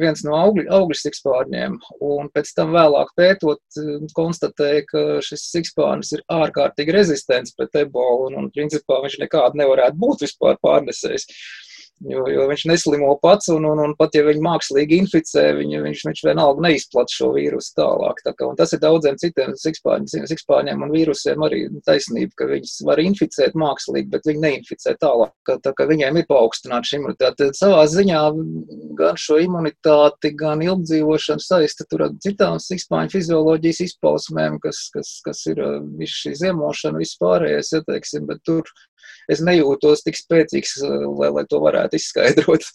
viens 0.00 0.24
no 0.26 0.34
augļu, 0.36 0.96
sikspārņiem, 0.98 1.76
un 2.02 2.30
pēc 2.34 2.50
tam 2.56 2.72
vēlāk 2.74 3.12
pētot, 3.18 3.60
konstatēja, 4.16 4.82
ka 4.90 5.04
šis 5.24 5.46
sikspārnis 5.52 6.12
ir 6.16 6.24
ārkārtīgi 6.34 6.96
rezistents 6.96 7.54
pret 7.56 7.78
ebolu, 7.84 8.28
un, 8.28 8.40
un 8.42 8.50
principā 8.54 9.00
viņš 9.04 9.20
nekādu 9.22 9.62
nevarētu 9.62 10.00
būt 10.00 10.26
vispār 10.26 10.58
pārnesējis. 10.64 11.28
Jo, 12.02 12.24
jo 12.26 12.44
viņš 12.50 12.64
neslimo 12.66 13.12
pats, 13.22 13.46
un, 13.54 13.64
un, 13.70 13.78
un 13.78 13.92
pat 13.96 14.16
ja 14.18 14.24
viņu 14.26 14.42
mākslīgi 14.42 14.96
inficē, 15.04 15.44
viņu, 15.60 15.78
viņš, 15.84 16.00
viņš 16.08 16.22
vienalga 16.26 16.64
neizplatīja 16.66 17.18
šo 17.20 17.28
vīrusu 17.36 17.70
tālāk. 17.78 18.18
Tā 18.26 18.32
kā, 18.34 18.48
tas 18.58 18.74
ir 18.74 18.80
daudziem 18.82 19.18
citiem 19.20 19.54
sikspārņiem 19.54 20.82
un 20.84 20.92
vīrusiem 20.92 21.44
arī 21.46 21.62
taisnība, 21.86 22.34
ka 22.40 22.48
viņus 22.50 22.74
var 22.88 23.00
inficēt 23.00 23.54
mākslīgi, 23.56 24.10
bet 24.10 24.26
viņi 24.26 24.42
neinficē 24.42 24.96
tālāk. 25.00 25.32
Tā, 25.46 25.56
tā 25.62 25.72
kā 25.78 25.86
viņiem 25.88 26.18
ir 26.18 26.26
paaugstināta 26.28 26.90
šī 26.90 27.00
imunitāte. 27.00 27.48
Savā 27.56 27.84
ziņā 27.88 28.24
gan 28.98 29.20
šo 29.20 29.38
imunitāti, 29.44 30.34
gan 30.40 30.64
ilgdzīvošanu 30.66 31.46
saista 31.46 31.86
tur 31.88 32.08
ar 32.08 32.16
citām 32.26 32.58
sikspārņu 32.62 33.14
fizioloģijas 33.14 33.84
izpausmēm, 33.86 34.58
kas, 34.64 34.88
kas, 34.94 35.14
kas 35.24 35.46
ir 35.52 35.62
viss 36.00 36.24
šī 36.24 36.34
ziemošana, 36.42 37.00
viss 37.00 37.22
pārējais, 37.22 37.72
ja 37.78 37.84
teiksim, 37.86 38.26
bet 38.28 38.42
tur 38.44 38.66
es 39.30 39.42
nejūtos 39.44 40.04
tik 40.04 40.18
spēcīgs, 40.18 40.76
eh, 40.82 41.06
lai, 41.20 41.30
lai 41.34 41.44
to 41.50 41.60
varētu 41.62 41.98
izskaidrot. 41.98 42.66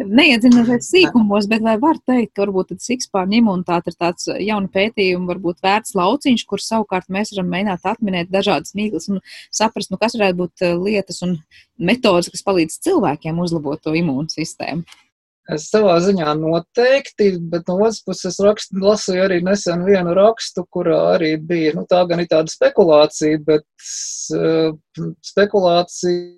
Neiedzinoties 0.00 0.88
sīkumos, 0.88 1.48
bet 1.50 1.64
vai 1.64 1.76
var 1.80 1.98
teikt, 2.08 2.32
ka 2.34 2.46
varbūt 2.46 2.72
tad 2.72 2.84
sikspārņu 2.84 3.38
imunitāte 3.40 3.92
ir 3.92 3.98
tāds 4.00 4.30
jauna 4.32 4.70
pētījuma, 4.72 5.28
varbūt 5.34 5.60
vērts 5.64 5.96
lauciņš, 5.98 6.46
kur 6.48 6.62
savukārt 6.64 7.12
mēs 7.12 7.34
varam 7.34 7.50
mēģināt 7.52 7.88
atminēt 7.92 8.32
dažādas 8.32 8.72
mīklas 8.78 9.10
un 9.12 9.20
saprast, 9.52 9.92
nu, 9.92 10.00
kas 10.00 10.16
varētu 10.16 10.40
būt 10.40 10.64
eh, 10.64 10.76
lietas 10.78 11.20
un 11.26 11.38
metodas, 11.78 12.30
kas 12.32 12.44
palīdz 12.46 12.80
cilvēkiem 12.86 13.40
uzlabot 13.44 13.82
to 13.84 13.96
imūnsistēmu? 13.98 14.86
Es 15.52 15.66
savā 15.68 15.98
ziņā 16.00 16.30
noteikti, 16.40 17.34
bet 17.52 17.66
no 17.68 17.74
otras 17.82 17.98
puses 18.06 18.38
rakstu, 18.40 18.78
lasīju 18.80 19.26
arī 19.26 19.42
nesen 19.44 19.82
vienu 19.84 20.14
rakstu, 20.16 20.64
kurā 20.72 21.00
arī 21.18 21.34
bija, 21.36 21.74
nu 21.76 21.84
tā 21.90 22.00
gan 22.08 22.22
ir 22.22 22.30
tāda 22.30 22.48
spekulācija, 22.48 23.42
bet 23.44 23.66
uh, 24.38 24.72
spekulācija 25.20 26.32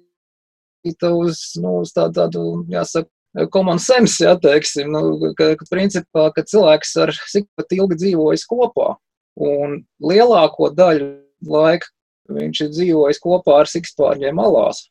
uz, 1.12 1.38
nu, 1.62 1.77
uz 1.85 1.95
tādu, 1.95 2.19
tādu, 2.19 2.42
jāsaka, 2.73 3.11
common 3.55 3.79
sense, 3.83 4.19
jā, 4.25 4.35
teiksim, 4.42 4.90
nu, 4.90 5.31
ka, 5.38 5.53
ka 5.61 5.71
principā, 5.71 6.27
ka 6.35 6.42
cilvēks 6.42 6.97
ar 7.05 7.14
cik 7.31 7.47
ilgi 7.79 8.01
dzīvojas 8.03 8.47
kopā 8.51 8.97
un 9.37 9.83
lielāko 10.03 10.73
daļu 10.75 11.12
laika 11.47 11.87
viņš 12.33 12.61
ir 12.64 12.71
dzīvojis 12.75 13.23
kopā 13.23 13.61
ar 13.62 13.71
sikspārņiem 13.71 14.40
alās. 14.42 14.87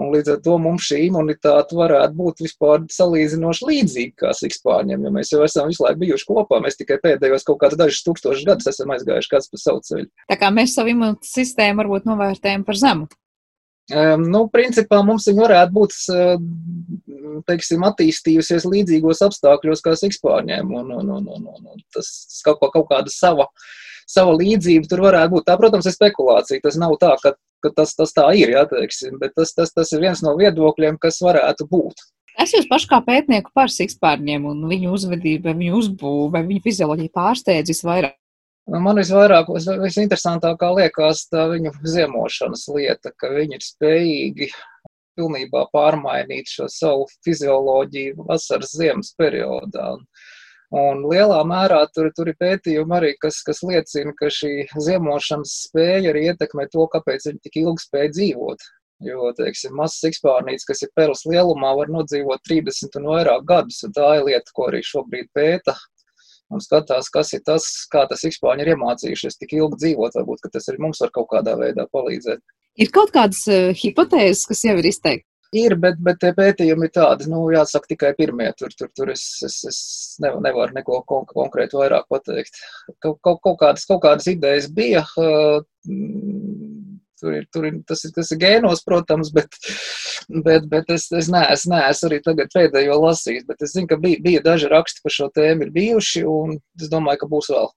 Un 0.00 0.08
līdz 0.08 0.30
ar 0.32 0.38
to 0.40 0.54
mums 0.56 0.86
šī 0.88 1.02
imunitāte 1.10 1.76
varētu 1.76 2.16
būt 2.16 2.38
vispār 2.46 2.86
salīdzinoši 2.92 3.66
līdzīga 3.68 4.14
kā 4.22 4.30
sikspārņiem, 4.38 5.04
jo 5.04 5.10
mēs 5.12 5.32
jau 5.34 5.42
esam 5.44 5.68
visu 5.68 5.84
laiku 5.84 6.00
bijuši 6.00 6.28
kopā. 6.30 6.62
Mēs 6.64 6.80
tikai 6.80 6.96
pēdējos 7.02 7.44
kaut 7.48 7.60
kādus 7.60 7.80
dažus 7.80 8.06
tūkstošus 8.06 8.46
gadus 8.48 8.70
esam 8.72 8.94
aizgājuši 8.96 9.32
kāds 9.34 9.52
pa 9.52 9.60
savu 9.60 9.82
ceļu. 9.84 10.08
Tā 10.32 10.38
kā 10.40 10.48
mēs 10.54 10.78
savu 10.78 10.94
imunitātes 10.94 11.34
sistēmu 11.36 11.84
varbūt 11.84 12.08
novērtējam 12.08 12.64
par 12.64 12.80
zemu. 12.80 13.10
Um, 13.92 14.24
nu, 14.30 14.46
principā 14.48 15.02
mums 15.04 15.26
viņa 15.28 15.42
varētu 15.42 15.74
būt, 15.74 15.94
teiksim, 17.50 17.82
attīstījusies 17.84 18.64
līdzīgos 18.64 19.20
apstākļos 19.26 19.82
kā 19.84 19.96
sikspārņiem, 19.98 20.70
un, 20.70 20.92
un, 21.02 21.10
un, 21.18 21.26
un, 21.34 21.48
un 21.74 21.82
tas 21.92 22.08
kaut, 22.46 22.62
kaut 22.62 22.86
kāda 22.88 23.12
sava, 23.12 23.50
sava 24.12 24.36
līdzība 24.36 24.90
tur 24.90 25.06
varētu 25.08 25.36
būt. 25.36 25.48
Tā, 25.48 25.56
protams, 25.60 25.88
ir 25.88 25.96
spekulācija. 25.96 26.62
Tas 26.64 26.78
nav 26.80 26.98
tā, 27.00 27.14
ka 27.22 27.34
ka 27.62 27.70
tas, 27.76 27.94
tas 27.98 28.14
tā 28.14 28.26
ir, 28.38 28.52
jā, 28.56 28.64
teiksim, 28.70 29.20
bet 29.22 29.36
tas, 29.38 29.54
tas, 29.54 29.72
tas 29.74 29.92
ir 29.94 30.02
viens 30.02 30.22
no 30.24 30.34
viedokļiem, 30.38 30.98
kas 31.02 31.20
varētu 31.24 31.68
būt. 31.70 32.02
Es 32.40 32.54
jūs 32.56 32.66
pašu 32.70 32.88
kā 32.88 32.98
pētnieku 33.04 33.52
par 33.54 33.70
sikspārņiem 33.72 34.46
un 34.48 34.64
viņu 34.70 34.94
uzvedību, 34.96 35.52
viņu 35.52 35.78
uzbūvu, 35.78 36.30
vai 36.32 36.42
viņu 36.48 36.64
fizioloģiju 36.64 37.12
pārsteidzis 37.14 37.84
vairāk? 37.84 38.16
Nu, 38.70 38.78
man 38.80 39.00
visvairāk, 39.00 39.50
visinteresantākā 39.82 40.68
liekas 40.78 41.26
tā 41.28 41.48
viņu 41.50 41.74
ziemošanas 41.82 42.68
lieta, 42.72 43.10
ka 43.18 43.32
viņi 43.34 43.58
ir 43.58 43.66
spējīgi 43.66 44.48
pilnībā 45.18 45.66
pārmainīt 45.74 46.48
šo 46.48 46.68
savu 46.72 47.08
fizioloģiju 47.26 48.24
vasaras 48.30 48.72
ziemas 48.78 49.12
periodā. 49.18 49.90
Un 49.98 50.06
Un 50.72 51.02
lielā 51.04 51.42
mērā 51.44 51.82
tur, 51.92 52.06
tur 52.16 52.30
ir 52.30 52.36
pētījumi 52.40 52.94
arī, 52.96 53.08
kas, 53.20 53.42
kas 53.44 53.58
liecina, 53.60 54.14
ka 54.16 54.30
šī 54.32 54.52
ziemošanas 54.80 55.50
spēja 55.66 56.12
arī 56.14 56.22
ietekmē 56.30 56.64
to, 56.72 56.86
kāpēc 56.94 57.26
viņi 57.28 57.42
tik 57.44 57.58
ilgi 57.60 57.82
spēja 57.82 58.12
dzīvot. 58.14 58.64
Jo, 59.04 59.32
teiksim, 59.36 59.74
mazs 59.76 59.98
sikspārnīts, 60.00 60.64
kas 60.64 60.80
ir 60.86 60.92
perus 60.96 61.26
lielumā, 61.28 61.74
var 61.76 61.90
nodzīvot 61.92 62.40
30 62.48 62.96
un 63.00 63.08
vairāk 63.10 63.44
gadus, 63.50 63.82
un 63.84 63.92
tā 63.98 64.14
ir 64.16 64.24
lieta, 64.30 64.54
ko 64.56 64.70
arī 64.70 64.80
šobrīd 64.86 65.28
pēta. 65.36 65.74
Un 66.52 66.62
skatās, 66.64 67.10
kas 67.12 67.34
ir 67.36 67.42
tas, 67.44 67.66
kā 67.92 68.06
tas 68.08 68.22
sikspārņi 68.24 68.64
ir 68.64 68.72
iemācījušies 68.72 69.40
tik 69.42 69.52
ilgi 69.58 69.80
dzīvot, 69.82 70.16
varbūt, 70.20 70.40
ka 70.44 70.52
tas 70.56 70.70
arī 70.72 70.80
mums 70.86 71.02
var 71.04 71.12
kaut 71.12 71.28
kādā 71.34 71.56
veidā 71.60 71.84
palīdzēt. 71.92 72.40
Ir 72.80 72.92
kaut 72.94 73.12
kādas 73.12 73.44
uh, 73.52 73.74
hipotēzes, 73.76 74.46
kas 74.48 74.64
jau 74.68 74.78
ir 74.80 74.88
izteikti 74.88 75.31
Ir, 75.52 75.74
bet, 75.76 75.98
bet 76.00 76.16
tie 76.22 76.30
pētījumi 76.32 76.86
ir 76.88 76.92
tādi, 76.94 77.26
nu, 77.28 77.42
jāsaka, 77.52 77.90
tikai 77.90 78.14
pirmie. 78.16 78.46
Tur, 78.56 78.72
tur, 78.72 78.88
tur 78.96 79.10
es, 79.12 79.26
es, 79.44 79.58
es 79.68 79.80
nevaru 80.24 80.72
neko 80.72 81.02
kon 81.08 81.26
konkrēti 81.28 81.76
vairāk 81.76 82.06
pateikt. 82.08 82.56
Kaut, 83.04 83.18
kaut, 83.20 83.42
kaut, 83.44 83.58
kādas, 83.60 83.84
kaut 83.88 84.00
kādas 84.06 84.30
idejas 84.32 84.70
bija. 84.72 85.04
Tur 87.22 87.36
ir, 87.36 87.44
tur 87.52 87.68
ir, 87.68 87.76
tas, 87.86 88.00
ir, 88.08 88.14
tas 88.16 88.32
ir 88.32 88.40
gēnos, 88.40 88.80
protams, 88.88 89.28
bet, 89.36 89.60
bet, 90.48 90.64
bet 90.72 90.88
es, 90.96 91.10
es 91.20 91.28
neesmu 91.30 91.76
nees 91.76 92.02
arī 92.08 92.22
tagad 92.24 92.50
pēdējo 92.56 92.96
lasījis. 93.04 93.44
Bet 93.52 93.68
es 93.68 93.76
zinu, 93.76 93.90
ka 93.92 94.00
bija, 94.00 94.24
bija 94.24 94.42
daži 94.48 94.72
raksti 94.72 95.04
par 95.04 95.18
šo 95.20 95.28
tēmu 95.36 95.68
ir 95.68 95.76
bijuši, 95.76 96.24
un 96.32 96.56
es 96.80 96.88
domāju, 96.90 97.26
ka 97.26 97.32
būs 97.36 97.52
vēl. 97.52 97.72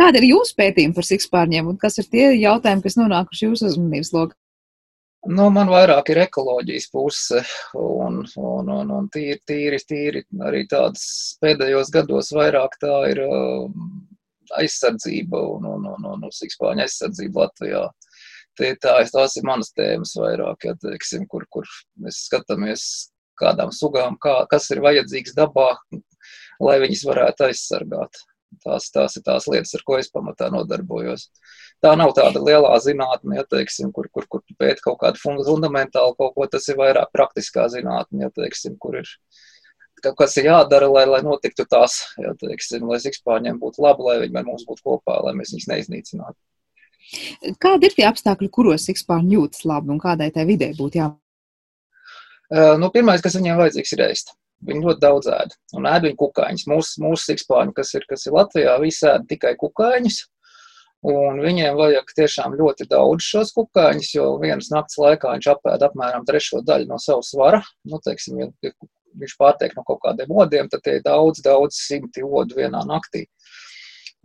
Kāda 0.00 0.16
ir 0.22 0.30
jūsu 0.32 0.56
pētījuma 0.56 0.96
par 0.96 1.12
sikspārņiem, 1.12 1.68
un 1.68 1.76
kas 1.76 2.00
ir 2.00 2.08
tie 2.08 2.30
jautājumi, 2.40 2.88
kas 2.88 2.96
nonākuši 2.96 3.50
jūsu 3.50 3.74
uzmanības 3.74 4.16
lokā? 4.16 4.37
Nu, 5.26 5.48
man 5.50 5.66
vairāk 5.66 6.12
ir 6.12 6.20
ekoloģijas 6.22 6.86
puse 6.94 7.40
un, 7.74 8.20
un, 8.38 8.68
un, 8.70 8.92
un 9.00 9.08
tīri, 9.10 9.40
tīri, 9.50 9.80
tīri 9.82 10.22
arī 10.46 10.62
tādas 10.70 11.36
pēdējos 11.42 11.90
gados 11.92 12.30
vairāk 12.36 12.78
tā 12.80 12.94
ir 13.10 13.24
um, 13.26 13.88
aizsardzība 14.56 15.40
un, 15.56 15.66
un, 15.74 15.88
un, 15.90 16.06
un, 16.12 16.24
un 16.28 16.34
sikspāņa 16.34 16.86
aizsardzība 16.86 17.48
Latvijā. 17.48 17.82
Tie, 18.58 18.72
tā, 18.78 18.94
tās 19.10 19.36
ir 19.38 19.46
manas 19.46 19.74
tēmas 19.74 20.14
vairāk, 20.18 20.68
ja, 20.70 20.78
teiksim, 20.86 21.26
kur, 21.30 21.44
kur 21.50 21.66
mēs 22.02 22.24
skatāmies 22.30 22.86
kādām 23.38 23.74
sugām, 23.74 24.16
kā, 24.22 24.40
kas 24.50 24.70
ir 24.74 24.82
vajadzīgs 24.86 25.34
dabā, 25.36 25.72
lai 26.62 26.78
viņas 26.82 27.04
varētu 27.10 27.50
aizsargāt. 27.50 28.22
Tās, 28.64 28.88
tās 28.94 29.18
ir 29.18 29.26
tās 29.26 29.46
lietas, 29.50 29.74
ar 29.76 29.84
ko 29.86 29.98
es 30.00 30.08
pamatā 30.10 30.48
nodarbojos. 30.54 31.28
Tā 31.84 31.92
nav 31.94 32.10
tāda 32.16 32.40
lielā 32.42 32.72
zinātne, 32.82 33.36
ja, 33.38 33.44
teiksim, 33.46 33.92
kur, 33.94 34.08
kur, 34.10 34.24
kur 34.26 34.42
pēta 34.58 34.82
kaut 34.82 34.98
kādu 35.02 35.20
fundamentālu 35.22 36.16
kaut 36.18 36.34
ko, 36.34 36.46
tas 36.50 36.66
ir 36.66 36.78
vairāk 36.80 37.12
praktiskā 37.14 37.68
zinātne, 37.70 38.24
ja, 38.24 38.30
teiksim, 38.34 38.74
kur 38.82 38.98
ir 38.98 39.12
kas 40.18 40.36
ir 40.38 40.48
jādara, 40.48 40.88
lai, 40.90 41.04
lai 41.10 41.20
notiktu 41.26 41.66
tās, 41.70 42.00
ja, 42.18 42.34
teiksim, 42.38 42.86
lai 42.90 42.98
sikspārņiem 43.02 43.58
būtu 43.62 43.82
labi, 43.82 44.06
lai 44.06 44.18
viņi 44.24 44.40
ar 44.40 44.46
mums 44.46 44.66
būtu 44.66 44.84
kopā, 44.86 45.20
lai 45.26 45.34
mēs 45.38 45.54
viņus 45.54 45.70
neiznīcinātu. 45.70 46.38
Kādi 47.62 47.88
ir 47.88 47.94
tie 47.96 48.04
apstākļi, 48.08 48.50
kuros 48.52 48.84
sikspārņi 48.88 49.38
jūtas 49.38 49.64
labi 49.68 49.94
un 49.94 50.02
kādai 50.02 50.28
tai 50.34 50.44
vidē 50.48 50.72
būtu? 50.78 51.06
Uh, 52.48 52.74
nu, 52.80 52.90
pirmais, 52.92 53.22
kas 53.24 53.36
viņiem 53.38 53.58
vajadzīgs, 53.60 53.94
ir 53.94 54.04
ēst. 54.08 54.34
Viņi 54.68 54.82
ļoti 54.82 55.02
daudz 55.02 55.28
ēd. 55.30 55.54
Un 55.78 55.86
ēd 55.86 56.08
viņi 56.08 56.18
kukaiņus. 56.18 56.64
Mūsu, 56.68 57.02
mūsu 57.04 57.30
sikspāņi, 57.30 57.74
kas 57.76 57.92
ir, 57.94 58.06
kas 58.10 58.26
ir 58.26 58.34
Latvijā, 58.34 58.74
visi 58.82 59.06
ēd 59.06 59.28
tikai 59.30 59.52
kukaiņus. 59.60 60.18
Un 61.06 61.38
viņiem 61.38 61.76
vajag 61.78 62.08
tiešām 62.16 62.56
ļoti 62.58 62.88
daudz 62.90 63.22
šos 63.22 63.52
kukaiņus, 63.54 64.08
jo 64.16 64.32
vienas 64.42 64.72
nakts 64.72 64.98
laikā 64.98 65.36
viņš 65.36 65.46
apēd 65.52 65.84
apmēram 65.86 66.24
trešo 66.26 66.64
daļu 66.66 66.88
no 66.90 66.98
savas 66.98 67.30
svara. 67.30 67.60
Nu, 67.86 68.00
teiksim, 68.02 68.40
ja 68.42 68.72
viņš 69.18 69.36
pārtiek 69.38 69.76
no 69.78 69.84
kaut 69.86 70.02
kādiem 70.02 70.34
odiem, 70.34 70.66
tad 70.70 70.82
tie 70.82 70.96
ir 70.98 71.06
daudz, 71.06 71.38
daudz 71.44 71.78
simti 71.78 72.26
odu 72.26 72.58
vienā 72.58 72.82
naktī. 72.88 73.28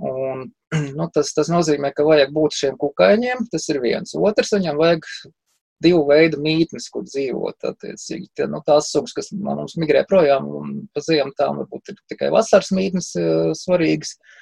Un, 0.02 0.48
nu, 0.98 1.08
tas, 1.14 1.30
tas 1.38 1.54
nozīmē, 1.54 1.94
ka 1.94 2.08
vajag 2.10 2.34
būt 2.34 2.58
šiem 2.58 2.82
kukaiņiem. 2.82 3.48
Tas 3.54 3.70
ir 3.70 3.82
viens. 3.84 4.18
Otrs, 4.18 4.56
viņam 4.58 4.82
vajag 4.82 5.06
divu 5.84 6.08
veidu 6.10 6.42
mītnes, 6.42 6.90
kur 6.90 7.06
dzīvot. 7.06 7.70
Attiecīgi, 7.70 8.32
tie, 8.34 8.50
nu, 8.50 8.64
tās 8.66 8.90
sugas, 8.90 9.14
kas 9.14 9.30
no 9.38 9.60
mums 9.62 9.78
migrē 9.78 10.08
projām 10.10 10.50
un 10.50 10.78
pa 10.90 11.06
ziemu, 11.06 11.38
tām 11.38 11.62
varbūt 11.62 11.94
ir 11.94 12.02
tikai 12.10 12.34
vasaras 12.34 12.74
mītnes 12.74 13.14
uh, 13.22 13.52
svarīgas. 13.62 14.18
Uh, 14.18 14.40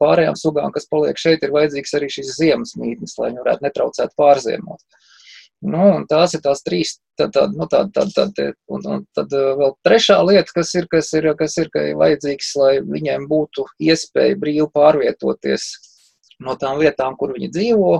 pārējām 0.00 0.36
sugām, 0.38 0.72
kas 0.74 0.88
paliek 0.90 1.20
šeit, 1.20 1.44
ir 1.44 1.54
vajadzīgs 1.54 1.96
arī 1.98 2.10
šīs 2.12 2.34
ziemas 2.38 2.74
mītnes, 2.80 3.16
lai 3.18 3.30
viņi 3.30 3.44
varētu 3.44 3.66
netraucēt 3.66 4.14
pārziemot. 4.18 4.82
Nu, 5.62 5.84
tās 6.10 6.34
ir 6.34 6.42
tās 6.42 6.64
trīs. 6.66 6.96
Tad, 7.18 7.30
tad, 7.36 7.52
nu, 7.54 7.68
tad, 7.70 7.92
tad, 7.94 8.10
tad, 8.16 8.38
un, 8.72 8.86
un 8.88 9.02
tad 9.14 9.30
vēl 9.30 9.76
trešā 9.86 10.16
lieta, 10.26 10.50
kas 10.56 10.72
ir, 10.74 10.88
kas 10.90 11.12
ir, 11.14 11.28
kas 11.38 11.54
ir 11.60 11.68
ka 11.70 11.84
ir 11.90 11.98
vajadzīgs, 12.00 12.48
lai 12.58 12.72
viņiem 12.82 13.28
būtu 13.30 13.68
iespēja 13.84 14.38
brīvi 14.40 14.66
pārvietoties 14.74 15.68
no 16.42 16.56
tām 16.58 16.80
vietām, 16.82 17.14
kur 17.20 17.36
viņi 17.36 17.52
dzīvo, 17.52 17.92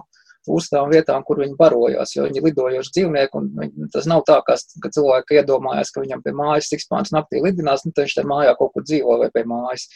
uz 0.51 0.69
tām 0.73 0.91
vietām, 0.91 1.23
kur 1.27 1.39
viņi 1.43 1.55
barojās, 1.59 2.17
jo 2.17 2.27
viņi 2.27 2.41
ir 2.41 2.47
lidojoši 2.49 2.95
dzīvnieki, 2.97 3.39
un 3.39 3.51
viņi, 3.61 3.91
tas 3.95 4.09
nav 4.11 4.25
tā, 4.27 4.41
ka, 4.47 4.57
ka 4.83 4.91
cilvēki 4.97 5.39
iedomājās, 5.39 5.93
ka 5.95 6.03
viņam 6.03 6.25
pie 6.25 6.35
mājas 6.35 6.73
sikspāns 6.73 7.15
naktī 7.15 7.43
lidinās, 7.45 7.85
nu, 7.87 7.95
tad 7.95 8.09
viņš 8.09 8.17
te 8.19 8.27
mājā 8.27 8.57
kaut 8.59 8.75
kur 8.75 8.87
dzīvo 8.87 9.21
vai 9.23 9.31
pie 9.35 9.45
mājas. 9.47 9.87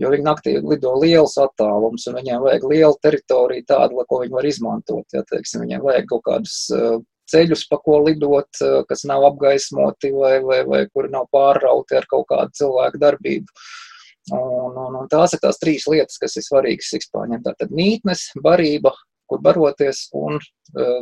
Jo 0.00 0.10
viņi 0.12 0.26
naktī 0.26 0.56
lido 0.60 0.94
liels 1.02 1.36
attālums, 1.40 2.06
un 2.08 2.18
viņiem 2.20 2.42
vajag 2.46 2.66
lielu 2.70 2.98
teritoriju 3.04 3.66
tādu, 3.68 4.04
ko 4.08 4.22
viņi 4.22 4.36
var 4.38 4.48
izmantot. 4.48 5.06
Ja, 5.12 5.24
teiksim, 5.28 5.66
viņiem 5.66 5.84
vajag 5.84 6.08
kaut 6.10 6.24
kādus 6.28 6.56
uh, 6.72 6.98
ceļus, 7.32 7.66
pa 7.68 7.78
ko 7.84 8.00
lidot, 8.06 8.50
uh, 8.64 8.80
kas 8.88 9.04
nav 9.08 9.26
apgaismoti 9.28 10.12
vai, 10.16 10.34
vai, 10.46 10.62
vai 10.68 10.82
kuri 10.90 11.12
nav 11.12 11.28
pārrauti 11.34 12.00
ar 12.00 12.08
kaut 12.10 12.28
kādu 12.32 12.62
cilvēku 12.62 13.02
darbību. 13.02 13.62
Un, 14.32 14.76
un, 14.78 15.00
un 15.00 15.08
tās 15.10 15.32
ir 15.34 15.40
tās 15.42 15.58
trīs 15.58 15.88
lietas, 15.90 16.20
kas 16.22 16.38
ir 16.38 16.46
svarīgas 16.46 16.92
sikspāņiem. 16.94 17.42
Tātad 17.42 17.72
mītnes, 17.74 18.28
barība 18.44 18.92
kur 19.32 19.40
baroties, 19.40 20.06
un 20.12 20.36
eh, 20.38 21.00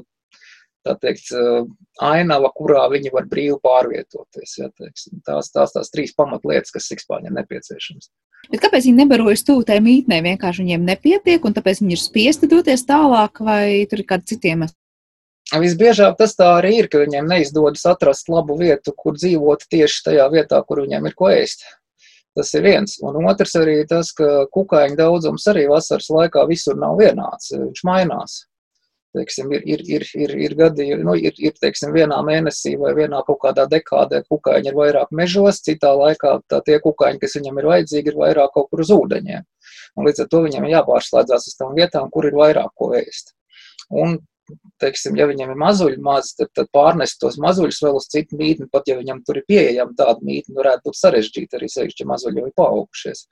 tā 0.87 0.97
teikt, 1.01 1.31
ainava, 2.05 2.51
kurā 2.57 2.87
viņi 2.93 3.13
var 3.15 3.29
brīvi 3.31 3.59
pārvietoties. 3.65 4.57
Ja, 4.61 4.71
teiksim, 4.81 5.21
tās, 5.27 5.53
tās, 5.55 5.75
tās 5.77 5.93
trīs 5.93 6.15
pamatlietas, 6.17 6.73
kas 6.75 6.89
sikspāņiem 6.91 7.37
nepieciešamas. 7.41 8.11
Bet 8.51 8.63
kāpēc 8.63 8.87
viņi 8.89 9.03
nebarojas 9.03 9.45
tuvu 9.47 9.67
tai 9.69 9.79
mītnē? 9.85 10.23
Vienkārši 10.25 10.65
viņiem 10.65 10.87
nepietiek, 10.89 11.45
un 11.45 11.57
tāpēc 11.57 11.83
viņi 11.83 11.97
ir 11.97 12.03
spiesti 12.03 12.49
doties 12.51 12.87
tālāk, 12.89 13.43
vai 13.45 13.85
tur 13.91 14.01
ir 14.01 14.09
kādi 14.09 14.33
citiem? 14.33 14.65
Visbiežāk 15.51 16.15
tas 16.19 16.37
tā 16.39 16.47
arī 16.61 16.77
ir, 16.79 16.89
ka 16.89 17.03
viņiem 17.03 17.27
neizdodas 17.27 17.83
atrast 17.91 18.31
labu 18.31 18.55
vietu, 18.61 18.95
kur 18.97 19.19
dzīvot 19.19 19.67
tieši 19.71 20.05
tajā 20.07 20.29
vietā, 20.33 20.61
kur 20.67 20.85
viņiem 20.85 21.11
ir 21.11 21.17
ko 21.19 21.31
ēst. 21.35 21.67
Tas 22.39 22.53
ir 22.55 22.63
viens. 22.63 22.95
Un 23.03 23.27
otrs 23.27 23.57
arī 23.59 23.81
tas, 23.91 24.13
ka 24.15 24.47
kukaiņu 24.55 24.95
daudzums 25.01 25.49
arī 25.51 25.67
vasaras 25.71 26.07
laikā 26.15 26.45
visur 26.47 26.79
nav 26.79 27.01
vienāds. 27.03 27.51
Viņš 27.51 27.83
mainās. 27.89 28.37
Teiksim, 29.11 29.49
ir, 29.51 29.65
ir, 29.67 29.81
ir, 29.91 30.05
ir, 30.15 30.33
ir 30.39 30.53
gadījumi, 30.55 31.03
nu, 31.03 31.17
ir, 31.19 31.35
ir 31.43 31.57
teiksim, 31.59 31.91
vienā 31.97 32.21
mēnesī 32.23 32.77
vai 32.79 32.93
vienā 32.95 33.25
kaut 33.27 33.41
kādā 33.43 33.65
dekādē 33.71 34.21
kukaiņi 34.31 34.71
ir 34.71 34.77
vairāk 34.79 35.11
mežos, 35.11 35.59
citā 35.67 35.91
laikā 35.99 36.37
tā 36.47 36.61
tie 36.67 36.79
kukaiņi, 36.85 37.19
kas 37.19 37.35
viņam 37.41 37.59
ir 37.59 37.69
vajadzīgi, 37.73 38.13
ir 38.13 38.21
vairāk 38.21 38.55
kaut 38.55 38.69
kur 38.71 38.85
uz 38.85 38.93
ūdeņiem. 38.95 39.47
Un 39.99 40.07
līdz 40.07 40.23
ar 40.23 40.31
to 40.31 40.45
viņam 40.47 40.69
jāpārslēdzās 40.71 41.49
uz 41.51 41.59
tām 41.59 41.75
vietām, 41.75 42.07
kur 42.15 42.31
ir 42.31 42.39
vairāk 42.39 42.71
ko 42.79 42.93
ēst. 43.01 43.35
Un 43.91 44.21
teiksim, 44.83 45.19
ja 45.19 45.27
viņam 45.31 45.53
ir 45.53 45.59
mazuļi 45.61 45.99
maz, 46.05 46.33
tad, 46.39 46.51
tad 46.57 46.71
pārnest 46.75 47.19
tos 47.23 47.39
mazuļus 47.43 47.83
vēl 47.85 47.99
uz 47.99 48.07
citu 48.13 48.39
mītni, 48.39 48.69
pat 48.73 48.89
ja 48.91 48.97
viņam 48.99 49.25
tur 49.27 49.41
ir 49.41 49.47
pieejama 49.51 49.97
tāda 49.99 50.23
mītne, 50.27 50.57
varētu 50.59 50.87
būt 50.89 51.01
sarežģīta 51.01 51.59
arī 51.59 51.71
sevišķi, 51.71 52.09
mazuļi 52.11 52.43
jau 52.43 52.49
ir 52.49 52.57
paaugušies. 52.59 53.27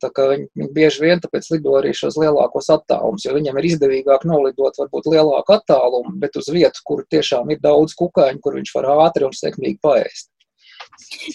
Viņi, 0.00 0.46
viņi 0.58 0.68
bieži 0.74 1.04
vien 1.04 1.22
tāpēc 1.22 1.48
lido 1.52 1.76
arī 1.78 1.92
šos 1.96 2.18
lielākos 2.20 2.70
attālumus, 2.74 3.24
jo 3.26 3.34
viņam 3.36 3.58
ir 3.60 3.68
izdevīgāk 3.72 4.26
nolidot 4.28 4.78
varbūt 4.80 5.10
lielāku 5.12 5.56
attālumu, 5.56 6.14
bet 6.22 6.38
uz 6.40 6.50
vietu, 6.52 6.84
kur 6.88 7.04
tiešām 7.10 7.50
ir 7.54 7.62
daudz 7.62 7.96
kukaiņu, 7.98 8.42
kur 8.42 8.58
viņš 8.58 8.74
var 8.78 8.90
ātri 9.06 9.28
un 9.28 9.36
sekmīgi 9.36 9.80
paēst. 9.84 10.30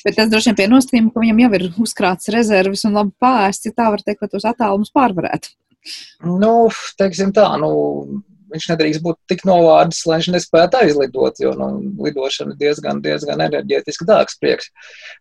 Bet 0.04 0.18
tas 0.18 0.30
droši 0.32 0.52
vien 0.52 0.58
pie 0.60 0.68
nostājuma, 0.72 1.12
ka 1.14 1.24
viņam 1.24 1.44
jau 1.44 1.52
ir 1.58 1.68
uzkrāts 1.84 2.32
rezerves 2.34 2.84
un 2.88 2.98
labi 2.98 3.14
pāēsts, 3.22 3.70
ja 3.70 3.76
tā 3.78 3.92
var 3.94 4.04
teikt, 4.04 4.24
lai 4.24 4.32
tos 4.34 4.48
attālumus 4.48 4.94
pārvarētu. 4.96 5.54
Nu, 6.28 6.54
teiksim 7.00 7.32
tā, 7.36 7.48
nu, 7.62 7.70
viņš 8.54 8.68
nedrīkst 8.72 9.04
būt 9.06 9.18
tik 9.32 9.44
novārds, 9.48 10.00
lai 10.08 10.20
viņš 10.20 10.30
nespētu 10.36 10.80
aizlidot, 10.82 11.40
jo 11.42 11.54
nu, 11.58 11.70
lidošana 12.06 12.54
ir 12.54 12.60
diezgan, 12.62 13.02
diezgan 13.04 13.44
enerģētiski 13.48 14.08
dārgs 14.08 14.38
prieks. 14.42 14.70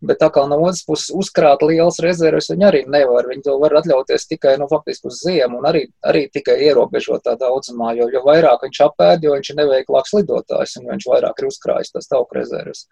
Bet 0.06 0.20
tā 0.22 0.30
kā 0.34 0.44
no 0.50 0.58
otras 0.64 0.84
puses 0.86 1.12
uzkrāt 1.14 1.64
liels 1.66 2.00
rezerves, 2.04 2.50
viņi 2.52 2.68
arī 2.68 2.84
nevar. 2.90 3.28
Viņi 3.30 3.46
to 3.48 3.56
var 3.62 3.76
atļauties 3.80 4.28
tikai, 4.30 4.56
nu, 4.60 4.68
faktiski 4.72 5.10
uz 5.10 5.22
ziemu 5.24 5.60
un 5.60 5.70
arī, 5.70 5.86
arī 6.06 6.26
tikai 6.32 6.58
ierobežotā 6.68 7.36
daudzumā, 7.40 7.94
jo, 7.98 8.10
jo 8.12 8.22
vairāk 8.26 8.66
viņš 8.66 8.84
apēd, 8.90 9.26
jo 9.26 9.34
viņš 9.36 9.52
ir 9.52 9.60
neveiklāks 9.62 10.14
lidotājs 10.18 10.78
un 10.80 10.92
viņš 10.92 11.10
vairāk 11.12 11.42
ir 11.42 11.50
uzkrājis 11.50 11.94
tās 11.96 12.10
tauku 12.12 12.40
rezerves. 12.40 12.86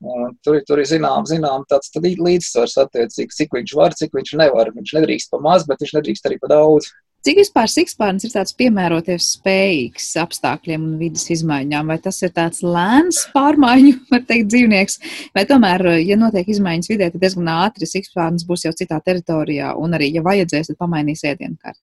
Un 0.00 0.32
tur, 0.40 0.56
tur 0.64 0.80
ir 0.80 0.88
zinām, 0.88 1.26
zinām 1.28 1.66
tāds 1.68 1.92
līdzsvars 2.00 2.78
attiecīgi, 2.86 3.36
cik 3.36 3.56
viņš 3.58 3.74
var, 3.76 3.92
cik 3.92 4.14
viņš 4.16 4.32
nevar. 4.40 4.72
Viņš 4.72 4.94
nedrīkst 4.96 5.32
pa 5.32 5.40
maz, 5.44 5.66
bet 5.68 5.84
viņš 5.84 5.92
nedrīkst 5.98 6.28
arī 6.28 6.38
pa 6.40 6.48
daudz. 6.48 6.88
Cik 7.20 7.36
vispār 7.36 7.68
sikspārns 7.68 8.24
ir 8.24 8.30
tāds 8.32 8.54
piemēroties 8.56 9.26
spējīgs 9.34 10.06
apstākļiem 10.22 10.86
un 10.86 10.94
vidas 10.96 11.26
izmaiņām? 11.34 11.90
Vai 11.92 11.98
tas 12.00 12.16
ir 12.24 12.32
tāds 12.32 12.62
lēns 12.64 13.26
pārmaiņu, 13.34 13.92
var 14.12 14.22
teikt, 14.24 14.48
dzīvnieks, 14.54 14.96
vai 15.36 15.44
tomēr, 15.50 15.84
ja 16.00 16.16
notiek 16.16 16.48
izmaiņas 16.48 16.88
vidē, 16.88 17.10
tad 17.12 17.20
diezgan 17.20 17.50
ātri 17.52 17.88
sikspārns 17.90 18.46
būs 18.48 18.64
jau 18.64 18.72
citā 18.78 19.02
teritorijā 19.04 19.74
un 19.76 19.98
arī, 19.98 20.08
ja 20.14 20.24
vajadzēs, 20.24 20.72
tad 20.72 20.80
pamainīs 20.80 21.26
ēdienu 21.28 21.60
kārtu? 21.60 21.82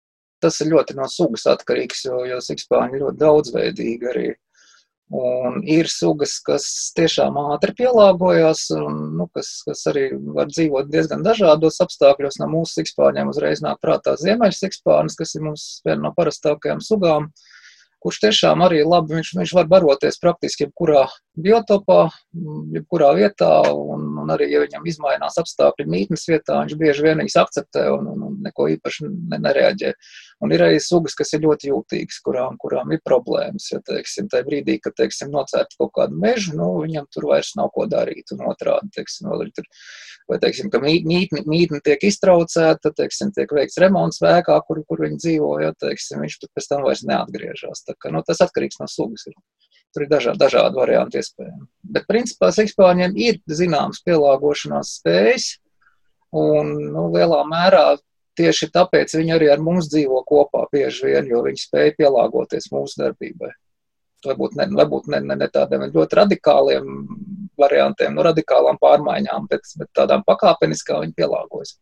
Tas 0.42 0.58
ir 0.64 0.72
ļoti 0.74 0.98
no 0.98 1.06
sugas 1.12 1.46
atkarīgs, 1.52 2.08
jo, 2.08 2.24
jo 2.26 2.42
sikspārni 2.42 2.98
ir 2.98 3.06
ļoti 3.06 3.22
daudzveidīgi 3.22 4.10
arī. 4.10 4.28
Un 5.10 5.64
ir 5.66 5.88
sugas, 5.90 6.36
kas 6.46 6.66
tiešām 6.94 7.38
ātri 7.42 7.74
pielāgojas, 7.80 8.68
un 8.78 8.98
nu, 9.18 9.26
kas, 9.34 9.48
kas 9.66 9.82
arī 9.90 10.04
var 10.36 10.52
dzīvot 10.52 10.92
diezgan 10.94 11.24
dažādos 11.26 11.82
apstākļos. 11.82 12.38
No 12.38 12.50
mūsu 12.52 12.78
sikspārņiem 12.78 13.32
uzreiz 13.32 13.64
nāk 13.66 13.82
prātā 13.82 14.14
ziemeļsikspārnis, 14.22 15.18
kas 15.18 15.34
ir 15.34 15.48
mums 15.48 15.64
viena 15.88 16.04
no 16.04 16.14
parastākajām 16.14 16.84
sugām, 16.86 17.32
kurš 18.06 18.22
tiešām 18.28 18.62
arī 18.68 18.84
labi, 18.86 19.18
viņš, 19.18 19.34
viņš 19.42 19.56
var 19.58 19.72
baroties 19.72 20.22
praktiski 20.22 20.68
jebkurā 20.68 21.08
biotopā, 21.44 22.00
jebkurā 22.76 23.10
vietā, 23.18 23.50
un, 23.72 24.06
un 24.24 24.34
arī, 24.34 24.50
ja 24.54 24.62
viņam 24.64 24.88
izmainās 24.90 25.40
apstākļi 25.42 25.86
mītnes 25.90 26.26
vietā, 26.30 26.60
viņš 26.62 26.76
bieži 26.80 27.06
vien 27.06 27.22
viņus 27.22 27.38
akceptē 27.42 27.86
un, 27.96 28.10
un, 28.14 28.26
un 28.28 28.36
neko 28.46 28.68
īpaši 28.76 29.10
nereaģē. 29.36 29.94
Un 30.46 30.54
ir 30.56 30.64
arī 30.64 30.78
sugas, 30.84 31.16
kas 31.20 31.34
ir 31.36 31.44
ļoti 31.44 31.72
jūtīgas, 31.72 32.20
kurām, 32.24 32.56
kurām 32.62 32.94
ir 32.96 33.02
problēmas. 33.06 33.68
Ja, 33.74 33.82
teiksim, 33.86 34.30
tajā 34.32 34.46
brīdī, 34.48 34.78
kad 34.84 34.96
teiksim, 35.00 35.34
nocērt 35.34 35.76
kaut 35.80 35.92
kādu 35.98 36.16
mežu, 36.20 36.56
nu, 36.60 36.70
viņam 36.86 37.10
tur 37.14 37.28
vairs 37.34 37.52
nav 37.60 37.74
ko 37.76 37.88
darīt. 37.92 38.32
Un 38.36 38.46
otrādi, 38.48 38.92
teiksim, 38.96 39.28
tur, 39.58 39.68
vai 40.32 40.40
teiksim, 40.40 40.72
ka 40.72 40.82
mītne, 40.84 41.44
mītne 41.50 41.82
tiek 41.84 42.08
iztraucēta, 42.08 42.94
teiksim, 42.96 43.34
tiek 43.36 43.52
veikts 43.56 43.82
remonts 43.84 44.24
vēkā, 44.24 44.56
kur, 44.68 44.84
kur 44.88 45.04
viņi 45.04 45.20
dzīvo, 45.26 45.54
ja, 45.66 45.74
teiksim, 45.84 46.24
viņš 46.24 46.40
tur 46.40 46.54
pēc 46.56 46.72
tam 46.72 46.88
vairs 46.88 47.04
neatgriežas. 47.10 47.84
Ka, 48.00 48.14
nu, 48.14 48.24
tas 48.28 48.40
atkarīgs 48.46 48.80
no 48.80 48.88
sugas. 48.88 49.28
Ir. 49.28 49.36
Tur 49.96 50.06
ir 50.06 50.12
dažādi, 50.12 50.38
dažādi 50.38 50.78
varianti 50.78 51.18
iespējami. 51.18 51.66
Bet, 51.96 52.06
principā, 52.10 52.52
sekspāņiem 52.54 53.16
ir 53.18 53.40
zināmas 53.50 54.04
pielāgošanās 54.06 54.92
spējas, 55.00 55.48
un 56.36 56.76
nu, 56.94 57.08
lielā 57.16 57.40
mērā 57.50 57.86
tieši 58.40 58.70
tāpēc 58.76 59.16
viņi 59.18 59.34
arī 59.36 59.50
ar 59.52 59.64
mums 59.64 59.90
dzīvo 59.92 60.22
kopā 60.30 60.68
bieži 60.72 61.10
vien, 61.10 61.28
jo 61.32 61.42
viņi 61.48 61.64
spēj 61.66 61.96
pielāgoties 61.98 62.70
mūsu 62.74 63.02
darbībai. 63.02 63.52
Varbūt 64.28 64.56
ne, 64.60 64.68
varbūt 64.76 65.10
ne, 65.12 65.24
ne, 65.26 65.36
ne 65.40 65.48
tādiem 65.52 65.88
ļoti 65.90 66.18
radikāliem 66.20 66.88
variantiem, 67.60 68.16
no 68.16 68.24
radikālām 68.28 68.80
pārmaiņām, 68.82 69.48
bet, 69.52 69.68
bet 69.80 69.90
tādām 69.96 70.26
pakāpeniskām 70.28 71.06
viņi 71.06 71.16
pielāgojas. 71.18 71.78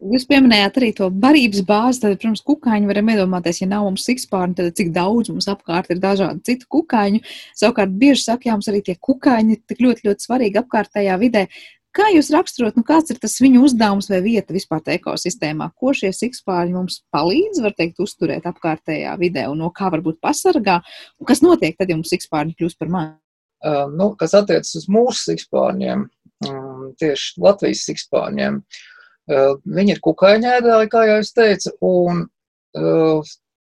Jūs 0.00 0.24
pieminējāt 0.30 0.78
arī 0.80 0.88
to 0.96 1.10
barības 1.12 1.60
bāzi. 1.68 2.00
Tad, 2.00 2.14
protams, 2.16 2.40
kukaiņi 2.46 2.88
varam 2.88 3.10
iedomāties, 3.12 3.58
ja 3.60 3.68
nav 3.68 3.84
mums 3.84 4.06
sikspārni, 4.08 4.56
tad 4.56 4.78
cik 4.78 4.94
daudz 4.96 5.28
mums 5.32 5.48
apkārt 5.52 5.90
ir 5.92 6.00
dažādu 6.00 6.40
citu 6.48 6.68
kukaiņu. 6.72 7.20
Savukārt, 7.58 7.92
bieži 8.00 8.24
saka, 8.24 8.48
jums 8.48 8.70
arī 8.72 8.80
tie 8.86 8.96
kukaiņi 8.96 9.56
ir 9.56 9.60
tik 9.68 9.84
ļoti, 9.84 10.06
ļoti 10.08 10.26
svarīgi 10.26 10.62
apkārtējā 10.62 11.18
vidē. 11.20 11.44
Kā 11.90 12.06
jūs 12.14 12.28
raksturot, 12.30 12.76
nu, 12.78 12.84
kāds 12.86 13.10
ir 13.10 13.18
tas 13.18 13.34
viņu 13.42 13.64
uzdevums 13.66 14.06
vai 14.12 14.20
vieta 14.22 14.54
vispār 14.54 14.84
ekosistēmā? 14.94 15.72
Ko 15.74 15.90
šie 15.96 16.12
sikspāļi 16.14 16.76
mums 16.76 17.00
palīdz, 17.12 17.58
var 17.64 17.74
teikt, 17.76 17.98
uzturēt 18.00 18.46
apkārtējā 18.46 19.16
vidē 19.18 19.48
un 19.50 19.58
no 19.64 19.72
kā 19.74 19.90
varbūt 19.90 20.20
pasargā? 20.22 20.78
Un 21.18 21.28
kas 21.28 21.42
notiek 21.42 21.74
tad, 21.76 21.90
ja 21.90 21.98
mums 21.98 22.12
sikspāļi 22.14 22.54
kļūst 22.56 22.78
par 22.78 22.94
mani? 22.94 23.18
Uh, 23.60 23.90
nu, 23.92 24.12
kas 24.16 24.32
attiecas 24.38 24.70
uz 24.78 24.86
mūsu 24.88 25.32
sikspārņiem, 25.32 26.06
um, 26.48 26.86
tieši 27.02 27.42
Latvijas 27.42 27.82
sikspārņiem. 27.90 28.62
Viņi 29.30 29.94
ir 29.94 30.00
kukaiņēdāji, 30.02 30.90
kā 30.90 31.04
jau 31.06 31.20
es 31.22 31.30
teicu, 31.36 31.72
un 31.86 32.24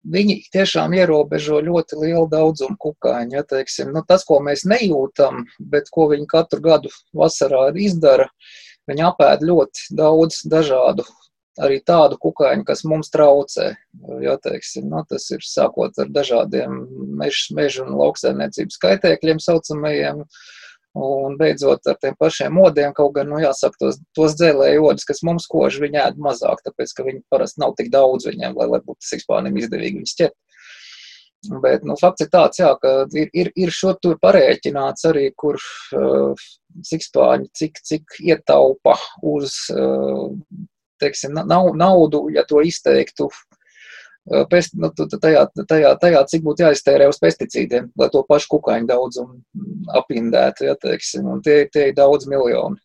viņi 0.07 0.37
tiešām 0.55 0.95
ierobežo 0.95 1.59
ļoti 1.65 1.99
lielu 2.03 2.27
daudzumu 2.31 2.77
kukaiņu. 2.79 3.37
Ja, 3.39 3.43
teiksim, 3.47 3.91
nu, 3.95 4.03
tas, 4.07 4.23
ko 4.27 4.39
mēs 4.43 4.63
nejūtam, 4.69 5.45
bet 5.59 5.91
ko 5.91 6.07
viņi 6.13 6.27
katru 6.31 6.63
gadu 6.63 6.91
vasarā 7.17 7.67
izdara, 7.75 8.29
viņi 8.87 9.07
apēd 9.09 9.47
ļoti 9.47 9.89
daudz 9.99 10.43
dažādu. 10.47 11.07
Arī 11.57 11.79
tādu 11.81 12.19
kukaiņu, 12.21 12.67
kas 12.67 12.83
mums 12.85 13.09
traucē. 13.09 13.71
Ja, 14.21 14.35
teiksim, 14.37 14.91
nu, 14.91 15.01
tas 15.09 15.25
ir 15.33 15.41
sākot 15.41 15.95
ar 15.97 16.11
dažādiem 16.13 16.83
mežu, 17.17 17.55
mežu 17.57 17.87
un 17.87 17.95
lauksaimniecības 17.97 18.77
kaitēkļiem, 18.83 19.41
saucamajiem, 19.41 20.21
uh, 20.21 20.66
Un 20.97 21.35
beidzot 21.37 21.85
ar 21.91 21.97
tiem 22.01 22.15
pašiem 22.19 22.55
modiem, 22.57 22.93
kaut 22.97 23.13
gan, 23.17 23.29
nu, 23.29 23.37
jāsaka, 23.41 23.77
tos, 23.81 23.99
tos 24.17 24.35
dzēlēju 24.39 24.85
odus, 24.89 25.05
kas 25.07 25.21
mums 25.27 25.45
kož, 25.51 25.77
viņi 25.83 25.99
ēd 26.01 26.21
mazāk, 26.23 26.63
tāpēc, 26.65 26.93
ka 26.97 27.05
viņi 27.05 27.21
parasti 27.33 27.61
nav 27.61 27.75
tik 27.77 27.91
daudz 27.93 28.29
viņiem, 28.29 28.55
lai, 28.57 28.69
lai 28.71 28.79
būtu 28.85 29.05
sikspānim 29.05 29.59
izdevīgi 29.61 30.01
viņus 30.01 30.17
ķert. 30.21 30.37
Bet, 31.61 31.83
nu, 31.85 31.93
fakts 31.99 32.25
ir 32.25 32.31
tāds, 32.33 32.59
jā, 32.59 32.71
ka 32.81 32.93
ir, 33.13 33.29
ir, 33.37 33.51
ir 33.55 33.71
šo 33.71 33.93
tur 34.01 34.17
parēķināts 34.23 35.05
arī, 35.11 35.27
kur 35.37 35.59
uh, 35.59 36.47
sikspāņi, 36.89 37.51
cik, 37.55 37.77
cik 37.85 38.17
ietaupa 38.25 38.97
uz, 39.21 39.53
uh, 39.75 40.33
teiksim, 41.01 41.37
naudu, 41.37 42.25
ja 42.33 42.43
to 42.49 42.63
izteiktu 42.65 43.29
pest, 44.51 44.75
nu, 44.79 44.89
tajā, 44.91 45.45
tajā, 45.69 45.93
tajā, 46.01 46.23
cik 46.31 46.43
būtu 46.47 46.65
jāiztērē 46.65 47.07
uz 47.11 47.19
pesticīdiem, 47.21 47.91
lai 47.99 48.09
to 48.13 48.23
pašu 48.27 48.51
kukaiņu 48.55 48.89
daudzumu 48.89 49.39
apindētu, 49.99 50.67
ja 50.67 50.75
teiksim, 50.81 51.29
tie, 51.45 51.63
tie 51.71 51.89
ir 51.91 51.97
daudz 51.97 52.27
miljoni. 52.29 52.79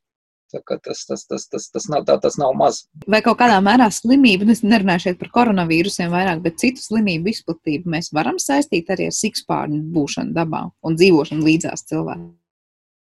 Tas, 0.53 1.07
tas, 1.09 1.23
tas, 1.25 1.47
tas, 1.49 1.65
tas, 1.73 1.87
nav, 1.89 2.03
tā, 2.05 2.19
tas 2.21 2.37
nav 2.37 2.53
maz. 2.53 2.83
Vai 3.09 3.23
kaut 3.25 3.39
kādā 3.41 3.57
mērā 3.65 3.87
slimību, 3.89 4.45
nu, 4.45 4.53
es 4.53 4.61
nerunāju 4.61 5.07
šeit 5.07 5.19
par 5.23 5.31
koronavīrusiem 5.33 6.13
vairāk, 6.13 6.43
bet 6.45 6.61
citu 6.61 6.85
slimību 6.85 7.33
izplatību 7.33 7.89
mēs 7.95 8.13
varam 8.13 8.37
saistīt 8.43 8.93
arī 8.93 9.09
ar 9.09 9.17
sikspārņu 9.17 9.81
būšanu 9.95 10.37
dabā 10.37 10.67
un 10.85 11.01
dzīvošanu 11.01 11.49
līdzās 11.49 11.89
cilvēkiem? 11.89 12.35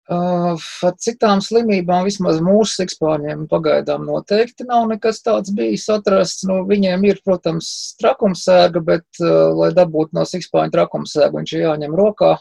Uh, 0.08 0.54
ar 0.88 0.94
citām 1.04 1.42
slimībām, 1.44 2.06
vismaz 2.06 2.38
mūsu 2.40 2.78
sikspārņiem, 2.78 3.42
pagaidām 3.50 4.06
noteikti 4.08 4.64
nav 4.64 4.86
nekas 4.88 5.20
tāds 5.20 5.52
bijis 5.52 5.84
atrasts. 5.92 6.46
Nu, 6.48 6.62
viņiem 6.70 7.04
ir, 7.04 7.20
protams, 7.28 7.68
trakumsēga, 8.00 8.80
bet, 8.86 9.04
uh, 9.20 9.50
lai 9.52 9.68
dabūtu 9.76 10.16
no 10.16 10.24
sikspārņa 10.24 10.72
trakumsēgu, 10.78 11.42
viņš 11.42 11.52
ir 11.52 11.66
jāņem 11.66 11.98
rokā. 12.00 12.38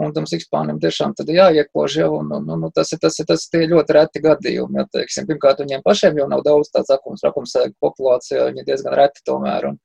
Un 0.00 0.14
tam 0.16 0.24
sikspānim 0.24 0.78
tiešām 0.80 1.12
tad 1.18 1.28
jāiekož 1.28 1.98
jau, 2.00 2.08
un, 2.22 2.32
un, 2.38 2.48
un 2.56 2.72
tas 2.72 2.88
ir, 2.94 3.02
tas 3.02 3.20
ir, 3.20 3.28
tas 3.28 3.44
ir 3.58 3.68
ļoti 3.74 3.98
reti 3.98 4.22
gadījumi, 4.24 4.80
ja 4.80 4.86
teiksim. 4.96 5.26
Pirmkārt, 5.28 5.60
viņiem 5.60 5.84
pašiem 5.84 6.16
jau 6.22 6.30
nav 6.32 6.46
daudz 6.46 6.72
tāds 6.72 6.94
akums 6.96 7.20
trakumsēgu 7.20 7.76
populācijā, 7.84 8.46
viņi 8.48 8.64
diezgan 8.70 8.96
reti 8.96 9.20
tomēr. 9.28 9.68
Un, 9.74 9.76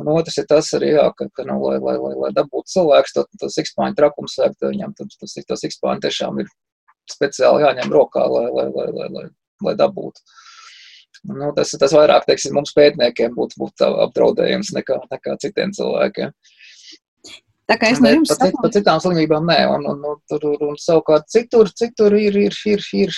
Un 0.00 0.10
otrs 0.14 0.38
ir 0.40 0.46
tas 0.50 0.68
arī, 0.76 0.94
jā, 0.96 1.06
ka, 1.16 1.28
ka 1.36 1.44
nu, 1.48 1.58
lai, 1.64 1.78
lai, 1.82 1.96
lai, 2.00 2.12
lai 2.24 2.30
dabūtu 2.36 2.72
cilvēks 2.74 3.16
to, 3.16 3.24
to 3.40 3.50
sikspāņu 3.52 3.98
trakumu 3.98 4.30
sēkt, 4.32 4.64
viņam 4.64 4.94
tas, 4.98 5.18
tas, 5.20 5.36
tas 5.48 5.64
sikspāņu 5.64 6.04
tiešām 6.06 6.40
ir 6.42 6.48
speciāli 7.10 7.64
jāņem 7.66 7.92
rokā, 7.92 8.24
lai, 8.30 8.46
lai, 8.54 8.68
lai, 8.74 8.86
lai, 8.96 9.08
lai, 9.16 9.26
lai 9.66 9.74
dabūtu. 9.78 10.24
Nu, 11.28 11.50
tas, 11.56 11.74
tas 11.76 11.92
vairāk, 11.92 12.24
teiksim, 12.28 12.54
mums 12.56 12.72
pētniekiem 12.76 13.34
būtu, 13.36 13.58
būtu 13.60 13.88
apdraudējums 14.06 14.72
nekā, 14.76 15.02
nekā 15.10 15.36
citiem 15.42 15.74
cilvēkiem. 15.76 16.32
Tā 17.70 17.76
kā 17.78 17.90
es 17.94 18.00
no 18.02 18.10
jums 18.10 18.32
saprotu. 18.32 18.58
Par 18.64 18.72
citām 18.74 19.00
slimībām 19.02 19.46
nē, 19.46 19.58
un, 19.76 19.84
un, 19.92 20.00
un, 20.10 20.16
tur, 20.30 20.46
un 20.66 20.78
savukārt 20.80 21.28
citur, 21.30 21.70
citur 21.78 22.16
ir, 22.18 22.34
ir, 22.48 22.56
ir, 22.66 22.82
ir 22.98 23.14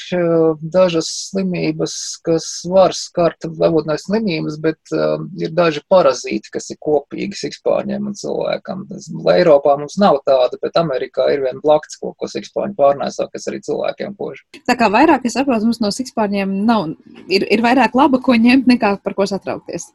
dažas 0.75 1.09
slimības, 1.31 1.95
kas 2.27 2.49
var 2.69 2.93
skart, 2.97 3.49
ne 3.49 3.97
slimības, 4.01 4.59
bet 4.62 4.93
um, 4.97 5.25
ir 5.41 5.55
daži 5.57 5.81
parazīti, 5.88 6.53
kas 6.53 6.69
ir 6.75 6.81
kopīgi 6.85 7.38
sikspārņiem 7.41 8.11
un 8.11 8.19
cilvēkam. 8.19 8.85
Eiropā 9.33 9.79
mums 9.81 9.97
nav 10.03 10.21
tāda, 10.29 10.61
bet 10.61 10.77
Amerikā 10.81 11.31
ir 11.33 11.47
vien 11.47 11.65
blakts, 11.65 11.97
ko, 12.03 12.12
ko 12.19 12.29
sikspārņi 12.29 12.77
pārnēsā, 12.77 13.31
kas 13.33 13.49
arī 13.49 13.62
cilvēkiem 13.65 14.19
kož. 14.21 14.45
Tā 14.69 14.77
kā 14.77 14.91
vairāk, 14.93 15.25
es 15.25 15.38
saprotu, 15.38 15.71
mums 15.71 15.81
no 15.81 15.93
sikspārņiem 15.95 16.55
nav, 16.69 16.93
ir, 17.33 17.49
ir 17.49 17.65
vairāk 17.65 17.97
laba, 17.97 18.21
ko 18.21 18.37
ņemt, 18.37 18.69
nekā 18.69 18.99
par 19.01 19.17
ko 19.17 19.29
satraukties. 19.31 19.95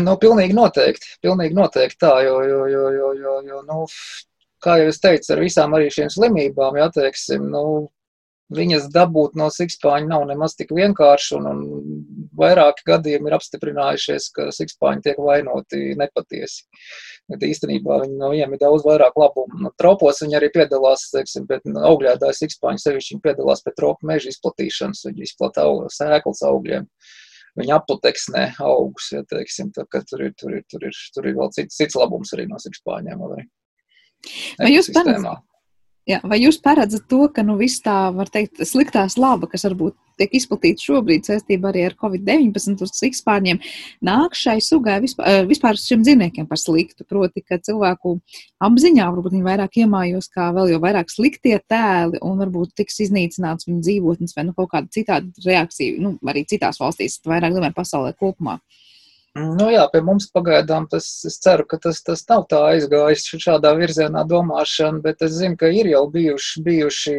Nu, 0.00 0.16
pilnīgi 0.20 0.56
noteikti. 0.56 1.16
Pilnīgi 1.24 1.56
noteikti 1.56 2.00
tā, 2.04 2.12
jo, 2.26 2.38
jo, 2.46 2.60
jo, 2.70 2.84
jo, 2.96 3.08
jo, 3.18 3.38
jo 3.48 3.62
nu, 3.68 3.80
kā 4.62 4.78
jau 4.80 4.92
es 4.92 5.00
teicu, 5.02 5.32
ar 5.34 5.42
visām 5.42 5.74
arī 5.76 5.90
šīm 5.92 6.12
slimībām, 6.12 6.78
jā, 6.80 6.88
teiksim, 6.94 7.48
nu, 7.52 7.64
viņas 8.52 8.90
dabūt 8.92 9.36
no 9.38 9.48
sikspāņa 9.52 10.10
nav 10.10 10.26
nemaz 10.28 10.54
tik 10.58 10.74
vienkārši, 10.76 11.38
un, 11.38 11.48
un 11.52 11.62
vairāki 12.38 12.84
gadījumi 12.88 13.30
ir 13.30 13.36
apstiprinājušies, 13.38 14.28
ka 14.36 14.50
sikspāņi 14.54 15.06
tiek 15.06 15.22
vainoti 15.22 15.96
nepatiesi. 15.98 16.66
Bet 17.30 17.44
īstenībā 17.46 18.00
viņi, 18.02 18.16
no 18.18 18.32
viņiem 18.32 18.54
ir 18.56 18.60
daudz 18.60 18.84
vairāk 18.84 19.16
labumu. 19.16 19.62
Nu, 19.64 19.72
tropos 19.78 20.20
viņi 20.24 20.36
arī 20.36 20.50
piedalās, 20.52 21.06
teiksim, 21.14 21.46
bet 21.48 21.64
nu, 21.68 21.80
augļēdāji 21.88 22.40
sikspāņi 22.42 22.82
sevišķi 22.82 23.14
viņi 23.14 23.24
piedalās 23.24 23.64
pēc 23.64 23.78
tropu 23.78 24.10
meža 24.10 24.32
izplatīšanas, 24.34 25.06
viņi 25.08 25.28
izplata 25.30 25.68
sēklas 25.96 26.42
augļiem. 26.50 26.88
Uh, 26.88 27.21
viņa 27.60 27.78
apoteksnē 27.78 28.44
augus. 28.64 29.10
Ja, 29.14 29.22
teiksim, 29.28 29.72
tā, 29.76 29.86
tur, 29.92 30.26
ir, 30.26 30.34
tur, 30.38 30.56
ir, 30.56 30.66
tur, 30.70 30.86
ir, 30.88 31.00
tur 31.14 31.28
ir 31.28 31.38
vēl 31.38 31.52
cits, 31.56 31.78
cits 31.78 31.98
labums 31.98 32.32
arī 32.36 32.48
no 32.50 32.60
sikspāņiem. 32.62 33.24
Vai 34.58 34.70
jūs 34.70 34.92
paredzat, 34.94 35.42
jā, 36.08 36.20
vai 36.26 36.38
jūs 36.42 36.58
paredzat 36.62 37.06
to, 37.10 37.26
ka 37.34 37.44
nu, 37.46 37.56
viss 37.60 37.82
tā, 37.84 37.96
var 38.14 38.30
teikt, 38.32 38.62
sliktā 38.68 39.04
slava, 39.12 39.48
kas 39.50 39.66
varbūt 39.68 39.96
tiek 40.20 40.34
izplatīta 40.36 40.84
šobrīd 40.84 41.26
saistībā 41.26 41.70
arī 41.70 41.86
ar 41.88 41.96
Covid-19 41.98 42.84
uz 42.84 42.92
sikspārņiem, 42.98 43.60
nāk 44.04 44.36
šai 44.38 44.58
sugai 44.64 44.98
vispār, 45.04 45.28
eh, 45.28 45.46
vispār 45.48 45.78
šiem 45.80 46.04
dzīvniekiem 46.04 46.48
par 46.50 46.60
sliktu. 46.60 47.06
Proti, 47.08 47.42
ka 47.42 47.58
cilvēku 47.58 48.18
apziņā 48.62 49.08
varbūt 49.08 49.36
viņi 49.36 49.48
vairāk 49.48 49.80
iemājos 49.84 50.30
kā 50.32 50.50
vēl 50.54 50.74
jau 50.74 50.80
vairāk 50.84 51.10
sliktie 51.10 51.58
tēli 51.68 52.20
un 52.22 52.38
varbūt 52.38 52.74
tiks 52.78 53.00
iznīcināts 53.06 53.68
viņu 53.68 53.82
dzīvotnes 53.82 54.36
vai 54.36 54.46
nu 54.48 54.54
kaut 54.54 54.70
kāda 54.74 54.88
citāda 54.92 55.32
reakcija, 55.46 55.98
nu, 56.00 56.18
arī 56.26 56.44
citās 56.46 56.80
valstīs, 56.82 57.20
vairāk 57.26 57.56
tomēr 57.56 57.74
pasaulē 57.74 58.14
kopumā. 58.18 58.58
Nu 59.32 59.70
jā, 59.72 59.86
pie 59.88 60.02
mums 60.04 60.26
pagaidām 60.28 60.84
tas, 60.92 61.06
es 61.24 61.38
ceru, 61.40 61.64
ka 61.64 61.78
tas, 61.80 62.02
tas 62.04 62.20
nav 62.28 62.42
tā 62.50 62.58
aizgājis 62.74 63.22
šādā 63.40 63.70
virzienā 63.78 64.26
domāšana, 64.28 65.00
bet 65.06 65.24
es 65.24 65.38
zinu, 65.38 65.56
ka 65.56 65.70
ir 65.72 65.88
jau 65.88 66.02
bijuši, 66.12 66.60
bijuši 66.66 67.14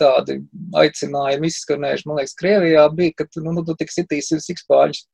tādi 0.00 0.40
aicinājumi 0.82 1.52
izskanējuši, 1.52 2.08
man 2.10 2.18
liekas, 2.18 2.34
Krievijā 2.40 2.88
bija, 2.98 3.14
ka 3.20 3.28
nu, 3.46 3.54
nu, 3.54 3.62
tu 3.68 3.76
tik 3.78 3.94
sitīsi 3.94 4.40
sikspāņus 4.42 5.04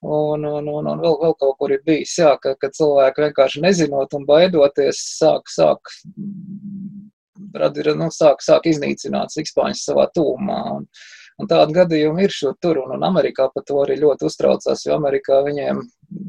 un, 0.00 0.48
un, 0.48 0.72
un, 0.78 0.88
un 0.94 1.04
vēl, 1.04 1.18
vēl 1.26 1.36
kaut 1.44 1.60
kur 1.60 1.76
ir 1.76 1.84
bijis, 1.84 2.16
jā, 2.22 2.32
ka, 2.40 2.56
ka 2.56 2.72
cilvēki 2.72 3.26
vienkārši 3.26 3.66
nezinot 3.66 4.16
un 4.16 4.24
baidoties 4.32 5.04
sāk, 5.18 5.52
sāk, 5.52 5.92
radi, 7.52 7.84
nu, 8.00 8.08
sāk, 8.08 8.40
sāk 8.40 8.72
iznīcināt 8.72 9.36
sikspāņus 9.36 9.84
savā 9.90 10.08
tūmā. 10.16 10.62
Un, 10.78 10.88
Un 11.42 11.50
tādi 11.50 11.74
gadījumi 11.74 12.22
ir 12.26 12.32
šur 12.34 12.54
tur, 12.62 12.78
un, 12.84 12.94
un 12.94 13.04
Amerikā 13.06 13.48
par 13.50 13.64
to 13.66 13.80
arī 13.82 13.96
ļoti 13.98 14.28
uztraucās, 14.28 14.86
jo 14.86 14.94
Amerikā 14.94 15.40
viņiem 15.42 15.80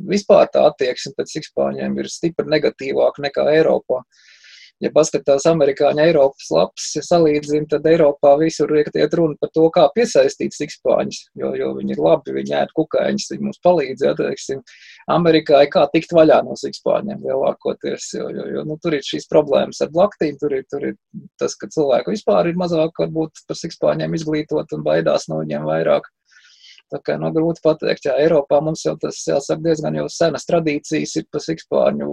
vispār 0.10 0.49
tā 0.49 0.65
attieksme 0.71 1.13
pēc 1.17 1.36
sikspāņiem 1.38 1.99
ir 2.02 2.10
stipri 2.10 2.49
negatīvāka 2.49 3.21
nekā 3.28 3.45
Eiropā. 3.54 4.02
Uh, 4.02 4.32
ja 4.81 4.89
paskatās 4.93 5.45
amerikāņu 5.49 6.01
Eiropas 6.03 6.49
lapas, 6.53 6.88
ja 6.97 7.03
salīdzina, 7.05 7.67
tad 7.71 7.86
Eiropā 7.89 8.33
visur 8.41 8.71
iet 8.79 9.15
runa 9.17 9.38
par 9.41 9.51
to, 9.53 9.67
kā 9.73 9.86
piesaistīt 9.95 10.55
sikspāņus, 10.57 11.19
jo, 11.39 11.53
jo 11.59 11.69
viņi 11.77 11.95
ir 11.95 12.01
labi, 12.03 12.36
viņi 12.39 12.55
ēd 12.62 12.73
kukaiņus, 12.77 13.29
viņi 13.33 13.47
mums 13.47 13.62
palīdz, 13.65 14.05
ja, 14.07 14.15
teiksim, 14.17 14.63
Amerikā 15.13 15.63
ir 15.65 15.71
kā 15.73 15.86
tikt 15.93 16.15
vaļā 16.15 16.41
no 16.47 16.57
sikspāņiem 16.59 17.23
lielākoties, 17.27 18.09
jo, 18.17 18.31
jo, 18.33 18.47
jo 18.57 18.65
nu, 18.69 18.79
tur 18.83 18.97
ir 18.97 19.05
šīs 19.05 19.29
problēmas 19.31 19.83
ar 19.86 19.93
blaktīm, 19.93 20.39
tur 20.41 20.57
ir, 20.57 20.65
tur 20.71 20.89
ir 20.91 20.97
tas, 21.41 21.55
ka 21.59 21.69
cilvēku 21.73 22.15
vispār 22.15 22.51
ir 22.51 22.59
mazāk 22.59 22.99
varbūt 23.05 23.45
par 23.47 23.59
sikspāņiem 23.59 24.19
izglītot 24.19 24.75
un 24.75 24.86
baidās 24.86 25.29
no 25.31 25.43
viņiem 25.43 25.69
vairāk. 25.69 26.09
Tā 26.93 26.99
kā 27.01 27.15
nu, 27.17 27.31
grūti 27.33 27.63
pateikt, 27.63 28.05
jā, 28.05 28.13
Eiropā 28.21 28.59
mums 28.62 28.83
jau 28.86 28.93
tas, 29.01 29.17
jāsaka, 29.25 29.63
diezgan 29.65 29.95
jau 29.97 30.05
senas 30.13 30.45
tradīcijas 30.45 31.15
ir 31.17 31.25
pa 31.31 31.41
sikspārņu 31.41 32.09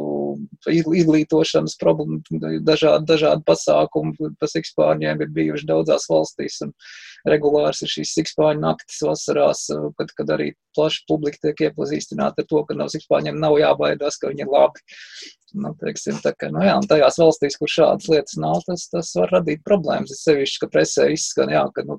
izglītošanas 0.70 1.76
problēmu, 1.80 2.20
dažādi, 2.66 3.06
dažādi 3.08 3.44
pasākumi 3.46 4.32
pa 4.40 4.48
sikspārņiem 4.50 5.24
ir 5.24 5.32
bijuši 5.36 5.68
daudzās 5.68 6.08
valstīs. 6.10 6.60
Un 6.66 6.74
regulārs 7.28 7.82
ir 7.84 7.92
šīs 7.92 8.14
sikspāņu 8.18 8.64
naktis 8.64 9.00
vasarās, 9.06 9.66
kad, 9.98 10.14
kad 10.16 10.34
arī 10.36 10.52
plaša 10.76 11.04
publika 11.10 11.40
tiek 11.46 11.66
iepazīstināta 11.68 12.44
ar 12.44 12.50
to, 12.50 12.64
ka 12.68 12.78
no 12.78 12.88
sikspāņiem 12.92 13.40
nav 13.40 13.58
jābaidās, 13.60 14.20
ka 14.20 14.32
viņi 14.32 14.46
ir 14.46 14.52
labi. 14.52 14.84
Nu, 15.60 15.72
teiksim, 15.80 16.20
tā, 16.22 16.30
ka, 16.38 16.46
nu, 16.54 16.62
jā, 16.62 16.76
tajās 16.86 17.18
valstīs, 17.18 17.56
kur 17.58 17.70
šādas 17.70 18.06
lietas 18.12 18.36
nav, 18.38 18.60
tas, 18.68 18.86
tas 18.92 19.10
var 19.18 19.32
radīt 19.34 19.64
problēmas. 19.66 20.12
Es 20.14 20.22
sevišķi, 20.28 20.60
ka 20.62 20.70
presē 20.70 21.08
izskan, 21.10 21.50
jā, 21.50 21.64
ka 21.74 21.82
nu, 21.88 21.98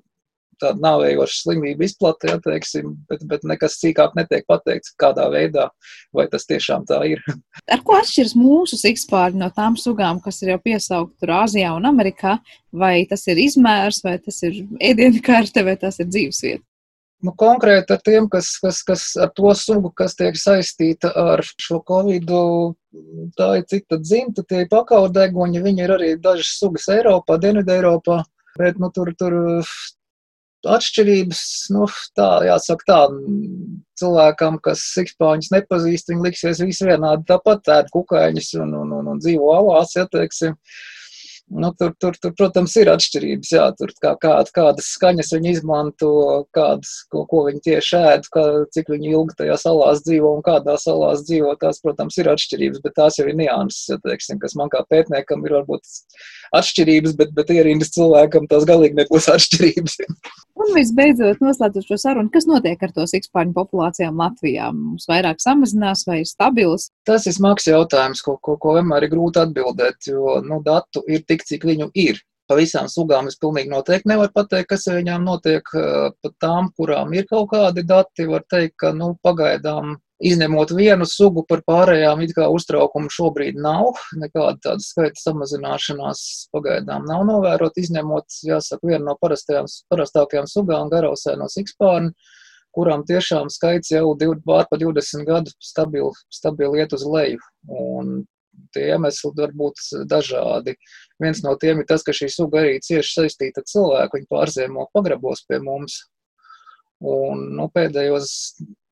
tāda 0.61 0.81
nāvējoša 0.83 1.37
slimība 1.41 1.85
izplata, 1.87 2.31
ja 2.31 2.39
teiksim, 2.43 2.95
bet, 3.09 3.25
bet 3.29 3.45
nekas 3.47 3.79
cīkāk 3.81 4.15
netiek 4.17 4.47
pateikts, 4.49 4.95
kādā 5.01 5.27
veidā, 5.33 5.67
vai 6.15 6.27
tas 6.31 6.47
tiešām 6.49 6.87
tā 6.89 7.01
ir. 7.09 7.23
Ar 7.71 7.83
ko 7.85 7.97
atšķiras 7.99 8.35
mūsu 8.39 8.79
sikspārņi 8.81 9.41
no 9.41 9.51
tām 9.55 9.77
sugām, 9.79 10.21
kas 10.23 10.41
ir 10.45 10.55
jau 10.55 10.59
piesaukt 10.63 11.17
tur 11.21 11.35
Āzijā 11.41 11.75
un 11.77 11.89
Amerikā? 11.89 12.39
Vai 12.71 13.01
tas 13.09 13.25
ir 13.27 13.39
izmērs, 13.41 13.99
vai 14.05 14.17
tas 14.23 14.37
ir 14.47 14.63
ēdienu 14.79 15.19
karte, 15.25 15.65
vai 15.67 15.75
tas 15.79 15.99
ir 15.99 16.07
dzīvesvieta? 16.07 16.63
Nu, 17.21 17.35
konkrēti 17.37 17.93
ar 17.93 17.99
tiem, 18.01 18.27
kas, 18.33 18.55
kas, 18.61 18.79
kas 18.85 19.03
ar 19.21 19.29
to 19.37 19.51
sugu, 19.57 19.91
kas 19.93 20.15
tiek 20.17 20.37
saistīta 20.39 21.11
ar 21.13 21.43
šo 21.45 21.77
covid, 21.85 22.31
tā 23.37 23.49
ir 23.59 23.67
cita 23.69 23.99
dzimta, 24.01 24.41
tie 24.49 24.63
pakaudeguņi, 24.71 25.61
viņi 25.61 25.85
ir 25.85 25.93
arī 25.97 26.09
dažas 26.21 26.55
sugas 26.57 26.89
Eiropā, 26.89 27.37
Dienvidē 27.43 27.77
Eiropā, 27.77 28.23
bet, 28.57 28.81
nu, 28.81 28.89
tur, 28.95 29.13
tur 29.19 29.37
atšķirības, 30.69 31.41
nu, 31.73 31.87
tā, 32.17 32.29
jāsaka 32.45 32.87
tā, 32.87 32.99
cilvēkam, 34.01 34.59
kas 34.65 34.83
sikspāņus 34.95 35.51
nepazīst, 35.55 36.11
viņi 36.11 36.25
liksies 36.27 36.61
visi 36.63 36.87
vienādi 36.87 37.27
tāpat, 37.29 37.69
ēd 37.79 37.91
kukaiņus 37.93 38.53
un, 38.61 38.75
un, 38.83 38.95
un, 38.99 39.11
un 39.13 39.21
dzīvo 39.21 39.51
alās, 39.55 39.95
ja, 39.97 40.07
teiksim. 40.11 40.57
Nu, 41.51 41.73
tur, 41.75 41.91
tur, 41.99 42.15
tur, 42.21 42.31
protams, 42.37 42.73
ir 42.79 42.89
atšķirības. 42.93 43.49
Jā, 43.51 43.65
tur 43.75 43.91
kā, 44.03 44.13
kā, 44.21 44.37
kādas 44.55 44.87
skaņas 44.95 45.33
viņi 45.35 45.51
izmanto, 45.57 46.11
kādas, 46.55 46.93
ko, 47.11 47.25
ko 47.27 47.43
viņi 47.49 47.63
tieši 47.65 47.97
ēd, 47.99 48.29
kā, 48.31 48.45
cik 48.71 48.93
ilgi 48.95 49.35
tajā 49.41 49.57
salās 49.59 50.03
dzīvo 50.05 50.31
un 50.37 50.45
kādā 50.45 50.77
salās 50.79 51.25
dzīvo. 51.27 51.57
Tās, 51.59 51.81
protams, 51.83 52.19
ir 52.21 52.31
atšķirības, 52.31 52.83
bet 52.85 52.95
tās 52.99 53.19
jau 53.19 53.27
ir 53.27 53.35
nianses, 53.41 53.89
ja, 53.91 53.99
teiksim, 54.05 54.39
kas 54.39 54.55
man 54.59 54.71
kā 54.71 54.85
pētniekam 54.91 55.43
ir 55.47 55.57
varbūt 55.59 55.91
atšķirības, 56.55 57.17
bet, 57.19 57.35
bet 57.35 57.51
ierindas 57.51 57.91
cilvēkam 57.95 58.47
tās 58.51 58.67
galīgi 58.69 59.01
nebūs 59.01 59.27
atšķirības. 59.35 59.99
Un 60.61 60.73
visbeidzot, 60.75 61.39
noslēdzot 61.41 61.87
šo 61.87 61.97
sarunu, 61.97 62.29
kas 62.33 62.45
notiek 62.45 62.81
ar 62.85 62.91
to 62.93 63.05
sikspārņu 63.09 63.53
populācijām 63.55 64.19
Latvijā? 64.19 64.67
Mums 64.75 65.07
vairāk 65.09 65.39
samazinās 65.41 66.03
vai 66.05 66.19
ir 66.21 66.27
stabils? 66.29 66.89
Tas 67.07 67.25
ir 67.25 67.33
smags 67.33 67.65
jautājums, 67.69 68.21
ko, 68.25 68.35
ko, 68.43 68.57
ko 68.61 68.75
vienmēr 68.77 69.07
ir 69.07 69.13
grūti 69.13 69.41
atbildēt, 69.41 70.11
jo 70.11 70.37
nu, 70.45 70.59
datu 70.65 71.01
ir 71.09 71.23
tik, 71.25 71.40
cik 71.49 71.65
viņu 71.67 71.91
ir. 71.97 72.21
Pa 72.49 72.57
visām 72.59 72.89
sugām 72.91 73.29
es 73.29 73.37
pilnīgi 73.39 73.71
noteikti 73.71 74.09
nevaru 74.11 74.33
pateikt, 74.35 74.67
kas 74.73 74.87
ar 74.91 74.97
viņām 74.99 75.23
notiek. 75.23 75.67
Pat 76.23 76.33
tām, 76.43 76.67
kurām 76.75 77.13
ir 77.15 77.27
kaut 77.29 77.53
kādi 77.53 77.85
dati, 77.87 78.27
var 78.27 78.43
teikt, 78.51 78.75
ka 78.83 78.91
nu, 78.95 79.13
pagaidām 79.23 79.95
izņemot 80.21 80.73
vienu 80.75 81.07
sugu 81.07 81.45
par 81.47 81.63
pārējām, 81.65 82.21
it 82.25 82.35
kā 82.37 82.49
uztraukumu 82.51 83.09
šobrīd 83.13 83.55
nav. 83.61 84.01
Nekāda 84.19 84.57
tāda 84.67 84.83
skaita 84.83 85.21
samazināšanās 85.21 86.25
pagaidām 86.51 87.07
nav 87.07 87.23
novērot, 87.29 87.79
izņemot, 87.79 88.41
jāsaka, 88.49 88.91
vienu 88.91 89.07
no 89.07 89.15
parastākajām 89.23 90.51
sugām, 90.51 90.91
garausē 90.91 91.37
no 91.39 91.47
sikspārņa 91.55 92.11
kurām 92.75 93.03
tiešām 93.07 93.49
skaits 93.51 93.91
jau 93.91 94.13
pār 94.45 94.67
pa 94.69 94.79
20 94.79 95.25
gadu 95.27 95.51
stabili, 95.59 96.11
stabili 96.31 96.79
iet 96.79 96.93
uz 96.95 97.03
leju. 97.03 97.39
Un 97.67 98.21
tie 98.75 98.91
iemesli 98.93 99.31
var 99.37 99.53
būt 99.55 99.83
dažādi. 100.11 100.75
Viens 101.21 101.43
no 101.45 101.55
tiem 101.61 101.81
ir 101.81 101.87
tas, 101.89 102.03
ka 102.05 102.15
šī 102.15 102.29
suga 102.33 102.63
arī 102.63 102.77
cieši 102.83 103.15
saistīta 103.19 103.61
ar 103.61 103.69
cilvēku. 103.69 104.17
Viņi 104.19 104.29
pārziemo 104.31 104.87
pagrabos 104.95 105.45
pie 105.47 105.61
mums. 105.63 106.01
Un 107.01 107.47
nu, 107.57 107.65
pēdējos 107.73 108.31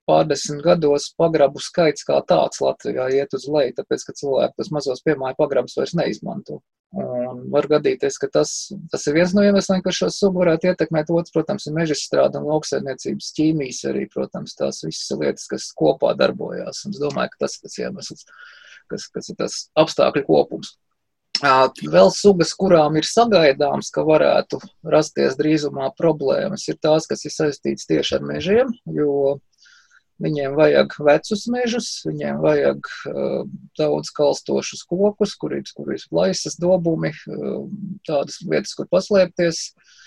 pārdesmit 0.09 0.63
gados 0.65 1.11
pagrabu 1.19 1.61
skaits 1.61 2.05
kā 2.07 2.17
tāds 2.29 2.61
Latvijā 2.63 3.05
iet 3.13 3.35
uz 3.37 3.45
leju, 3.51 3.75
tāpēc, 3.77 4.07
ka 4.07 4.17
cilvēki 4.17 4.57
tos 4.57 4.71
mazos 4.73 5.05
piemāju 5.05 5.37
pagrabus 5.37 5.77
vairs 5.77 5.93
neizmanto. 5.97 6.59
Un 6.89 7.43
var 7.53 7.67
gadīties, 7.69 8.15
ka 8.17 8.27
tas, 8.33 8.51
tas 8.89 9.03
ir 9.05 9.13
viens 9.19 9.35
no 9.37 9.43
iemesliem, 9.45 9.83
ka 9.85 9.93
šo 9.93 10.07
sugu 10.13 10.41
varētu 10.41 10.71
ietekmēt. 10.71 11.11
Otrs, 11.13 11.33
protams, 11.35 11.67
ir 11.69 11.75
meža 11.75 11.97
strāda 11.97 12.41
un 12.41 12.49
lauksaimniecības 12.49 13.29
ķīmijas 13.37 13.83
arī, 13.91 14.07
protams, 14.09 14.57
tās 14.57 14.81
visas 14.87 15.13
lietas, 15.21 15.45
kas 15.51 15.69
kopā 15.77 16.15
darbojās. 16.17 16.81
Un 16.87 16.97
es 16.97 17.01
domāju, 17.03 17.35
ka 17.35 17.45
tas 17.45 17.59
ir 17.59 17.67
tas 17.67 17.77
iemesls, 17.83 18.25
kas, 18.89 19.05
kas 19.13 19.29
ir 19.29 19.37
tas 19.43 19.59
apstākļu 19.77 20.25
kopums. 20.31 20.73
Vēl 21.39 22.09
sugas, 22.11 22.51
kurām 22.59 22.97
ir 22.99 23.05
sagaidāms, 23.07 23.93
ka 23.95 24.03
varētu 24.03 24.59
rasties 24.83 25.37
drīzumā 25.39 25.93
problēmas, 25.95 26.65
ir 26.67 26.75
tās, 26.83 27.07
kas 27.07 27.23
ir 27.23 27.31
saistītas 27.31 27.87
tieši 27.87 28.17
ar 28.17 28.25
mežiem, 28.27 28.73
jo 28.91 29.37
Viņiem 30.19 30.55
vajag 30.57 30.97
vecus 31.07 31.45
mežus, 31.47 31.85
viņiem 32.03 32.41
vajag 32.43 32.87
uh, 33.07 33.45
daudz 33.79 34.09
kalstošus 34.15 34.83
kokus, 34.89 35.35
kur 35.39 35.55
ir, 35.55 35.63
kur 35.75 35.93
ir 35.95 36.03
plaisas, 36.11 36.57
dobumi, 36.59 37.13
uh, 37.31 37.61
tādas 38.07 38.41
vietas, 38.43 38.75
kur 38.75 38.89
paslēpties. 38.91 39.61
Un, 39.69 39.98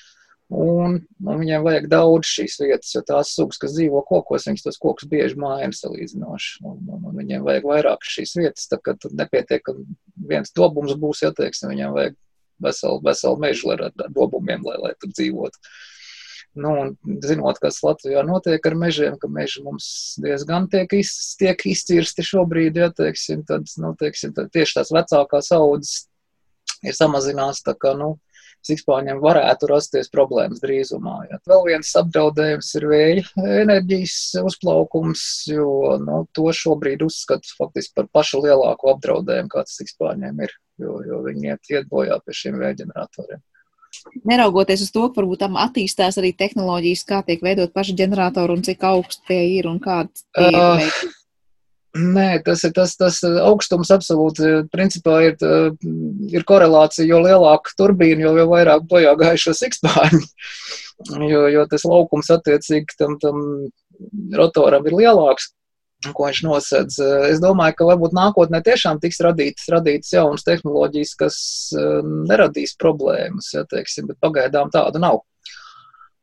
un 0.53 0.99
viņiem 1.25 1.65
vajag 1.65 1.87
daudz 1.93 2.29
šīs 2.29 2.59
vietas, 2.61 2.91
jo 2.95 3.03
tās 3.07 3.33
sugas, 3.37 3.61
kas 3.63 3.73
dzīvo 3.77 4.03
kokos, 4.09 4.47
viņas 4.49 4.67
tos 4.67 4.81
kokus 4.83 5.09
bieži 5.09 5.39
mājās 5.41 5.81
salīdzinoši. 5.85 6.59
Un, 6.69 6.83
un, 6.93 7.07
un 7.09 7.17
viņiem 7.21 7.47
vajag 7.47 7.69
vairāk 7.71 8.05
šīs 8.05 8.37
vietas, 8.41 8.69
tā 8.69 8.81
ka 8.83 8.97
tur 9.01 9.15
nepietiek, 9.17 9.65
ka 9.65 9.75
viens 10.29 10.53
dobums 10.57 10.93
būs, 11.01 11.25
ja 11.25 11.33
teiksim, 11.37 11.73
viņiem 11.73 11.97
vajag 11.97 12.19
veselu, 12.63 13.01
veselu 13.07 13.41
mežu 13.43 13.73
ar, 13.75 13.89
ar 13.89 14.13
dobumiem, 14.13 14.65
lai, 14.69 14.79
lai 14.83 14.93
tur 15.01 15.15
dzīvotu. 15.15 15.63
Nu, 16.63 16.73
un 16.83 17.21
zinot, 17.25 17.57
kas 17.63 17.81
Latvijā 17.81 18.21
notiek 18.29 18.67
ar 18.69 18.75
mežiem, 18.77 19.15
ka 19.21 19.31
meži 19.33 19.63
mums 19.65 19.87
diezgan 20.21 20.67
tiek, 20.73 20.91
iz, 20.99 21.15
tiek 21.41 21.65
izcirsti 21.71 22.27
šobrīd, 22.29 22.77
ja, 22.77 22.91
teiksim, 22.93 23.41
tad, 23.49 23.65
nu, 23.81 23.95
teiksim, 23.97 24.35
tad 24.37 24.53
tieši 24.53 24.77
tās 24.77 24.93
vecākās 24.93 25.49
audzes 25.57 25.95
ir 26.85 26.99
samazinās, 26.99 27.63
tā 27.65 27.73
kā, 27.79 27.95
nu, 27.97 28.19
sikspāņiem 28.67 29.21
varētu 29.23 29.69
rasties 29.71 30.11
problēmas 30.13 30.63
drīzumā. 30.63 31.17
Ja. 31.31 31.39
Vēl 31.51 31.65
viens 31.71 31.93
apdraudējums 31.99 32.73
ir 32.79 32.89
vēja 32.91 33.25
enerģijas 33.63 34.17
uzplaukums, 34.43 35.25
jo 35.51 35.97
nu, 36.03 36.25
to 36.37 36.51
šobrīd 36.57 37.05
uzskata 37.07 37.55
faktiski 37.59 37.97
par 38.01 38.11
pašu 38.19 38.43
lielāko 38.47 38.95
apdraudējumu, 38.97 39.53
kāds 39.53 39.79
sikspāņiem 39.81 40.45
ir, 40.47 40.59
jo, 40.83 40.99
jo 41.09 41.23
viņi 41.27 41.55
iet, 41.55 41.73
iet 41.75 41.89
bojā 41.91 42.21
pie 42.25 42.39
šiem 42.43 42.61
vēja 42.63 42.83
ģeneratoriem 42.85 43.43
neraugoties 44.25 44.87
uz 44.87 44.93
to, 44.93 45.05
ka 45.13 45.21
varbūt 45.21 45.43
tam 45.45 45.59
attīstās 45.61 46.17
arī 46.21 46.33
tehnoloģijas, 46.37 47.03
kā 47.09 47.19
tiek 47.27 47.43
veidot 47.45 47.75
paši 47.77 47.97
ģeneratori 47.99 48.57
un 48.57 48.65
cik 48.65 48.87
augsti 48.89 49.27
tie 49.29 49.43
ir 49.59 49.69
un 49.69 49.77
kāds 49.85 50.25
tie 50.33 50.49
ir. 50.49 50.87
Uh, 50.89 51.19
Nē, 51.93 52.41
tas 52.45 52.63
ir 52.65 52.73
tas, 52.73 52.95
tas 52.97 53.19
augstums 53.29 53.91
absolūti, 53.93 54.63
principā 54.73 55.19
ir, 55.27 55.35
ir 56.33 56.45
korelācija, 56.49 57.05
jo 57.05 57.19
lielāka 57.21 57.75
turbīna, 57.77 58.25
jo, 58.25 58.33
jo 58.41 58.47
vairāk 58.49 58.87
bojā 58.89 59.13
gājušo 59.21 59.53
sikspārņu, 59.59 60.23
jo, 61.33 61.43
jo 61.53 61.67
tas 61.69 61.85
laukums 61.85 62.33
attiecīgi 62.33 62.97
tam, 62.97 63.19
tam 63.21 63.43
rotoram 64.39 64.89
ir 64.89 64.97
lielāks 65.03 65.53
ko 66.11 66.27
viņš 66.27 66.41
nosedz. 66.47 66.99
Es 67.31 67.41
domāju, 67.43 67.77
ka 67.79 67.87
varbūt 67.87 68.17
nākotnē 68.17 68.63
tiešām 68.67 68.99
tiks 69.03 69.21
radītas, 69.23 69.69
radītas 69.71 70.11
jaunas 70.17 70.47
tehnoloģijas, 70.49 71.13
kas 71.21 71.37
eh, 71.79 72.01
neradīs 72.31 72.75
problēmas, 72.81 73.53
ja, 73.55 73.63
teiksim, 73.71 74.09
bet 74.11 74.19
pagaidām 74.23 74.73
tāda 74.75 75.03
nav. 75.03 75.23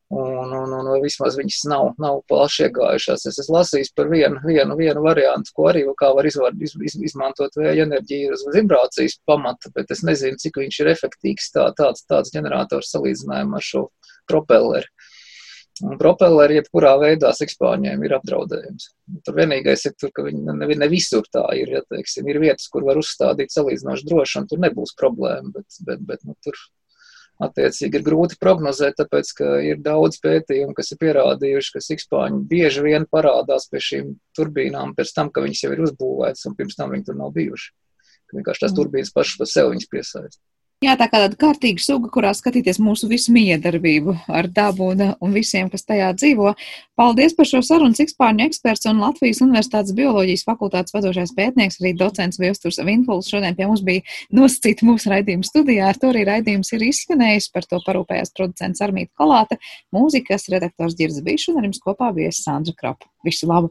Un, 0.10 0.54
un, 0.58 0.72
un 0.74 0.88
vismaz 1.04 1.36
viņas 1.38 1.68
nav, 1.70 1.92
nav 2.02 2.24
plaši 2.32 2.64
iegājušās. 2.66 3.28
Es 3.30 3.36
esmu 3.44 3.60
lasījis 3.60 3.92
par 3.94 4.08
vienu, 4.10 4.40
vienu, 4.42 4.74
vienu 4.80 5.04
variantu, 5.06 5.54
ko 5.54 5.68
arī 5.70 5.84
var 5.86 6.26
izvar, 6.26 6.56
iz, 6.58 6.74
iz, 6.82 6.96
izmantot 7.12 7.54
vēja 7.60 7.86
enerģiju 7.86 8.34
uz 8.34 8.48
vibrācijas 8.56 9.20
pamata, 9.30 9.70
bet 9.76 9.94
es 9.94 10.02
nezinu, 10.08 10.42
cik 10.42 10.58
viņš 10.64 10.80
ir 10.82 10.90
efektīvs 10.96 11.52
tā, 11.54 11.68
tāds, 11.78 12.08
tāds 12.10 12.34
ģenerators 12.34 12.90
salīdzinājumā 12.96 13.62
ar 13.62 13.68
šo 13.68 13.84
propelleri. 14.30 14.90
Un 15.86 15.96
propelleri 16.02 16.58
jebkurā 16.58 16.96
veidā 17.00 17.30
sikspāņiem 17.36 18.02
ir 18.04 18.18
apdraudējums. 18.18 18.90
Tur 19.24 19.38
vienīgais 19.38 19.86
ir, 19.88 19.94
tur, 20.00 20.12
ka 20.16 20.26
viņi 20.26 20.42
ne, 20.58 20.74
ne 20.74 20.90
visur 20.92 21.30
tā 21.32 21.46
ir. 21.56 21.72
Ja, 21.78 21.86
teiksim, 21.86 22.28
ir 22.28 22.42
vietas, 22.42 22.68
kur 22.74 22.84
var 22.88 23.00
uzstādīt 23.00 23.54
salīdzinoši 23.54 24.10
droši, 24.10 24.42
un 24.42 24.50
tur 24.50 24.66
nebūs 24.66 24.98
problēma. 25.00 25.54
Bet, 25.56 25.80
bet, 25.88 26.04
bet 26.10 26.26
nu, 26.28 26.36
tur 26.44 26.58
attiecīgi 27.44 28.00
ir 28.00 28.06
grūti 28.06 28.38
prognozēt, 28.42 28.98
tāpēc, 29.00 29.32
ka 29.38 29.52
ir 29.64 29.80
daudz 29.84 30.20
pētījumu, 30.24 30.76
kas 30.78 30.92
ir 30.94 31.00
pierādījuši, 31.04 31.74
ka 31.76 31.84
sikspāņi 31.86 32.42
bieži 32.52 32.84
vien 32.86 33.08
parādās 33.12 33.70
pie 33.72 33.82
šīm 33.84 34.14
turbīnām 34.38 34.96
pēc 34.98 35.14
tam, 35.16 35.32
ka 35.32 35.44
viņas 35.46 35.64
jau 35.66 35.74
ir 35.76 35.84
uzbūvētas, 35.88 36.46
un 36.50 36.58
pirms 36.60 36.80
tam 36.80 36.92
viņi 36.96 37.08
tur 37.10 37.20
nav 37.20 37.32
bijuši. 37.36 37.72
Vienkārši 38.36 38.66
tās 38.66 38.74
mm. 38.74 38.80
turbīnas 38.82 39.14
pašas 39.16 39.40
par 39.42 39.50
sevi 39.50 39.76
viņas 39.76 39.92
piesaista. 39.94 40.42
Jā, 40.80 40.94
tā 40.96 41.10
kā 41.12 41.20
tāda 41.20 41.36
kārtīga 41.36 41.82
suga, 41.84 42.08
kurā 42.08 42.30
skatīties 42.32 42.78
mūsu 42.80 43.10
visu 43.12 43.34
miedarbību 43.36 44.14
ar 44.32 44.48
dabu 44.48 44.86
un, 44.94 45.02
un 45.20 45.34
visiem, 45.36 45.68
kas 45.68 45.84
tajā 45.84 46.14
dzīvo. 46.16 46.54
Paldies 46.96 47.36
par 47.36 47.50
šo 47.50 47.60
sarunu, 47.68 47.98
Cikspārņu 47.98 48.46
eksperts 48.46 48.88
un 48.88 49.02
Latvijas 49.04 49.42
Universitātes 49.44 49.92
bioloģijas 49.98 50.46
fakultātes 50.48 50.96
vadošais 50.96 51.36
pētnieks, 51.36 51.82
arī 51.82 51.92
docents 52.00 52.40
Viesturs 52.40 52.80
Vinpuls. 52.88 53.28
Šodien 53.28 53.60
pie 53.60 53.68
mums 53.68 53.84
bija 53.84 54.06
nosacīta 54.40 54.88
mūsu 54.88 55.12
raidījuma 55.12 55.50
studijā. 55.50 55.92
Ar 55.92 56.00
to 56.00 56.14
arī 56.14 56.24
raidījums 56.32 56.72
ir 56.72 56.88
izskanējis. 56.88 57.52
Par 57.52 57.68
to 57.68 57.82
parūpējās 57.84 58.32
producents 58.40 58.80
Armīta 58.88 59.12
Kolāte, 59.20 59.60
mūzikas 59.92 60.48
redaktors 60.56 60.96
Girds 60.96 61.20
Bišs 61.28 61.52
un 61.52 61.60
ar 61.60 61.68
jums 61.68 61.84
kopā 61.84 62.14
viesis 62.16 62.48
Sandra 62.48 62.72
Krapa. 62.80 63.12
Visu 63.28 63.52
labu! 63.52 63.68